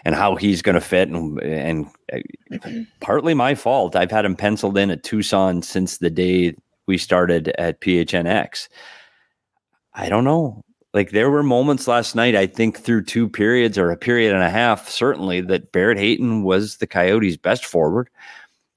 and 0.06 0.16
how 0.16 0.38
he's 0.38 0.62
going 0.62 0.76
to 0.76 0.82
fit, 0.82 1.10
and, 1.10 1.38
and 1.42 1.88
uh, 2.14 2.70
partly 3.02 3.34
my 3.34 3.54
fault. 3.54 3.98
I've 3.98 4.12
had 4.12 4.24
him 4.24 4.38
penciled 4.38 4.78
in 4.78 4.92
at 4.92 5.04
Tucson 5.04 5.62
since 5.62 5.98
the 5.98 6.10
day 6.10 6.56
we 6.88 6.98
started 6.98 7.50
at 7.58 7.82
PHNX. 7.82 8.70
I 9.94 10.08
don't 10.08 10.24
know. 10.24 10.62
Like 10.94 11.12
there 11.12 11.30
were 11.30 11.44
moments 11.44 11.90
last 11.90 12.16
night, 12.16 12.34
I 12.38 12.48
think 12.48 12.80
through 12.80 13.04
two 13.04 13.28
periods 13.28 13.78
or 13.78 13.92
a 13.92 13.98
period 13.98 14.34
and 14.34 14.42
a 14.42 14.50
half, 14.50 14.88
certainly 14.88 15.42
that 15.42 15.74
Barrett 15.74 15.98
Hayton 15.98 16.44
was 16.44 16.78
the 16.78 16.88
Coyotes' 16.88 17.36
best 17.36 17.66
forward. 17.66 18.10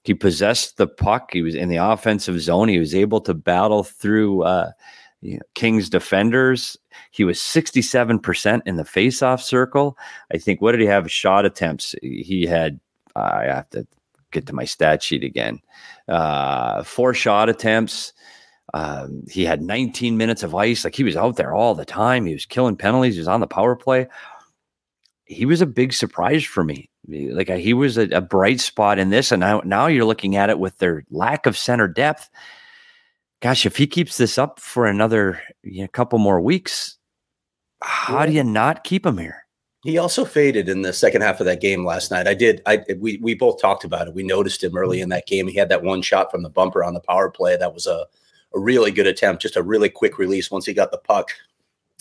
He 0.09 0.15
possessed 0.15 0.79
the 0.79 0.87
puck. 0.87 1.35
He 1.35 1.43
was 1.43 1.55
in 1.55 1.69
the 1.69 1.77
offensive 1.77 2.41
zone. 2.41 2.69
He 2.69 2.79
was 2.79 2.95
able 2.95 3.21
to 3.21 3.35
battle 3.35 3.85
through 3.85 4.43
uh, 4.43 4.71
you 5.21 5.35
know, 5.35 5.43
Kings 5.55 5.91
defenders. 5.91 6.79
He 7.11 7.25
was 7.25 7.39
67% 7.39 8.63
in 8.65 8.77
the 8.77 8.85
faceoff 8.85 9.43
circle. 9.43 9.99
I 10.33 10.39
think, 10.39 10.63
what 10.63 10.73
did 10.73 10.81
he 10.81 10.87
have? 10.87 11.13
Shot 11.13 11.45
attempts. 11.45 11.95
He 12.01 12.47
had, 12.47 12.81
I 13.17 13.45
have 13.45 13.69
to 13.69 13.87
get 14.31 14.47
to 14.47 14.55
my 14.55 14.65
stat 14.65 15.03
sheet 15.03 15.25
again. 15.25 15.61
Uh, 16.09 16.83
four 16.85 17.13
shot 17.13 17.51
attempts. 17.51 18.15
Um, 18.73 19.25
he 19.31 19.45
had 19.45 19.61
19 19.61 20.17
minutes 20.17 20.43
of 20.43 20.55
ice. 20.55 20.85
Like 20.85 20.95
he 20.95 21.05
was 21.05 21.17
out 21.17 21.37
there 21.37 21.53
all 21.53 21.75
the 21.75 21.85
time. 21.85 22.25
He 22.25 22.33
was 22.33 22.47
killing 22.47 22.77
penalties. 22.77 23.17
He 23.17 23.21
was 23.21 23.29
on 23.29 23.41
the 23.41 23.47
power 23.47 23.77
play. 23.77 24.07
He 25.29 25.45
was 25.47 25.61
a 25.61 25.67
big 25.67 25.93
surprise 25.93 26.45
for 26.45 26.65
me. 26.65 26.91
Eh, 27.13 27.29
like 27.31 27.51
uh, 27.51 27.57
he 27.57 27.75
was 27.75 27.97
a, 27.97 28.09
a, 28.09 28.21
bright 28.21 28.61
spot 28.61 28.99
in 28.99 29.11
this, 29.11 29.31
and 29.31 29.41
now 29.41 29.61
now 29.65 29.87
you're 29.87 30.05
looking 30.05 30.37
at 30.37 30.51
it 30.51 30.59
with 30.59 30.79
their 30.79 31.05
lack 31.11 31.47
of 31.47 31.57
center 31.57 31.89
depth. 31.89 32.29
Gosh, 33.41 33.67
if 33.67 33.77
he 33.77 33.87
keeps 33.87 34.17
this 34.17 34.39
up 34.39 34.59
for 34.59 34.87
another 34.87 35.41
you 35.63 35.83
know, 35.83 35.89
couple 35.89 36.19
more 36.19 36.41
weeks, 36.41 36.99
how 37.83 38.21
yeah. 38.21 38.27
do 38.27 38.33
you 38.33 38.45
not 38.45 38.85
keep 38.85 39.07
him 39.07 39.19
here? 39.19 39.45
He 39.85 39.97
also 39.97 40.25
faded 40.25 40.69
in 40.69 40.83
the 40.83 40.93
second 40.93 41.23
half 41.23 41.39
of 41.39 41.47
that 41.47 41.61
game 41.61 41.85
last 41.85 42.11
night. 42.11 42.27
I 42.27 42.35
did. 42.35 42.61
I 42.67 42.85
we 42.99 43.19
we 43.19 43.35
both 43.35 43.61
talked 43.61 43.85
about 43.85 44.09
it. 44.09 44.15
We 44.15 44.25
noticed 44.25 44.65
him 44.65 44.77
early 44.77 44.99
mm-hmm. 44.99 45.05
in 45.05 45.09
that 45.11 45.27
game. 45.27 45.47
He 45.47 45.57
had 45.57 45.69
that 45.69 45.83
one 45.83 46.03
shot 46.03 46.31
from 46.31 46.43
the 46.43 46.51
bumper 46.51 46.83
on 46.83 46.95
the 46.95 47.01
power 47.01 47.31
play. 47.31 47.57
That 47.57 47.75
was 47.75 47.87
a 47.87 48.07
a 48.55 48.59
really 48.59 48.91
good 48.91 49.07
attempt, 49.07 49.43
just 49.43 49.57
a 49.57 49.63
really 49.63 49.89
quick 49.89 50.19
release 50.19 50.51
once 50.51 50.67
he 50.67 50.73
got 50.75 50.91
the 50.91 50.99
puck. 50.99 51.31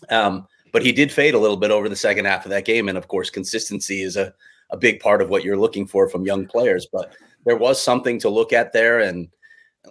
Um, 0.09 0.47
but 0.71 0.83
he 0.83 0.91
did 0.91 1.11
fade 1.11 1.33
a 1.33 1.39
little 1.39 1.57
bit 1.57 1.71
over 1.71 1.89
the 1.89 1.95
second 1.95 2.25
half 2.25 2.45
of 2.45 2.51
that 2.51 2.65
game, 2.65 2.89
and 2.89 2.97
of 2.97 3.07
course, 3.07 3.29
consistency 3.29 4.01
is 4.01 4.15
a 4.15 4.33
a 4.69 4.77
big 4.77 4.99
part 4.99 5.21
of 5.21 5.29
what 5.29 5.43
you're 5.43 5.57
looking 5.57 5.87
for 5.87 6.09
from 6.09 6.25
young 6.25 6.45
players. 6.45 6.87
But 6.91 7.13
there 7.45 7.55
was 7.55 7.81
something 7.81 8.19
to 8.19 8.29
look 8.29 8.53
at 8.53 8.73
there. 8.73 8.99
And 8.99 9.29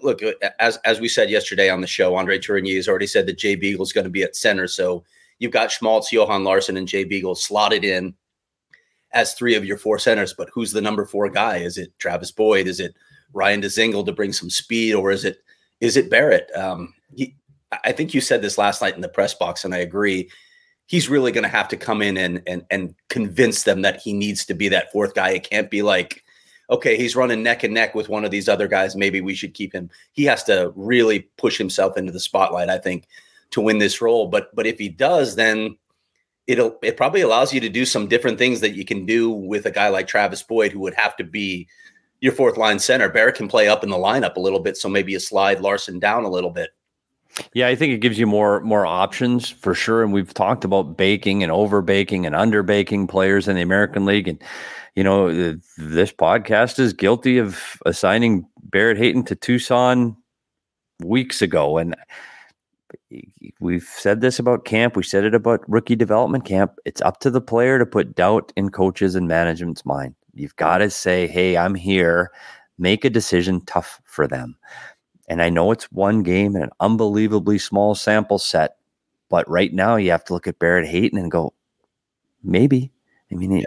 look, 0.03 0.23
uh, 0.23 0.33
as 0.61 0.79
as 0.85 1.01
we 1.01 1.09
said 1.09 1.31
yesterday 1.31 1.71
on 1.71 1.81
the 1.81 1.87
show, 1.87 2.15
Andre 2.15 2.39
Tourigny 2.39 2.77
has 2.77 2.89
already 2.89 3.07
said 3.07 3.27
that 3.27 3.39
Jay 3.39 3.55
Beagle 3.55 3.85
is 3.85 3.93
going 3.93 4.05
to 4.05 4.11
be 4.11 4.23
at 4.23 4.37
center. 4.37 4.67
So 4.67 5.05
you've 5.39 5.53
got 5.53 5.71
Schmaltz, 5.71 6.13
Johan 6.13 6.45
Larsson, 6.45 6.77
and 6.77 6.89
Jay 6.89 7.05
Beagle 7.05 7.35
slotted 7.35 7.85
in 7.85 8.15
as 9.13 9.35
three 9.35 9.55
of 9.55 9.65
your 9.65 9.79
four 9.79 9.99
centers. 9.99 10.35
But 10.35 10.51
who's 10.53 10.73
the 10.73 10.81
number 10.81 11.05
four 11.05 11.31
guy? 11.31 11.59
Is 11.59 11.79
it 11.79 11.99
Travis 11.99 12.31
Boyd? 12.31 12.67
Is 12.67 12.81
it 12.81 12.95
Ryan 13.33 13.63
Dzingel 13.63 14.05
to 14.07 14.13
bring 14.13 14.33
some 14.33 14.51
speed, 14.51 14.95
or 14.95 15.11
is 15.11 15.25
it 15.25 15.39
is 15.81 15.97
it 15.97 16.11
Barrett? 16.11 16.51
Um, 16.55 16.95
he, 17.15 17.35
I 17.85 17.93
think 17.93 18.15
you 18.15 18.21
said 18.21 18.43
this 18.43 18.59
last 18.59 18.81
night 18.81 18.95
in 18.95 19.01
the 19.01 19.09
press 19.09 19.35
box, 19.35 19.65
and 19.65 19.75
I 19.75 19.79
agree 19.79 20.31
he's 20.87 21.09
really 21.09 21.33
going 21.33 21.45
to 21.45 21.49
have 21.49 21.69
to 21.69 21.77
come 21.77 22.03
in 22.03 22.17
and 22.17 22.43
and 22.47 22.65
and 22.71 22.95
convince 23.09 23.65
them 23.65 23.83
that 23.83 24.01
he 24.01 24.13
needs 24.13 24.47
to 24.47 24.55
be 24.55 24.69
that 24.69 24.93
fourth 24.93 25.15
guy. 25.15 25.31
It 25.31 25.49
can't 25.49 25.71
be 25.71 25.83
like, 25.83 26.25
okay, 26.71 26.97
he's 26.97 27.17
running 27.17 27.43
neck 27.43 27.63
and 27.63 27.75
neck 27.75 27.95
with 27.95 28.09
one 28.09 28.25
of 28.25 28.31
these 28.31 28.49
other 28.49 28.69
guys. 28.69 28.97
Maybe 28.97 29.21
we 29.21 29.35
should 29.35 29.55
keep 29.55 29.73
him. 29.73 29.91
He 30.13 30.25
has 30.25 30.45
to 30.45 30.73
really 30.77 31.29
push 31.37 31.59
himself 31.59 31.97
into 31.97 32.13
the 32.13 32.21
spotlight, 32.21 32.69
I 32.69 32.79
think, 32.79 33.07
to 33.51 33.61
win 33.61 33.79
this 33.79 34.01
role. 34.01 34.29
But 34.29 34.55
but 34.55 34.67
if 34.67 34.79
he 34.79 34.89
does, 34.89 35.37
then 35.37 35.77
it'll 36.47 36.79
it 36.83 36.97
probably 36.97 37.21
allows 37.21 37.53
you 37.53 37.61
to 37.61 37.69
do 37.69 37.85
some 37.85 38.09
different 38.09 38.39
things 38.39 38.61
that 38.61 38.75
you 38.75 38.85
can 38.85 39.07
do 39.07 39.31
with 39.31 39.67
a 39.67 39.71
guy 39.71 39.89
like 39.89 40.07
Travis 40.07 40.43
Boyd, 40.43 40.73
who 40.73 40.81
would 40.81 40.95
have 40.95 41.17
to 41.17 41.25
be 41.25 41.69
your 42.21 42.33
fourth 42.33 42.57
line 42.57 42.79
center. 42.79 43.09
Barrett 43.09 43.35
can 43.35 43.49
play 43.49 43.69
up 43.69 43.83
in 43.85 43.91
the 43.91 43.97
lineup 43.97 44.37
a 44.37 44.41
little 44.41 44.61
bit, 44.61 44.77
so 44.77 44.89
maybe 44.89 45.13
you 45.13 45.21
slide 45.21 45.61
Larsson 45.61 45.99
down 45.99 46.25
a 46.25 46.31
little 46.31 46.51
bit. 46.51 46.71
Yeah, 47.53 47.69
I 47.69 47.75
think 47.75 47.93
it 47.93 47.99
gives 47.99 48.19
you 48.19 48.27
more 48.27 48.61
more 48.61 48.87
options 48.87 49.49
for 49.49 49.75
sure. 49.75 50.03
And 50.03 50.13
we've 50.13 50.33
talked 50.33 50.65
about 50.65 50.97
baking 50.97 51.43
and 51.43 51.53
over 51.53 51.83
baking 51.83 52.27
and 52.27 52.35
under 52.35 52.63
baking 52.63 53.07
players 53.09 53.49
in 53.49 53.57
the 53.57 53.63
American 53.63 54.05
League. 54.07 54.29
And 54.29 54.43
you 54.95 55.05
know, 55.05 55.29
uh, 55.29 55.55
this 55.77 56.13
podcast 56.13 56.79
is 56.79 56.93
guilty 56.93 57.39
of 57.39 57.81
assigning 57.85 58.47
Barrett 58.63 58.97
Hayton 58.97 59.25
to 59.25 59.35
Tucson 59.35 60.17
weeks 61.03 61.43
ago. 61.43 61.77
And 61.77 61.95
we've 63.61 63.83
said 63.83 64.21
this 64.21 64.39
about 64.39 64.65
camp. 64.65 64.97
We 64.97 65.03
said 65.03 65.25
it 65.25 65.35
about 65.35 65.69
rookie 65.69 65.97
development 65.97 66.45
camp. 66.47 66.79
It's 66.85 67.03
up 67.03 67.21
to 67.21 67.31
the 67.31 67.41
player 67.41 67.79
to 67.79 67.87
put 67.87 68.15
doubt 68.15 68.53
in 68.57 68.71
coaches 68.71 69.15
and 69.15 69.29
management's 69.29 69.85
mind. 69.85 70.15
You've 70.35 70.57
got 70.57 70.79
to 70.79 70.91
say, 70.91 71.27
"Hey, 71.27 71.57
I'm 71.57 71.75
here." 71.75 72.31
Make 72.79 73.07
a 73.07 73.11
decision 73.11 73.63
tough 73.65 74.03
for 74.05 74.29
them. 74.29 74.55
And 75.29 75.43
I 75.43 75.51
know 75.51 75.73
it's 75.73 75.91
one 75.91 76.23
game 76.23 76.55
and 76.55 76.65
an 76.65 76.71
unbelievably 76.81 77.59
small 77.59 77.95
sample 77.95 78.39
set, 78.39 78.77
but 79.29 79.49
right 79.49 79.73
now 79.73 79.97
you 79.97 80.11
have 80.11 80.25
to 80.27 80.33
look 80.33 80.47
at 80.47 80.59
Barrett 80.59 80.89
Hayton 80.89 81.19
and 81.19 81.31
go, 81.31 81.53
maybe. 82.43 82.93
I 83.31 83.35
mean, 83.35 83.53
yeah. 83.53 83.65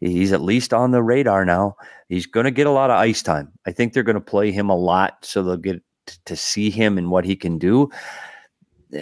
he, 0.00 0.12
he's 0.12 0.32
at 0.32 0.40
least 0.40 0.72
on 0.72 0.90
the 0.90 1.02
radar 1.02 1.44
now. 1.44 1.76
He's 2.08 2.26
going 2.26 2.44
to 2.44 2.50
get 2.50 2.66
a 2.66 2.70
lot 2.70 2.90
of 2.90 2.96
ice 2.96 3.22
time. 3.22 3.52
I 3.66 3.72
think 3.72 3.92
they're 3.92 4.02
going 4.02 4.14
to 4.14 4.20
play 4.20 4.52
him 4.52 4.70
a 4.70 4.76
lot, 4.76 5.24
so 5.24 5.42
they'll 5.42 5.56
get 5.56 5.82
to 6.24 6.36
see 6.36 6.70
him 6.70 6.98
and 6.98 7.10
what 7.10 7.24
he 7.24 7.36
can 7.36 7.58
do. 7.58 7.90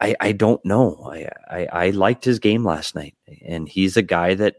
I, 0.00 0.16
I 0.18 0.32
don't 0.32 0.64
know. 0.64 1.08
I, 1.12 1.28
I, 1.48 1.66
I 1.66 1.90
liked 1.90 2.24
his 2.24 2.40
game 2.40 2.64
last 2.64 2.96
night, 2.96 3.14
and 3.46 3.68
he's 3.68 3.96
a 3.96 4.02
guy 4.02 4.34
that 4.34 4.56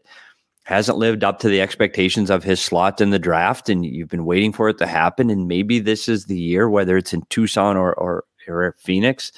hasn't 0.64 0.97
lived 0.97 1.24
up 1.24 1.39
to 1.39 1.49
the 1.49 1.61
expectations 1.61 2.30
of 2.30 2.43
his 2.43 2.59
slot 2.59 3.01
in 3.01 3.09
the 3.09 3.20
draft, 3.20 3.70
and 3.70 3.86
you've 3.86 4.09
been 4.09 4.26
waiting 4.26 4.53
for 4.53 4.70
it 4.70 4.78
to 4.78 4.88
happen. 4.88 5.30
And 5.30 5.47
maybe 5.47 5.80
this 5.80 6.07
is 6.07 6.26
the 6.26 6.38
year, 6.38 6.70
whether 6.70 6.97
it's 6.97 7.14
in 7.14 7.24
Tucson 7.30 7.78
or 7.78 7.93
or, 7.95 8.24
or 8.47 8.76
Phoenix. 8.80 9.32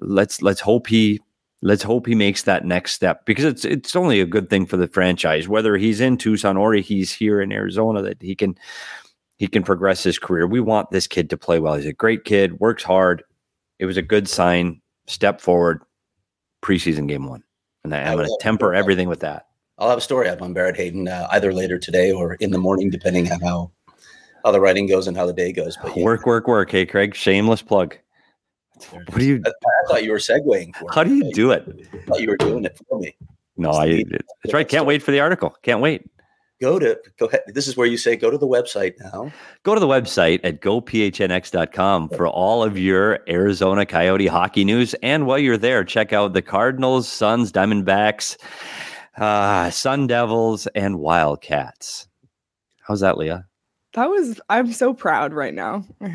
Let's 0.00 0.42
let's 0.42 0.60
hope 0.60 0.88
he 0.88 1.20
let's 1.62 1.82
hope 1.82 2.06
he 2.06 2.14
makes 2.14 2.42
that 2.42 2.64
next 2.64 2.92
step 2.92 3.24
because 3.26 3.44
it's 3.44 3.64
it's 3.64 3.96
only 3.96 4.20
a 4.20 4.26
good 4.26 4.50
thing 4.50 4.66
for 4.66 4.76
the 4.76 4.88
franchise, 4.88 5.48
whether 5.48 5.76
he's 5.76 6.00
in 6.00 6.16
Tucson 6.16 6.56
or 6.56 6.74
he's 6.74 7.12
here 7.12 7.40
in 7.40 7.52
Arizona, 7.52 8.02
that 8.02 8.20
he 8.20 8.34
can 8.34 8.56
he 9.36 9.46
can 9.46 9.62
progress 9.62 10.02
his 10.02 10.18
career. 10.18 10.46
We 10.46 10.60
want 10.60 10.90
this 10.90 11.06
kid 11.06 11.30
to 11.30 11.36
play 11.36 11.60
well. 11.60 11.74
He's 11.74 11.86
a 11.86 11.92
great 11.92 12.24
kid, 12.24 12.58
works 12.60 12.82
hard. 12.82 13.22
It 13.78 13.86
was 13.86 13.96
a 13.96 14.02
good 14.02 14.28
sign 14.28 14.80
step 15.06 15.40
forward 15.40 15.82
preseason 16.62 17.06
game 17.06 17.26
one. 17.26 17.42
And 17.84 17.94
I, 17.94 17.98
am 17.98 18.16
going 18.16 18.26
to 18.26 18.38
temper 18.40 18.74
everything 18.74 19.08
with 19.08 19.20
that. 19.20 19.45
I'll 19.78 19.88
have 19.88 19.98
a 19.98 20.02
story 20.02 20.28
up 20.28 20.40
on 20.40 20.52
Barrett 20.52 20.76
Hayton 20.76 21.08
uh, 21.08 21.28
either 21.32 21.52
later 21.52 21.78
today 21.78 22.10
or 22.12 22.34
in 22.34 22.50
the 22.50 22.58
morning, 22.58 22.90
depending 22.90 23.30
on 23.30 23.40
how 23.40 23.70
how 24.44 24.52
the 24.52 24.60
writing 24.60 24.86
goes 24.86 25.06
and 25.06 25.16
how 25.16 25.26
the 25.26 25.32
day 25.32 25.52
goes. 25.52 25.76
But 25.76 25.96
yeah. 25.96 26.04
work, 26.04 26.24
work, 26.24 26.46
work. 26.46 26.70
Hey, 26.70 26.86
Craig, 26.86 27.14
shameless 27.14 27.62
plug. 27.62 27.96
What 28.90 29.18
do 29.18 29.24
you? 29.24 29.42
I, 29.44 29.48
I 29.48 29.88
thought 29.88 30.04
you 30.04 30.12
were 30.12 30.18
segueing. 30.18 30.74
For 30.76 30.90
how 30.92 31.02
me. 31.02 31.08
do 31.08 31.26
you 31.26 31.32
do 31.32 31.50
it? 31.50 31.88
I 31.92 31.98
thought 32.06 32.20
you 32.20 32.28
were 32.28 32.36
doing 32.36 32.64
it 32.64 32.78
for 32.88 32.98
me. 32.98 33.16
No, 33.56 33.70
I. 33.72 34.04
That's 34.44 34.54
right. 34.54 34.68
Can't 34.68 34.86
wait 34.86 35.02
for 35.02 35.10
the 35.10 35.20
article. 35.20 35.56
Can't 35.62 35.80
wait 35.80 36.06
go 36.60 36.78
to 36.78 36.98
go 37.18 37.26
ahead. 37.26 37.42
This 37.48 37.66
is 37.66 37.76
where 37.76 37.86
you 37.86 37.96
say 37.96 38.16
go 38.16 38.30
to 38.30 38.38
the 38.38 38.46
website 38.46 38.94
now. 39.00 39.32
Go 39.62 39.74
to 39.74 39.80
the 39.80 39.86
website 39.86 40.40
at 40.42 40.60
gophnx.com 40.60 42.08
for 42.10 42.28
all 42.28 42.62
of 42.62 42.78
your 42.78 43.20
Arizona 43.28 43.84
Coyote 43.84 44.26
hockey 44.26 44.64
news. 44.64 44.94
And 45.02 45.26
while 45.26 45.38
you're 45.38 45.58
there, 45.58 45.84
check 45.84 46.12
out 46.12 46.32
the 46.32 46.42
Cardinals, 46.42 47.08
Suns, 47.08 47.52
Diamondbacks, 47.52 48.36
uh, 49.18 49.70
Sun 49.70 50.06
Devils, 50.06 50.66
and 50.68 50.98
Wildcats. 50.98 52.08
How's 52.82 53.00
that, 53.00 53.18
Leah? 53.18 53.46
That 53.94 54.10
was 54.10 54.40
I'm 54.48 54.72
so 54.72 54.92
proud 54.92 55.32
right 55.32 55.54
now. 55.54 55.84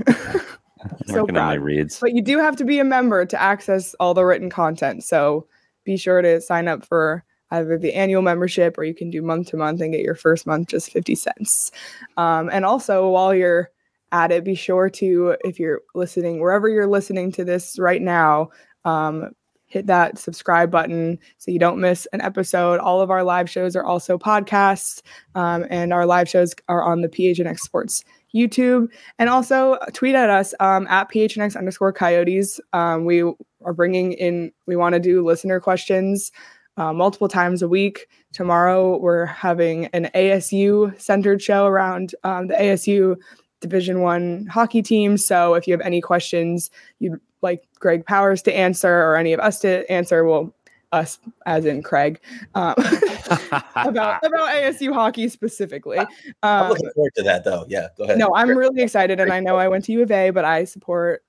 so 1.07 1.25
proud. 1.25 1.33
my 1.33 1.53
reads. 1.53 1.99
But 1.99 2.13
you 2.13 2.21
do 2.21 2.37
have 2.37 2.55
to 2.57 2.65
be 2.65 2.79
a 2.79 2.83
member 2.83 3.25
to 3.25 3.41
access 3.41 3.93
all 3.95 4.13
the 4.13 4.23
written 4.23 4.49
content. 4.49 5.03
So 5.03 5.47
be 5.83 5.97
sure 5.97 6.21
to 6.21 6.39
sign 6.41 6.67
up 6.67 6.85
for 6.85 7.23
either 7.49 7.77
the 7.77 7.93
annual 7.93 8.21
membership 8.21 8.77
or 8.77 8.83
you 8.83 8.93
can 8.93 9.09
do 9.09 9.21
month 9.21 9.47
to 9.49 9.57
month 9.57 9.81
and 9.81 9.91
get 9.91 10.01
your 10.01 10.15
first 10.15 10.47
month 10.47 10.69
just 10.69 10.91
50 10.91 11.15
cents. 11.15 11.71
Um, 12.17 12.49
and 12.51 12.65
also, 12.65 13.09
while 13.09 13.33
you're 13.33 13.69
at 14.11 14.31
it, 14.31 14.43
be 14.43 14.55
sure 14.55 14.89
to, 14.89 15.35
if 15.43 15.59
you're 15.59 15.81
listening, 15.95 16.39
wherever 16.39 16.69
you're 16.69 16.87
listening 16.87 17.31
to 17.33 17.43
this 17.43 17.77
right 17.79 18.01
now, 18.01 18.49
um, 18.85 19.31
hit 19.71 19.87
that 19.87 20.17
subscribe 20.17 20.69
button 20.69 21.17
so 21.37 21.49
you 21.49 21.57
don't 21.57 21.79
miss 21.79 22.05
an 22.11 22.19
episode. 22.19 22.79
All 22.79 23.01
of 23.01 23.09
our 23.09 23.23
live 23.23 23.49
shows 23.49 23.73
are 23.75 23.85
also 23.85 24.17
podcasts, 24.17 25.01
um, 25.33 25.65
and 25.69 25.93
our 25.93 26.05
live 26.05 26.27
shows 26.27 26.53
are 26.67 26.83
on 26.83 27.01
the 27.01 27.07
PHNX 27.07 27.59
Sports 27.59 28.03
YouTube. 28.35 28.89
And 29.17 29.29
also 29.29 29.77
tweet 29.93 30.13
at 30.15 30.29
us 30.29 30.53
um, 30.59 30.87
at 30.87 31.09
PHNX 31.09 31.55
underscore 31.55 31.93
coyotes. 31.93 32.59
Um, 32.73 33.05
we 33.05 33.23
are 33.63 33.73
bringing 33.73 34.11
in, 34.13 34.51
we 34.67 34.75
want 34.75 34.93
to 34.93 34.99
do 34.99 35.25
listener 35.25 35.59
questions 35.61 36.31
uh, 36.75 36.91
multiple 36.91 37.29
times 37.29 37.61
a 37.61 37.67
week. 37.67 38.07
Tomorrow 38.33 38.97
we're 38.97 39.25
having 39.25 39.85
an 39.87 40.09
ASU 40.13 40.99
centered 40.99 41.41
show 41.41 41.65
around 41.65 42.13
um, 42.23 42.47
the 42.47 42.55
ASU 42.55 43.15
Division 43.61 44.01
One 44.01 44.47
hockey 44.47 44.81
team. 44.81 45.17
So 45.17 45.53
if 45.53 45.65
you 45.65 45.73
have 45.73 45.81
any 45.81 46.01
questions 46.01 46.71
you'd 46.99 47.21
like 47.41 47.63
Greg 47.79 48.05
Powers 48.05 48.41
to 48.43 48.55
answer 48.55 48.89
or 48.89 49.15
any 49.15 49.33
of 49.33 49.39
us 49.39 49.59
to 49.59 49.89
answer, 49.91 50.23
well, 50.23 50.53
us 50.91 51.19
as 51.45 51.63
in 51.65 51.81
Craig 51.81 52.19
um, 52.53 52.75
about 53.75 54.23
about 54.25 54.53
ASU 54.53 54.93
hockey 54.93 55.29
specifically. 55.29 55.97
Um, 55.97 56.07
I'm 56.43 56.69
looking 56.69 56.91
forward 56.93 57.13
to 57.15 57.23
that 57.23 57.45
though. 57.45 57.65
Yeah, 57.69 57.87
go 57.97 58.03
ahead. 58.03 58.17
No, 58.17 58.35
I'm 58.35 58.49
really 58.49 58.81
excited, 58.81 59.19
and 59.21 59.31
I 59.31 59.39
know 59.39 59.55
I 59.55 59.69
went 59.69 59.85
to 59.85 59.93
U 59.93 60.01
of 60.01 60.11
A, 60.11 60.31
but 60.31 60.43
I 60.43 60.65
support 60.65 61.23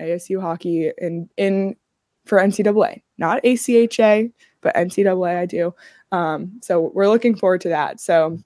ASU 0.00 0.40
hockey 0.40 0.90
in 0.98 1.28
in 1.36 1.76
for 2.24 2.38
NCAA, 2.38 3.02
not 3.16 3.40
ACHA 3.44 4.32
but 4.66 4.74
NCAA 4.74 5.36
I 5.38 5.46
do. 5.46 5.72
Um, 6.10 6.58
so 6.60 6.90
we're 6.92 7.08
looking 7.08 7.36
forward 7.36 7.60
to 7.60 7.68
that. 7.68 8.00
So, 8.00 8.36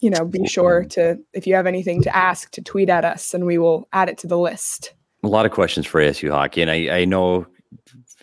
you 0.00 0.10
know, 0.10 0.26
be 0.26 0.46
sure 0.46 0.84
to, 0.90 1.18
if 1.32 1.46
you 1.46 1.54
have 1.54 1.66
anything 1.66 2.02
to 2.02 2.14
ask, 2.14 2.50
to 2.52 2.60
tweet 2.60 2.90
at 2.90 3.06
us 3.06 3.32
and 3.32 3.46
we 3.46 3.56
will 3.56 3.88
add 3.94 4.10
it 4.10 4.18
to 4.18 4.26
the 4.26 4.36
list. 4.36 4.92
A 5.26 5.28
lot 5.28 5.46
of 5.46 5.52
questions 5.52 5.86
for 5.86 6.00
ASU 6.00 6.30
hockey. 6.30 6.62
And 6.62 6.70
I, 6.70 7.00
I 7.00 7.04
know 7.04 7.46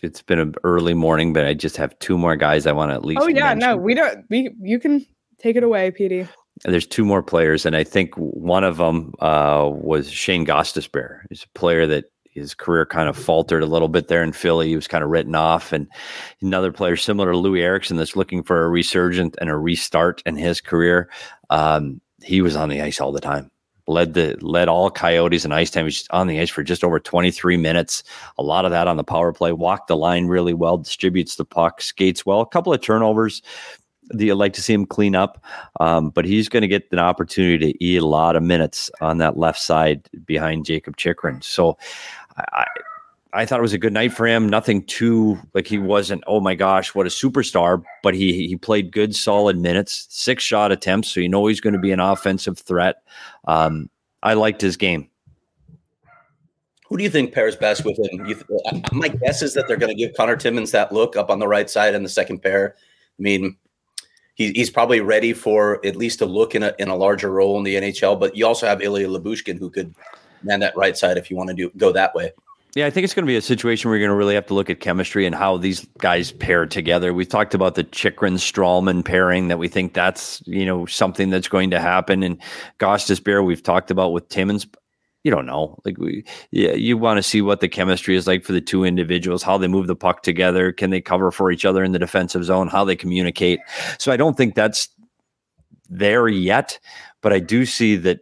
it's 0.02 0.22
been 0.22 0.40
an 0.40 0.56
early 0.64 0.94
morning, 0.94 1.34
but 1.34 1.46
I 1.46 1.54
just 1.54 1.78
have 1.78 1.98
two 2.00 2.18
more 2.18 2.36
guys 2.36 2.66
I 2.66 2.72
want 2.72 2.92
to 2.92 2.96
at 2.96 3.06
least. 3.06 3.22
Oh, 3.22 3.28
yeah. 3.28 3.54
Mention. 3.54 3.70
No, 3.70 3.78
we 3.78 3.94
don't, 3.94 4.26
we, 4.30 4.50
you 4.62 4.80
can 4.80 5.06
take 5.38 5.56
it 5.56 5.64
away, 5.64 5.92
Petey. 5.92 6.28
There's 6.64 6.88
two 6.88 7.04
more 7.04 7.22
players, 7.24 7.66
and 7.66 7.76
I 7.76 7.84
think 7.84 8.16
one 8.16 8.64
of 8.64 8.78
them 8.78 9.14
uh, 9.20 9.70
was 9.72 10.10
Shane 10.10 10.46
Gostisbehere. 10.46 11.22
He's 11.30 11.44
a 11.44 11.60
player 11.60 11.86
that 11.88 12.06
his 12.34 12.54
career 12.54 12.86
kind 12.86 13.10
of 13.10 13.18
faltered 13.18 13.64
a 13.64 13.68
little 13.68 13.88
bit 13.88 14.08
there 14.08 14.24
in 14.24 14.34
Philly. 14.34 14.70
He 14.70 14.76
was 14.76 14.88
kind 14.88 15.04
of 15.04 15.10
written 15.10 15.36
off. 15.36 15.72
And 15.72 15.88
another 16.42 16.72
player 16.72 16.96
similar 16.96 17.32
to 17.32 17.38
Loui 17.38 17.62
Eriksson 17.62 17.98
that's 17.98 18.16
looking 18.16 18.44
for 18.44 18.64
a 18.64 18.70
resurgent 18.70 19.36
and 19.40 19.50
a 19.50 19.58
restart 19.58 20.24
in 20.26 20.36
his 20.36 20.62
career. 20.62 21.10
Um, 21.50 22.02
he 22.24 22.42
was 22.42 22.56
on 22.56 22.70
the 22.70 22.82
ice 22.82 23.00
all 23.00 23.12
the 23.12 23.22
time. 23.22 23.52
Led 23.88 24.14
the 24.14 24.38
led 24.42 24.70
all 24.70 24.90
Coyotes 24.90 25.44
in 25.44 25.52
ice 25.52 25.70
time. 25.70 25.86
He's 25.86 26.08
on 26.12 26.28
the 26.28 26.40
ice 26.40 26.50
for 26.50 26.64
just 26.64 26.84
over 26.84 27.00
23 27.00 27.58
minutes. 27.58 28.04
A 28.38 28.44
lot 28.44 28.66
of 28.66 28.72
that 28.72 28.88
on 28.88 28.98
the 28.98 29.04
power 29.04 29.34
play. 29.34 29.52
Walked 29.52 29.88
the 29.88 29.98
line 29.98 30.28
really 30.28 30.54
well. 30.54 30.78
Distributes 30.78 31.36
the 31.36 31.46
puck. 31.46 31.82
Skates 31.82 32.26
well. 32.26 32.42
A 32.42 32.46
couple 32.46 32.74
of 32.74 32.82
turnovers 32.82 33.42
that 34.10 34.24
you'd 34.24 34.36
like 34.36 34.54
to 34.54 34.62
see 34.62 34.74
him 34.74 34.86
clean 34.86 35.16
up. 35.16 35.44
Um, 35.80 36.10
but 36.10 36.26
he's 36.26 36.50
going 36.50 36.62
to 36.62 36.68
get 36.68 36.88
an 36.92 37.00
opportunity 37.00 37.74
to 37.74 37.84
eat 37.84 38.02
a 38.02 38.06
lot 38.06 38.36
of 38.36 38.44
minutes 38.44 38.90
on 39.02 39.18
that 39.18 39.38
left 39.38 39.60
side 39.60 40.10
behind 40.26 40.66
Jakob 40.66 40.98
Chychrun. 40.98 41.42
So 41.42 41.78
I, 42.38 42.66
I 43.34 43.46
thought 43.46 43.60
it 43.60 43.64
was 43.64 43.74
a 43.74 43.80
good 43.80 43.94
night 43.94 44.14
for 44.14 44.28
him. 44.28 44.48
Nothing 44.48 44.86
too 44.86 45.40
like 45.54 45.66
he 45.66 45.80
wasn't. 45.80 46.24
Oh 46.28 46.40
my 46.40 46.54
gosh, 46.54 46.94
what 46.94 47.08
a 47.08 47.10
superstar! 47.10 47.84
But 48.04 48.14
he 48.14 48.48
he 48.48 48.56
played 48.56 48.92
good, 48.92 49.16
solid 49.16 49.58
minutes, 49.58 50.06
six 50.10 50.44
shot 50.44 50.72
attempts, 50.72 51.10
so 51.10 51.20
you 51.20 51.30
know 51.30 51.48
he's 51.48 51.62
going 51.62 51.74
to 51.74 51.80
be 51.80 51.92
an 51.92 52.00
offensive 52.00 52.60
threat. 52.60 52.98
Um, 53.46 53.90
I 54.22 54.36
liked 54.36 54.62
his 54.62 54.78
game. 54.78 55.10
Who 56.88 56.98
do 56.98 57.04
you 57.04 57.10
think 57.10 57.34
pairs 57.34 57.56
best 57.56 57.84
with 57.86 57.98
him? 57.98 58.26
Th- 58.26 58.38
uh, 58.66 58.80
my 58.92 59.08
guess 59.08 59.42
is 59.42 59.56
that 59.56 59.68
they're 59.68 59.78
going 59.78 59.96
to 59.96 60.00
give 60.00 60.16
Connor 60.16 60.36
Timmins 60.36 60.72
that 60.72 60.92
look 60.92 61.16
up 61.16 61.32
on 61.32 61.40
the 61.40 61.48
right 61.48 61.70
side 61.70 61.96
in 61.96 62.04
the 62.04 62.10
second 62.10 62.44
pair. 62.44 62.76
I 62.78 63.22
mean, 63.22 63.58
he, 64.36 64.52
he's 64.52 64.70
probably 64.70 65.02
ready 65.02 65.34
for 65.34 65.84
at 65.84 65.96
least 65.96 66.22
a 66.22 66.26
look 66.28 66.54
in 66.54 66.62
a 66.62 66.76
in 66.78 66.90
a 66.90 66.96
larger 66.96 67.32
role 67.32 67.58
in 67.58 67.64
the 67.64 67.76
NHL. 67.76 68.20
But 68.20 68.36
you 68.36 68.46
also 68.46 68.68
have 68.68 68.82
Ilya 68.82 69.08
Lyubushkin 69.08 69.58
who 69.58 69.72
could 69.72 69.96
man 70.44 70.60
that 70.60 70.78
right 70.78 70.96
side 70.96 71.18
if 71.18 71.32
you 71.32 71.38
want 71.38 71.50
to 71.50 71.56
do 71.56 71.72
go 71.78 71.92
that 71.92 72.14
way. 72.14 72.32
Yeah, 72.76 72.88
I 72.88 72.90
think 72.90 73.04
it's 73.04 73.14
going 73.14 73.26
to 73.26 73.32
be 73.32 73.36
a 73.36 73.42
situation 73.42 73.90
where 73.90 73.98
you're 73.98 74.08
going 74.08 74.16
to 74.16 74.18
really 74.18 74.34
have 74.34 74.48
to 74.48 74.56
look 74.56 74.70
at 74.70 74.80
chemistry 74.80 75.28
and 75.28 75.36
how 75.36 75.58
these 75.58 75.86
guys 76.00 76.32
pair 76.32 76.66
together. 76.66 77.14
We 77.14 77.24
talked 77.24 77.54
about 77.54 77.76
the 77.76 77.84
Chychrun 77.84 78.36
Stralman 78.36 79.06
pairing 79.06 79.50
that 79.50 79.60
we 79.60 79.68
think 79.68 79.94
that's 79.94 80.42
you 80.48 80.66
know 80.66 80.88
something 80.88 81.30
that's 81.30 81.48
going 81.48 81.70
to 81.70 81.80
happen. 81.80 82.24
And 82.24 82.42
Gostisbehere 82.80 83.46
we've 83.46 83.62
talked 83.62 83.92
about 83.92 84.12
with 84.12 84.28
Timmins. 84.30 84.66
You 85.24 85.32
don't 85.32 85.46
know, 85.46 85.80
like 85.86 85.98
we, 86.00 86.26
yeah, 86.52 86.74
you 86.74 86.98
want 86.98 87.18
to 87.18 87.24
see 87.24 87.42
what 87.42 87.62
the 87.62 87.70
chemistry 87.70 88.18
is 88.18 88.28
like 88.28 88.44
for 88.44 88.52
the 88.52 88.60
two 88.60 88.84
individuals, 88.84 89.42
how 89.42 89.58
they 89.58 89.70
move 89.70 89.88
the 89.88 89.96
puck 89.96 90.22
together, 90.22 90.74
can 90.74 90.90
they 90.90 91.00
cover 91.00 91.32
for 91.32 91.50
each 91.50 91.64
other 91.64 91.82
in 91.82 91.94
the 91.94 92.00
defensive 92.00 92.44
zone, 92.44 92.68
how 92.68 92.84
they 92.84 92.96
communicate. 92.98 93.62
So 94.00 94.12
I 94.12 94.18
don't 94.18 94.36
think 94.36 94.54
that's 94.54 94.90
there 95.90 96.28
yet, 96.28 96.78
but 97.22 97.32
I 97.32 97.40
do 97.40 97.66
see 97.66 97.96
that 97.98 98.20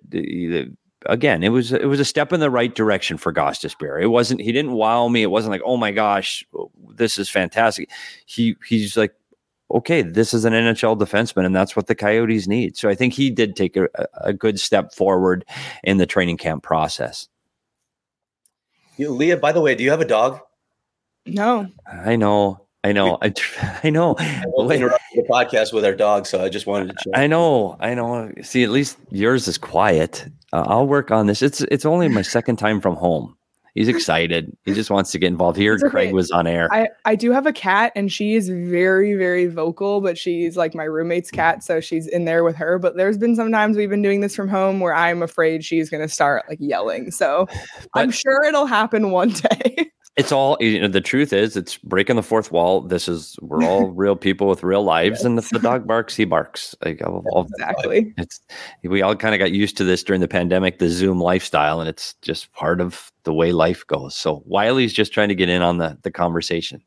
again, 1.06 1.43
it 1.43 1.49
was 1.49 1.72
it 1.72 1.86
was 1.86 1.99
a 1.99 2.06
step 2.06 2.34
in 2.34 2.39
the 2.39 2.49
right 2.49 2.74
direction 2.74 3.18
for 3.18 3.34
Gostisbehere. 3.34 4.02
It 4.02 4.08
wasn't 4.08 4.41
he 4.41 4.52
didn't 4.52 4.74
wow 4.74 5.08
me. 5.08 5.24
It 5.24 5.32
wasn't 5.32 5.52
like, 5.52 5.62
oh 5.66 5.78
my 5.78 5.91
gosh, 5.91 6.45
this 6.89 7.18
is 7.18 7.30
fantastic. 7.30 7.89
He 8.26 8.56
he's 8.68 8.97
like, 8.97 9.14
okay, 9.72 10.02
this 10.02 10.34
is 10.34 10.45
an 10.45 10.54
NHL 10.54 10.99
defenseman, 10.99 11.45
and 11.45 11.56
that's 11.56 11.76
what 11.76 11.88
the 11.88 11.95
Coyotes 11.95 12.47
need. 12.47 12.78
So 12.78 12.89
I 12.89 12.95
think 12.95 13.14
he 13.14 13.30
did 13.30 13.56
take 13.56 13.78
a, 13.78 13.88
a 14.16 14.34
good 14.34 14.60
step 14.60 14.93
forward 14.93 15.45
in 15.84 15.97
the 15.97 16.06
training 16.06 16.38
camp 16.38 16.64
process. 16.64 17.28
Leah, 18.97 19.38
by 19.38 19.52
the 19.52 19.62
way, 19.62 19.74
do 19.74 19.84
you 19.84 19.89
have 19.89 20.02
a 20.02 20.06
dog? 20.06 20.39
No. 21.26 21.68
I 21.88 22.16
know. 22.16 22.66
I 22.84 22.91
know. 22.91 23.18
I, 23.22 23.34
I 23.84 23.89
know. 23.89 24.16
I 24.20 24.43
the 24.45 25.26
podcast 25.30 25.74
with 25.74 25.86
our 25.86 25.93
dog, 25.93 26.26
so 26.26 26.43
I 26.43 26.49
just 26.49 26.68
wanted 26.68 26.89
to. 26.89 26.95
Check. 27.04 27.14
I 27.16 27.28
know. 27.28 27.78
I 27.80 27.93
know. 27.93 28.32
See, 28.41 28.64
at 28.64 28.70
least 28.70 28.97
yours 29.10 29.47
is 29.47 29.58
quiet. 29.58 30.28
Uh, 30.54 30.66
I'll 30.68 30.88
work 30.88 31.12
on 31.12 31.28
this. 31.28 31.41
It's 31.41 31.62
it's 31.62 31.86
only 31.86 32.10
my 32.10 32.22
second 32.22 32.58
time 32.58 32.82
from 32.82 32.95
home, 32.95 33.38
He's 33.74 33.88
excited. 33.88 34.56
He 34.66 34.74
just 34.74 34.89
wants 34.89 35.12
to 35.12 35.20
get 35.20 35.28
involved. 35.28 35.58
Here, 35.58 35.76
okay. 35.76 35.89
Craig 35.89 36.14
was 36.14 36.30
on 36.32 36.45
air. 36.45 36.68
I, 36.74 36.89
I 37.06 37.16
do 37.16 37.32
have 37.32 37.45
a 37.45 37.54
cat 37.54 37.93
and 37.95 38.12
she 38.12 38.36
is 38.36 38.49
very, 38.49 39.16
very 39.16 39.47
vocal, 39.47 40.02
but 40.02 40.18
she's 40.18 40.58
like 40.58 40.76
my 40.76 40.84
roommate's 40.84 41.32
cat. 41.32 41.64
So 41.64 41.80
she's 41.80 42.06
in 42.06 42.26
there 42.26 42.43
with 42.43 42.58
her. 42.58 42.80
But 42.80 42.97
there's 42.97 43.18
been 43.18 43.36
some 43.36 43.49
times 43.49 43.78
we've 43.78 43.89
been 43.89 44.02
doing 44.02 44.20
this 44.20 44.36
from 44.36 44.49
home 44.49 44.82
where 44.82 44.93
I'm 44.93 45.24
afraid 45.24 45.64
she's 45.64 45.89
going 45.89 46.06
to 46.06 46.14
start 46.14 46.43
like 46.49 46.58
yelling. 46.60 47.12
So 47.12 47.47
but, 47.93 48.02
I'm 48.02 48.12
sure 48.12 48.43
it'll 48.43 48.66
happen 48.66 49.12
one 49.12 49.30
day. 49.52 49.91
It's 50.18 50.32
all 50.32 50.57
you 50.59 50.80
know, 50.80 50.88
the 50.88 51.01
truth 51.01 51.32
is 51.32 51.55
it's 51.55 51.78
breaking 51.78 52.16
the 52.18 52.24
fourth 52.24 52.51
wall 52.51 52.82
this 52.82 53.07
is 53.07 53.38
we're 53.41 53.64
all 53.64 53.88
real 53.91 54.16
people 54.16 54.47
with 54.47 54.64
real 54.64 54.84
lives 54.84 55.20
yes. 55.20 55.26
and 55.26 55.39
if 55.39 55.49
the 55.49 55.59
dog 55.59 55.88
barks 55.88 56.16
he 56.16 56.26
barks 56.26 56.76
like 56.84 57.01
all, 57.05 57.47
exactly 57.53 58.14
it's 58.18 58.41
we 58.84 59.01
all 59.01 59.16
kind 59.16 59.34
of 59.34 59.39
got 59.39 59.51
used 59.51 59.78
to 59.78 59.84
this 59.84 60.03
during 60.03 60.22
the 60.22 60.28
pandemic 60.28 60.80
the 60.80 60.89
zoom 60.89 61.20
lifestyle 61.20 61.80
and 61.80 61.89
it's 61.89 62.14
just 62.22 62.51
part 62.53 62.82
of 62.82 63.12
the 63.24 63.34
way 63.34 63.51
life 63.51 63.86
goes 63.88 64.16
so 64.16 64.43
wiley's 64.45 64.93
just 64.93 65.14
trying 65.14 65.30
to 65.30 65.36
get 65.36 65.49
in 65.49 65.62
on 65.62 65.78
the 65.78 65.97
the 66.01 66.12
conversation 66.12 66.82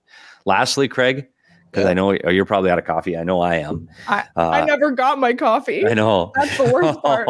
lastly 0.45 0.87
craig 0.87 1.27
because 1.70 1.87
yeah. 1.87 1.91
I 1.91 1.95
know 1.95 2.16
oh, 2.25 2.31
you're 2.31 2.45
probably 2.45 2.70
out 2.70 2.79
of 2.79 2.85
coffee. 2.85 3.16
I 3.16 3.25
know 3.25 3.41
I 3.41 3.57
am. 3.57 3.89
I, 4.07 4.20
uh, 4.37 4.49
I 4.49 4.64
never 4.64 4.93
got 4.93 5.18
my 5.18 5.35
coffee. 5.35 5.85
I 5.85 5.95
know. 5.95 6.31
That's 6.37 6.57
the 6.57 6.72
worst 6.72 7.01
part. 7.03 7.29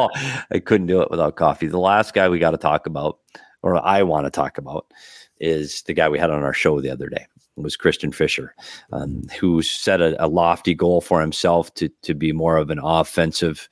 I 0.51 0.59
couldn't 0.59 0.87
do 0.87 1.01
it 1.01 1.11
without 1.11 1.37
coffee. 1.37 1.67
The 1.67 1.79
last 1.79 2.13
guy 2.13 2.29
we 2.29 2.39
got 2.39 2.51
to 2.51 2.59
talk 2.59 2.87
about, 2.87 3.21
or 3.63 3.83
I 3.83 4.03
want 4.03 4.27
to 4.27 4.31
talk 4.31 4.59
about, 4.59 4.93
is 5.41 5.83
the 5.83 5.95
guy 5.95 6.09
we 6.09 6.19
had 6.19 6.31
on 6.31 6.43
our 6.43 6.53
show 6.53 6.81
the 6.81 6.91
other 6.91 7.09
day 7.09 7.27
was 7.57 7.77
Christian 7.77 8.13
Fischer, 8.13 8.55
um, 8.93 9.23
who 9.39 9.63
set 9.63 10.01
a, 10.01 10.23
a, 10.25 10.27
lofty 10.27 10.75
goal 10.75 11.01
for 11.01 11.21
himself 11.21 11.73
to 11.75 11.89
to 12.03 12.15
be 12.15 12.33
more 12.33 12.57
of 12.57 12.71
an 12.71 12.81
offensive 12.83 13.69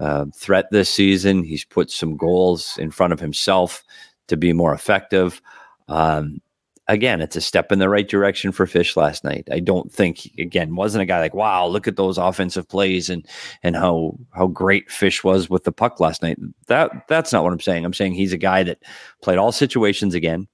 uh, 0.00 0.26
threat 0.34 0.66
this 0.70 0.88
season. 0.88 1.42
He's 1.42 1.64
put 1.64 1.90
some 1.90 2.16
goals 2.16 2.76
in 2.78 2.90
front 2.90 3.12
of 3.12 3.20
himself 3.20 3.84
to 4.28 4.36
be 4.36 4.52
more 4.52 4.72
effective. 4.72 5.42
Um, 5.88 6.40
again, 6.86 7.20
it's 7.20 7.36
a 7.36 7.40
step 7.40 7.70
in 7.70 7.78
the 7.78 7.88
right 7.88 8.08
direction 8.08 8.50
for 8.50 8.66
Fish 8.66 8.96
last 8.96 9.24
night. 9.24 9.46
I 9.52 9.60
don't 9.60 9.92
think 9.92 10.30
again 10.38 10.74
wasn't 10.74 11.02
a 11.02 11.06
guy 11.06 11.20
like 11.20 11.34
wow, 11.34 11.66
look 11.66 11.86
at 11.86 11.96
those 11.96 12.16
offensive 12.16 12.68
plays 12.68 13.10
and 13.10 13.26
and 13.62 13.76
how 13.76 14.16
how 14.32 14.46
great 14.46 14.90
Fish 14.90 15.22
was 15.22 15.50
with 15.50 15.64
the 15.64 15.72
puck 15.72 16.00
last 16.00 16.22
night. 16.22 16.38
That 16.68 17.06
that's 17.08 17.32
not 17.32 17.44
what 17.44 17.52
I'm 17.52 17.60
saying. 17.60 17.84
I'm 17.84 17.94
saying 17.94 18.14
he's 18.14 18.32
a 18.32 18.38
guy 18.38 18.62
that 18.62 18.82
played 19.22 19.38
all 19.38 19.52
situations 19.52 20.14
again 20.14 20.48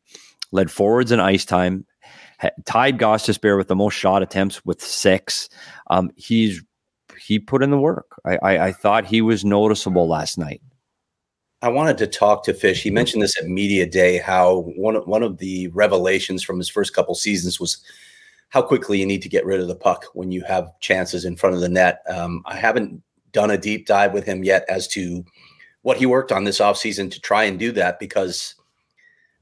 led 0.55 0.71
forwards 0.71 1.13
in 1.13 1.21
ice 1.21 1.45
time, 1.45 1.85
tied 2.65 2.97
Gostisbehere 2.97 3.59
with 3.59 3.69
the 3.69 3.77
most 3.77 3.95
shot 3.95 4.23
attempts 4.23 4.65
with 4.65 4.81
six. 4.81 5.49
Um, 5.91 6.11
he's 6.17 6.63
he 7.19 7.39
put 7.39 7.63
in 7.63 7.71
the 7.71 7.79
work. 7.79 8.07
I, 8.25 8.39
I, 8.43 8.67
I 8.67 8.73
thought 8.73 9.05
he 9.05 9.21
was 9.21 9.45
noticeable 9.45 10.09
last 10.09 10.39
night. 10.39 10.63
I 11.63 11.69
wanted 11.69 11.99
to 11.99 12.07
talk 12.07 12.45
to 12.45 12.55
Fish. 12.55 12.83
He 12.83 12.91
mentioned 12.91 13.23
this 13.23 13.39
at 13.39 13.47
media 13.47 13.87
day. 13.87 14.19
How 14.19 14.61
one 14.77 14.97
one 14.97 15.23
of 15.23 15.39
the 15.39 15.69
revelations 15.69 16.43
from 16.43 16.59
his 16.59 16.69
first 16.69 16.95
couple 16.95 17.15
seasons 17.15 17.59
was 17.59 17.83
how 18.51 18.63
quickly 18.63 19.01
you 19.01 19.07
need 19.07 19.23
to 19.23 19.29
get 19.29 19.45
rid 19.45 19.61
of 19.61 19.67
the 19.67 19.75
puck 19.75 20.07
when 20.15 20.31
you 20.31 20.43
have 20.45 20.71
chances 20.81 21.25
in 21.25 21.37
front 21.37 21.57
of 21.57 21.61
the 21.61 21.69
net. 21.69 22.03
Um, 22.09 22.43
I 22.47 22.57
haven't 22.57 23.03
done 23.33 23.51
a 23.51 23.59
deep 23.59 23.87
dive 23.87 24.13
with 24.13 24.25
him 24.25 24.45
yet 24.45 24.65
as 24.69 24.87
to 24.89 25.25
what 25.83 25.97
he 25.97 26.07
worked 26.07 26.31
on 26.31 26.45
this 26.45 26.61
offseason 26.61 27.11
to 27.11 27.21
try 27.21 27.45
and 27.45 27.59
do 27.59 27.73
that 27.73 27.99
because 27.99 28.55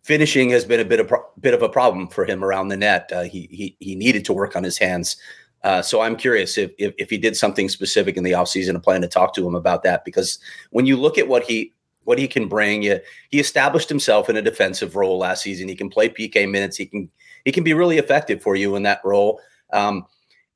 finishing 0.03 0.51
has 0.51 0.65
been 0.65 0.81
a 0.81 0.85
bit 0.85 1.01
of 1.01 1.09
pro- 1.09 1.25
bit 1.41 1.55
of 1.55 1.63
a 1.63 1.69
problem 1.69 2.09
for 2.09 2.25
him 2.25 2.45
around 2.45 2.69
the 2.69 2.77
net. 2.77 3.11
Uh, 3.13 3.23
he, 3.23 3.49
he 3.51 3.77
he 3.81 3.95
needed 3.95 4.25
to 4.27 4.33
work 4.33 4.57
on 4.57 4.65
his 4.65 4.79
hands. 4.79 5.17
Uh, 5.65 5.81
so 5.81 6.01
I'm 6.01 6.17
curious 6.17 6.59
if, 6.59 6.73
if, 6.79 6.93
if 6.99 7.09
he 7.09 7.19
did 7.19 7.37
something 7.37 7.69
specific 7.69 8.17
in 8.17 8.25
the 8.25 8.33
offseason. 8.33 8.77
I 8.77 8.81
plan 8.81 9.01
to 9.03 9.09
talk 9.09 9.33
to 9.35 9.47
him 9.47 9.55
about 9.55 9.85
that 9.85 10.05
because 10.05 10.41
when 10.71 10.87
you 10.87 10.97
look 10.97 11.19
at 11.19 11.29
what 11.29 11.45
he 11.45 11.73
what 12.05 12.19
he 12.19 12.27
can 12.27 12.49
bring, 12.49 12.83
you, 12.83 12.99
he 13.31 13.39
established 13.39 13.89
himself 13.89 14.29
in 14.29 14.37
a 14.37 14.43
defensive 14.43 14.97
role 14.97 15.19
last 15.19 15.43
season. 15.43 15.69
He 15.69 15.77
can 15.77 15.89
play 15.89 16.09
PK 16.09 16.51
minutes. 16.51 16.77
He 16.77 16.87
can 16.87 17.09
he 17.45 17.53
can 17.53 17.65
be 17.65 17.75
really 17.75 17.99
effective 17.99 18.43
for 18.43 18.57
you 18.57 18.75
in 18.77 18.83
that 18.83 19.01
role. 19.05 19.41
Um, 19.73 20.07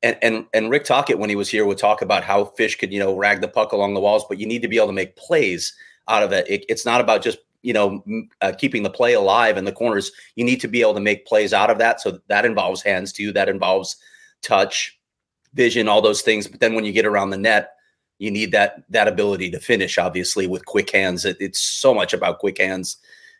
and 0.03 0.17
and 0.21 0.45
and 0.53 0.69
Rick 0.69 0.83
Tocchet 0.83 1.19
when 1.19 1.29
he 1.29 1.35
was 1.35 1.49
here 1.49 1.65
would 1.65 1.77
talk 1.77 2.01
about 2.01 2.23
how 2.23 2.45
Fish 2.45 2.75
could 2.77 2.91
you 2.91 2.99
know 2.99 3.15
rag 3.15 3.41
the 3.41 3.47
puck 3.47 3.71
along 3.71 3.93
the 3.93 4.01
walls, 4.01 4.25
but 4.27 4.39
you 4.39 4.45
need 4.45 4.61
to 4.61 4.67
be 4.67 4.77
able 4.77 4.87
to 4.87 4.93
make 4.93 5.15
plays 5.15 5.73
out 6.07 6.23
of 6.23 6.31
it. 6.31 6.49
it 6.49 6.65
it's 6.69 6.85
not 6.85 7.01
about 7.01 7.23
just 7.23 7.39
you 7.61 7.73
know, 7.73 8.03
uh, 8.41 8.53
keeping 8.57 8.83
the 8.83 8.89
play 8.89 9.13
alive 9.13 9.57
in 9.57 9.65
the 9.65 9.71
corners, 9.71 10.11
you 10.35 10.43
need 10.43 10.61
to 10.61 10.67
be 10.67 10.81
able 10.81 10.93
to 10.93 10.99
make 10.99 11.25
plays 11.25 11.53
out 11.53 11.69
of 11.69 11.77
that. 11.79 11.99
So 12.01 12.19
that 12.27 12.45
involves 12.45 12.81
hands 12.81 13.11
too. 13.11 13.31
That 13.33 13.49
involves 13.49 13.97
touch, 14.41 14.97
vision, 15.53 15.87
all 15.87 16.01
those 16.01 16.21
things. 16.21 16.47
But 16.47 16.59
then 16.59 16.75
when 16.75 16.85
you 16.85 16.91
get 16.91 17.05
around 17.05 17.31
the 17.31 17.37
net, 17.37 17.73
you 18.19 18.31
need 18.31 18.51
that 18.51 18.83
that 18.89 19.07
ability 19.07 19.51
to 19.51 19.59
finish. 19.59 19.97
Obviously, 19.97 20.47
with 20.47 20.65
quick 20.65 20.91
hands, 20.91 21.25
it, 21.25 21.37
it's 21.39 21.59
so 21.59 21.93
much 21.93 22.13
about 22.13 22.39
quick 22.39 22.57
hands. 22.57 22.97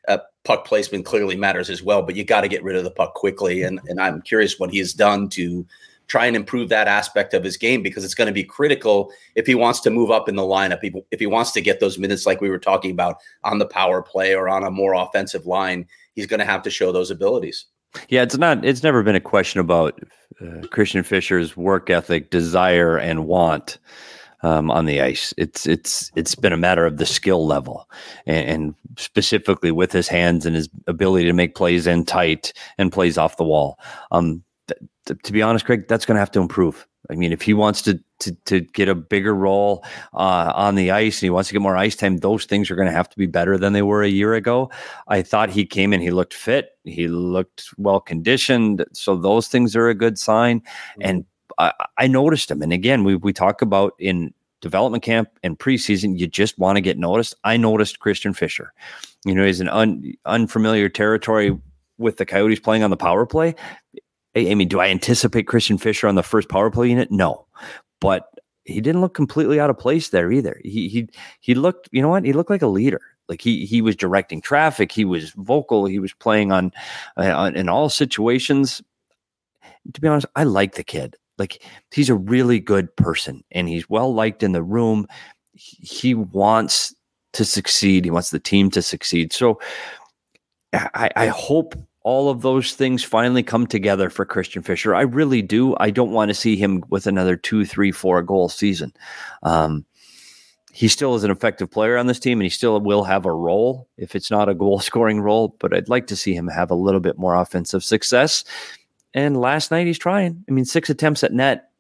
Uh, 0.08 0.20
puck 0.46 0.66
placement 0.66 1.06
clearly 1.06 1.36
matters 1.36 1.70
as 1.70 1.84
well, 1.84 2.02
but 2.02 2.16
you 2.16 2.24
got 2.24 2.42
to 2.42 2.48
get 2.48 2.64
rid 2.64 2.76
of 2.76 2.84
the 2.84 2.92
puck 2.92 3.14
quickly. 3.14 3.64
And 3.64 3.80
and 3.88 4.00
I'm 4.00 4.22
curious 4.22 4.60
what 4.60 4.72
he 4.72 4.78
has 4.80 4.94
done 4.94 5.30
to 5.30 5.66
try 6.08 6.26
and 6.26 6.36
improve 6.36 6.70
that 6.70 6.88
aspect 6.88 7.34
of 7.34 7.44
his 7.44 7.58
game 7.58 7.84
because 7.84 8.04
it's 8.04 8.16
going 8.16 8.28
to 8.28 8.34
be 8.34 8.44
critical 8.44 9.12
if 9.36 9.46
he 9.46 9.56
wants 9.56 9.80
to 9.82 9.90
move 9.90 10.10
up 10.10 10.30
in 10.30 10.36
the 10.36 10.42
lineup. 10.42 10.80
If 11.12 11.20
he 11.20 11.28
wants 11.28 11.52
to 11.52 11.62
get 11.62 11.80
those 11.80 11.98
minutes, 11.98 12.26
like 12.26 12.42
we 12.42 12.50
were 12.50 12.60
talking 12.60 12.92
about 12.92 13.18
on 13.44 13.60
the 13.60 13.66
power 13.66 14.02
play 14.02 14.34
or 14.34 14.48
on 14.50 14.64
a 14.64 14.72
more 14.72 14.94
offensive 14.94 15.46
line, 15.46 15.86
he's 16.14 16.28
going 16.28 16.40
to 16.40 16.46
have 16.46 16.64
to 16.64 16.70
show 16.70 16.92
those 16.92 17.12
abilities. 17.12 17.66
Yeah, 18.10 18.22
it's 18.22 18.38
not. 18.38 18.64
It's 18.64 18.84
never 18.84 19.04
been 19.04 19.16
a 19.16 19.22
question 19.22 19.60
about 19.60 20.00
uh, 20.42 20.68
Christian 20.68 21.04
Fischer's 21.04 21.56
work 21.58 21.90
ethic, 21.90 22.30
desire, 22.30 22.98
and 22.98 23.26
want 23.26 23.80
um, 24.44 24.70
on 24.70 24.86
the 24.86 25.02
ice. 25.02 25.34
It's 25.38 25.66
it's 25.66 26.12
it's 26.16 26.36
been 26.36 26.54
a 26.54 26.58
matter 26.58 26.86
of 26.86 26.98
the 26.98 27.06
skill 27.06 27.48
level, 27.48 27.90
and, 28.26 28.50
and 28.50 28.76
specifically 28.98 29.72
with 29.72 29.92
his 29.92 30.08
hands 30.08 30.46
and 30.46 30.56
his 30.56 30.70
ability 30.86 31.26
to 31.26 31.34
make 31.34 31.56
plays 31.56 31.88
in 31.88 32.06
tight 32.06 32.54
and 32.78 32.92
plays 32.92 33.18
off 33.18 33.38
the 33.38 33.44
wall. 33.44 33.80
Um, 34.12 34.44
to, 35.06 35.16
to 35.16 35.32
be 35.32 35.42
honest, 35.42 35.66
Craig, 35.66 35.88
that's 35.88 36.06
going 36.06 36.16
to 36.16 36.20
have 36.20 36.32
to 36.32 36.40
improve. 36.40 36.88
I 37.10 37.16
mean, 37.16 37.32
if 37.32 37.42
he 37.42 37.54
wants 37.54 37.82
to 37.84 38.00
to, 38.20 38.32
to 38.46 38.62
get 38.62 38.90
a 38.90 38.96
bigger 38.96 39.34
role 39.34 39.86
uh, 40.14 40.52
on 40.56 40.76
the 40.76 40.90
ice 40.90 41.18
and 41.18 41.28
he 41.28 41.30
wants 41.30 41.50
to 41.50 41.54
get 41.54 41.62
more 41.62 41.78
ice 41.78 41.96
time, 41.96 42.18
those 42.18 42.46
things 42.46 42.72
are 42.72 42.76
going 42.76 42.88
to 42.88 42.94
have 42.94 43.10
to 43.10 43.18
be 43.18 43.28
better 43.28 43.58
than 43.58 43.74
they 43.74 43.84
were 43.84 44.02
a 44.04 44.10
year 44.10 44.34
ago. 44.34 44.72
I 45.08 45.22
thought 45.22 45.52
he 45.52 45.66
came 45.66 45.94
in, 45.94 46.02
he 46.02 46.10
looked 46.10 46.34
fit, 46.34 46.72
he 46.84 47.08
looked 47.08 47.66
well 47.78 48.00
conditioned, 48.00 48.84
so 48.94 49.16
those 49.16 49.48
things 49.48 49.76
are 49.76 49.88
a 49.88 49.96
good 49.96 50.18
sign. 50.18 50.62
Mm-hmm. 50.62 51.02
And 51.04 51.26
I, 51.60 51.74
I 51.98 52.08
noticed 52.08 52.52
him, 52.52 52.62
and 52.62 52.74
again, 52.74 53.04
we 53.04 53.16
we 53.16 53.34
talk 53.34 53.62
about 53.62 53.94
in 54.00 54.34
development 54.62 55.04
camp 55.04 55.30
and 55.44 55.58
preseason, 55.58 56.18
you 56.18 56.28
just 56.28 56.58
want 56.58 56.78
to 56.78 56.82
get 56.82 56.98
noticed. 56.98 57.36
I 57.44 57.58
noticed 57.58 58.00
Christian 58.00 58.34
Fischer. 58.34 58.74
You 59.26 59.36
know, 59.36 59.46
he's 59.46 59.62
an 59.62 59.70
un, 59.70 60.14
unfamiliar 60.26 60.90
territory 60.90 61.58
with 61.98 62.18
the 62.18 62.26
Coyotes 62.26 62.60
playing 62.60 62.84
on 62.84 62.90
the 62.90 62.98
power 62.98 63.26
play. 63.26 63.56
I 64.38 64.56
mean, 64.56 64.68
do 64.68 64.80
I 64.80 64.88
anticipate 64.88 65.48
Christian 65.48 65.78
Fischer 65.78 66.08
on 66.08 66.16
the 66.16 66.24
first 66.24 66.50
power 66.50 66.70
play 66.70 66.90
unit? 66.90 67.12
No, 67.12 67.46
but 68.00 68.30
he 68.66 68.82
didn't 68.82 69.02
look 69.02 69.14
completely 69.14 69.60
out 69.60 69.70
of 69.70 69.78
place 69.78 70.10
there 70.10 70.32
either. 70.32 70.60
He 70.64 70.90
he 70.90 71.10
he 71.40 71.56
looked, 71.56 71.90
you 71.92 72.02
know 72.02 72.10
what? 72.10 72.26
He 72.26 72.34
looked 72.34 72.50
like 72.50 72.62
a 72.62 72.68
leader. 72.68 73.02
Like 73.30 73.42
he 73.42 73.66
he 73.66 73.82
was 73.82 73.96
directing 73.96 74.42
traffic. 74.42 74.92
He 74.92 75.06
was 75.06 75.32
vocal. 75.32 75.86
He 75.86 76.00
was 76.00 76.14
playing 76.14 76.52
on, 76.52 76.72
uh, 77.18 77.34
on 77.36 77.56
in 77.56 77.70
all 77.70 77.90
situations. 77.90 78.82
To 79.94 80.02
be 80.02 80.08
honest, 80.08 80.28
I 80.36 80.44
like 80.44 80.76
the 80.76 80.84
kid. 80.84 81.16
Like 81.38 81.64
he's 81.92 82.10
a 82.10 82.16
really 82.16 82.60
good 82.60 82.94
person, 82.96 83.44
and 83.52 83.68
he's 83.70 83.90
well 83.90 84.14
liked 84.14 84.44
in 84.44 84.52
the 84.52 84.64
room. 84.64 85.08
He 85.54 86.14
wants 86.14 86.94
to 87.34 87.46
succeed. 87.46 88.06
He 88.06 88.12
wants 88.12 88.32
the 88.32 88.40
team 88.40 88.70
to 88.72 88.82
succeed. 88.82 89.34
So 89.34 89.60
I, 90.74 91.10
I 91.16 91.28
hope 91.28 91.76
all 92.08 92.30
of 92.30 92.42
those 92.42 92.74
things 92.74 93.04
finally 93.04 93.44
come 93.44 93.68
together 93.68 94.10
for 94.10 94.24
Christian 94.24 94.64
Fischer. 94.64 94.96
I 94.96 95.02
really 95.02 95.42
do. 95.42 95.76
I 95.78 95.90
don't 95.90 96.14
want 96.14 96.30
to 96.30 96.34
see 96.34 96.56
him 96.56 96.82
with 96.88 97.06
another 97.06 97.36
two, 97.36 97.66
three, 97.66 97.92
four 97.92 98.24
goal 98.24 98.48
season. 98.48 98.94
Um, 99.44 99.86
he 100.72 100.88
still 100.88 101.16
is 101.16 101.26
an 101.26 101.32
effective 101.32 101.70
player 101.70 101.98
on 101.98 102.08
this 102.08 102.18
team 102.18 102.40
and 102.40 102.46
he 102.46 102.50
still 102.50 102.80
will 102.80 103.04
have 103.04 103.26
a 103.26 103.34
role 103.34 103.90
if 103.98 104.16
it's 104.16 104.32
not 104.32 104.48
a 104.48 104.56
goal 104.56 104.80
scoring 104.90 105.20
role, 105.20 105.58
but 105.60 105.74
I'd 105.74 105.90
like 105.90 106.08
to 106.08 106.16
see 106.16 106.34
him 106.34 106.48
have 106.48 106.72
a 106.72 106.76
little 106.76 107.02
bit 107.02 107.18
more 107.18 107.36
offensive 107.36 107.84
success. 107.84 108.46
And 109.14 109.42
last 109.42 109.70
night 109.70 109.86
he's 109.86 110.00
trying. 110.00 110.46
I 110.48 110.54
mean, 110.54 110.64
six 110.64 110.90
attempts 110.90 111.26
at 111.26 111.34
net 111.34 111.72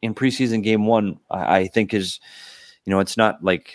in 0.00 0.14
preseason 0.14 0.62
game 0.62 0.86
one, 0.86 1.18
I, 1.28 1.56
I 1.56 1.66
think 1.66 1.92
is, 1.92 2.20
you 2.84 2.92
know, 2.92 3.00
it's 3.00 3.16
not 3.16 3.42
like 3.42 3.74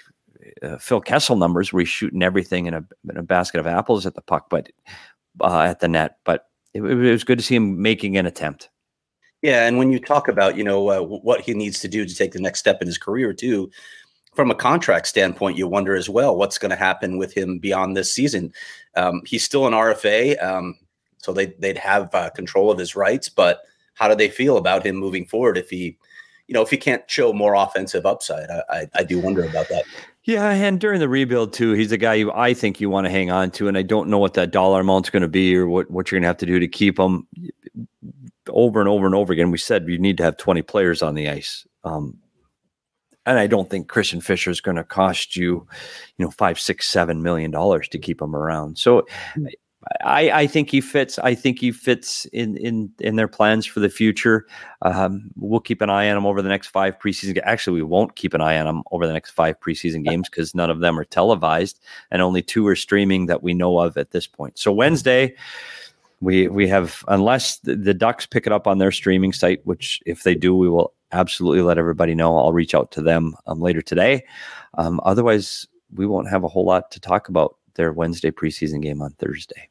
uh, 0.64 0.78
Phil 0.78 1.02
Kessel 1.02 1.36
numbers 1.36 1.74
where 1.74 1.82
he's 1.82 1.90
shooting 1.90 2.24
everything 2.24 2.68
in 2.68 2.76
a, 2.76 2.86
in 3.10 3.18
a 3.18 3.24
basket 3.24 3.60
of 3.60 3.68
apples 3.68 4.06
at 4.06 4.16
the 4.16 4.22
puck, 4.22 4.48
but 4.50 4.72
uh, 5.40 5.62
at 5.62 5.80
the 5.80 5.88
net, 5.88 6.18
but 6.26 6.48
it, 6.74 6.82
it, 6.82 6.96
was 6.96 7.24
good 7.24 7.38
to 7.38 7.44
see 7.44 7.56
him 7.56 7.82
making 7.82 8.18
an 8.18 8.26
attempt. 8.26 8.70
Yeah, 9.42 9.68
and 9.68 9.78
when 9.78 9.92
you 9.92 10.00
talk 10.00 10.28
about 10.28 10.58
you 10.58 10.64
know 10.64 10.90
uh, 10.90 11.02
what 11.02 11.42
he 11.42 11.54
needs 11.54 11.80
to 11.80 11.88
do 11.88 12.06
to 12.06 12.16
take 12.16 12.32
the 12.32 12.42
next 12.42 12.60
step 12.60 12.82
in 12.82 12.88
his 12.88 12.98
career 12.98 13.34
too, 13.34 13.72
from 14.34 14.52
a 14.52 14.56
contract 14.56 15.08
standpoint, 15.08 15.58
you 15.58 15.68
wonder 15.68 15.96
as 15.96 16.10
well 16.10 16.36
what's 16.36 16.58
going 16.58 16.70
to 16.70 16.76
happen 16.76 17.18
with 17.18 17.34
him 17.34 17.60
beyond 17.60 17.98
this 17.98 18.12
season. 18.12 18.54
Um, 18.96 19.22
he's 19.26 19.44
still 19.44 19.68
an 19.68 19.74
RFA, 19.74 20.42
um, 20.44 20.78
so 21.18 21.34
they 21.34 21.48
they'd 21.60 21.78
have 21.78 22.14
uh, 22.14 22.30
control 22.30 22.72
of 22.72 22.78
his 22.78 22.96
rights. 22.96 23.30
But 23.30 23.62
how 23.96 24.08
do 24.08 24.16
they 24.16 24.30
feel 24.30 24.58
about 24.58 24.86
him 24.86 24.96
moving 24.96 25.26
forward 25.26 25.58
if 25.58 25.70
he, 25.70 25.98
you 26.48 26.54
know, 26.54 26.62
if 26.62 26.70
he 26.70 26.78
can't 26.78 27.10
show 27.10 27.34
more 27.34 27.56
offensive 27.56 28.06
upside? 28.06 28.50
I, 28.50 28.64
I, 28.70 28.90
I 28.96 29.04
do 29.04 29.20
wonder 29.20 29.44
about 29.44 29.70
that. 29.70 29.84
Yeah, 30.24 30.52
and 30.52 30.80
during 30.80 31.00
the 31.00 31.10
rebuild 31.10 31.54
too, 31.54 31.74
he's 31.74 31.92
a 31.92 31.98
guy 31.98 32.14
you 32.16 32.32
I 32.32 32.54
think 32.54 32.80
you 32.80 32.90
want 32.90 33.06
to 33.06 33.12
hang 33.12 33.32
on 33.32 33.50
to, 33.52 33.68
and 33.68 33.78
I 33.78 33.82
don't 33.82 34.10
know 34.10 34.20
what 34.20 34.36
that 34.36 34.52
dollar 34.52 34.82
amount's 34.82 35.10
going 35.10 35.24
to 35.24 35.28
be 35.28 35.56
or 35.56 35.68
what 35.68 35.90
what 35.90 36.12
you're 36.12 36.18
going 36.18 36.24
to 36.24 36.28
have 36.28 36.38
to 36.38 36.46
do 36.46 36.60
to 36.60 36.68
keep 36.68 37.00
him. 37.00 37.28
Over 38.50 38.80
and 38.80 38.90
over 38.90 39.06
and 39.06 39.16
over 39.16 39.34
again, 39.34 39.52
we 39.52 39.58
said 39.58 39.88
you 39.88 40.00
need 40.00 40.18
to 40.18 40.24
have 40.24 40.36
20 40.36 40.64
players 40.64 41.04
on 41.04 41.14
the 41.14 41.30
ice. 41.30 41.66
Um, 41.84 42.18
and 43.26 43.38
I 43.38 43.46
don't 43.46 43.70
think 43.70 43.88
Christian 43.88 44.20
Fischer 44.20 44.50
is 44.50 44.62
going 44.62 44.78
to 44.78 44.84
cost 44.84 45.36
you, 45.36 45.68
you 46.18 46.26
know, 46.26 46.32
five, 46.32 46.60
six, 46.60 46.88
seven 46.88 47.22
million 47.22 47.52
dollars 47.52 47.88
to 47.90 48.00
keep 48.00 48.22
him 48.22 48.36
around. 48.36 48.78
So 48.78 49.06
hmm. 49.36 49.46
I, 50.04 50.32
I 50.32 50.48
think 50.48 50.70
he 50.70 50.80
fits. 50.80 51.18
I 51.20 51.34
think 51.34 51.60
he 51.60 51.72
fits 51.72 52.26
in 52.26 52.56
in 52.58 52.92
in 53.00 53.16
their 53.16 53.28
plans 53.28 53.66
for 53.66 53.80
the 53.80 53.90
future. 53.90 54.46
Um, 54.84 55.32
we'll 55.36 55.60
keep 55.60 55.82
an 55.82 55.90
eye 55.90 56.10
on 56.10 56.18
him 56.18 56.26
over 56.26 56.42
the 56.42 56.50
next 56.50 56.68
five 56.68 57.00
preseason. 57.00 57.40
Actually, 57.44 57.82
we 57.82 57.84
won't 57.84 58.16
keep 58.16 58.34
an 58.34 58.42
eye 58.42 58.60
on 58.60 58.68
him 58.68 58.84
over 58.92 59.08
the 59.08 59.14
next 59.14 59.32
five 59.32 59.60
preseason 59.60 60.04
games 60.04 60.30
because 60.32 60.54
none 60.54 60.70
of 60.70 60.82
them 60.82 61.00
are 61.00 61.06
televised, 61.06 61.80
and 62.12 62.22
only 62.22 62.44
two 62.44 62.68
are 62.68 62.76
streaming 62.76 63.26
that 63.26 63.42
we 63.42 63.54
know 63.54 63.80
of 63.80 63.98
at 63.98 64.12
this 64.12 64.28
point. 64.28 64.60
So 64.60 64.72
Wednesday, 64.72 65.36
we 66.20 66.48
we 66.48 66.68
have 66.68 67.04
unless 67.08 67.58
the, 67.60 67.76
the 67.76 67.96
Ducks 67.96 68.28
pick 68.28 68.46
it 68.46 68.54
up 68.54 68.68
on 68.68 68.78
their 68.78 68.92
streaming 68.92 69.34
site, 69.34 69.66
which 69.66 70.00
if 70.06 70.24
they 70.24 70.36
do, 70.36 70.56
we 70.56 70.70
will 70.70 70.94
absolutely 71.12 71.62
let 71.62 71.80
everybody 71.80 72.14
know. 72.14 72.38
I'll 72.38 72.54
reach 72.54 72.76
out 72.76 72.92
to 72.92 73.02
them 73.02 73.36
um, 73.48 73.60
later 73.60 73.82
today. 73.82 74.26
Um, 74.76 75.02
otherwise, 75.04 75.68
we 75.94 76.06
won't 76.06 76.30
have 76.30 76.44
a 76.44 76.48
whole 76.48 76.66
lot 76.66 76.92
to 76.92 77.00
talk 77.00 77.30
about 77.30 77.58
their 77.76 77.92
Wednesday 77.92 78.32
preseason 78.32 78.82
game 78.82 79.02
on 79.02 79.12
Thursday. 79.14 79.71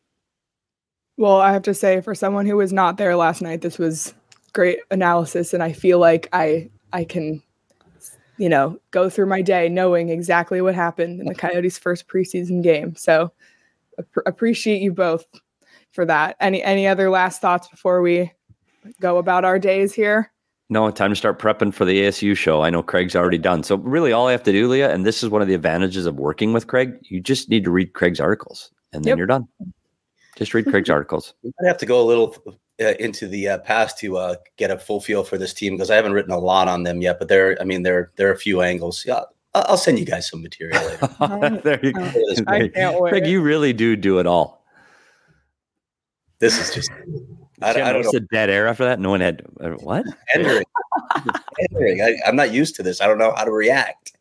Well, 1.21 1.39
I 1.39 1.53
have 1.53 1.65
to 1.65 1.75
say, 1.75 2.01
for 2.01 2.15
someone 2.15 2.47
who 2.47 2.57
was 2.57 2.73
not 2.73 2.97
there 2.97 3.15
last 3.15 3.43
night, 3.43 3.61
this 3.61 3.79
was 3.79 4.15
great 4.55 4.79
analysis, 4.91 5.53
and 5.53 5.63
I 5.63 5.71
feel 5.71 5.99
like 5.99 6.31
I 6.33 6.71
I 6.95 7.05
can, 7.05 7.43
you 8.39 8.49
know, 8.49 8.81
go 8.91 9.11
through 9.11 9.27
my 9.27 9.43
day 9.43 9.69
knowing 9.69 10.09
exactly 10.09 10.63
what 10.63 10.75
happened 10.75 11.21
in 11.21 11.27
the 11.27 11.35
Coyotes' 11.35 11.77
first 11.77 12.09
preseason 12.09 12.63
game. 12.63 12.97
So, 12.97 13.33
ap- 13.99 14.25
appreciate 14.25 14.81
you 14.81 14.95
both 14.95 15.27
for 15.93 16.07
that. 16.07 16.37
Any 16.41 16.63
any 16.63 16.87
other 16.87 17.11
last 17.11 17.43
thoughts 17.43 17.69
before 17.69 18.01
we 18.01 18.33
go 19.03 19.19
about 19.19 19.45
our 19.45 19.59
days 19.59 19.93
here? 19.93 20.33
No, 20.71 20.91
time 20.91 21.11
to 21.11 21.17
start 21.17 21.39
prepping 21.39 21.75
for 21.75 21.85
the 21.85 22.01
ASU 22.01 22.35
show. 22.35 22.63
I 22.63 22.71
know 22.71 22.83
Craig's 22.83 23.15
already 23.15 23.37
done. 23.37 23.63
So 23.63 23.77
really 23.77 24.11
all 24.11 24.29
I 24.29 24.33
have 24.33 24.45
to 24.45 24.53
do, 24.53 24.69
Leah, 24.69 24.91
and 24.91 25.05
this 25.05 25.23
is 25.23 25.29
one 25.29 25.43
of 25.43 25.49
the 25.49 25.55
advantages 25.55 26.07
of 26.07 26.15
working 26.15 26.55
with 26.55 26.67
Craig, 26.67 26.95
you 27.03 27.21
just 27.21 27.51
need 27.51 27.65
to 27.65 27.71
read 27.71 27.93
Craig's 27.93 28.21
articles 28.21 28.71
and 28.95 29.05
then 29.05 29.11
yep. 29.11 29.19
you're 29.19 29.27
done. 29.27 29.47
Just 30.41 30.55
read 30.55 30.65
Craig's 30.65 30.89
articles. 30.91 31.35
I 31.63 31.67
have 31.67 31.77
to 31.77 31.87
go 31.87 32.01
a 32.01 32.07
little 32.07 32.35
uh, 32.81 32.95
into 32.99 33.29
the 33.29 33.47
uh, 33.47 33.59
past 33.59 33.99
to 33.99 34.17
uh, 34.17 34.37
get 34.57 34.71
a 34.71 34.79
full 34.79 34.99
feel 34.99 35.23
for 35.23 35.37
this 35.37 35.53
team 35.53 35.75
because 35.75 35.91
I 35.91 35.97
haven't 35.97 36.15
written 36.15 36.33
a 36.33 36.39
lot 36.39 36.67
on 36.67 36.83
them 36.83 37.03
yet. 37.03 37.19
But 37.19 37.29
there, 37.29 37.59
I 37.61 37.65
mean, 37.65 37.83
there 37.83 38.11
there 38.17 38.29
are 38.29 38.33
a 38.33 38.39
few 38.39 38.63
angles. 38.63 39.05
Yeah, 39.07 39.21
I'll 39.55 39.77
send 39.77 39.99
you 39.99 40.07
guys 40.07 40.31
some 40.31 40.41
material 40.41 40.83
later. 40.83 41.61
there 41.63 41.85
you 41.85 41.93
go. 41.93 42.11
I 42.49 42.69
can't 42.69 42.99
wait. 42.99 43.11
Craig, 43.11 43.27
you 43.27 43.43
really 43.43 43.75
do 43.75 43.97
do 43.97 44.19
it 44.19 44.27
all. 44.27 44.65
This 46.39 46.59
is 46.59 46.75
just. 46.75 46.91
I, 47.61 47.73
I 47.73 47.93
don't 47.93 48.03
know. 48.03 48.11
a 48.15 48.21
dead 48.21 48.49
air 48.49 48.67
after 48.67 48.87
that. 48.87 48.99
No 48.99 49.11
one 49.11 49.21
had 49.21 49.43
uh, 49.61 49.73
what? 49.73 50.07
Entering. 50.35 50.65
Entering. 51.71 52.01
I, 52.01 52.17
I'm 52.27 52.35
not 52.35 52.51
used 52.51 52.77
to 52.77 52.83
this. 52.83 53.03
I 53.03 53.07
don't 53.07 53.19
know 53.19 53.35
how 53.37 53.45
to 53.45 53.53
react. 53.53 54.17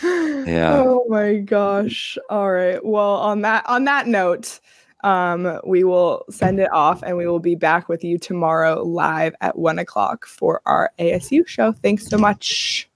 Yeah. 0.00 0.84
Oh 0.86 1.04
my 1.08 1.38
gosh. 1.38 2.16
All 2.30 2.52
right. 2.52 2.84
Well, 2.84 3.14
on 3.14 3.40
that 3.40 3.66
on 3.66 3.82
that 3.86 4.06
note, 4.06 4.60
um, 5.06 5.60
we 5.64 5.84
will 5.84 6.24
send 6.30 6.58
it 6.58 6.70
off 6.72 7.00
and 7.04 7.16
we 7.16 7.28
will 7.28 7.38
be 7.38 7.54
back 7.54 7.88
with 7.88 8.02
you 8.02 8.18
tomorrow 8.18 8.82
live 8.82 9.36
at 9.40 9.56
one 9.56 9.78
o'clock 9.78 10.26
for 10.26 10.60
our 10.66 10.90
ASU 10.98 11.46
show. 11.46 11.70
Thanks 11.70 12.08
so 12.08 12.18
much. 12.18 12.88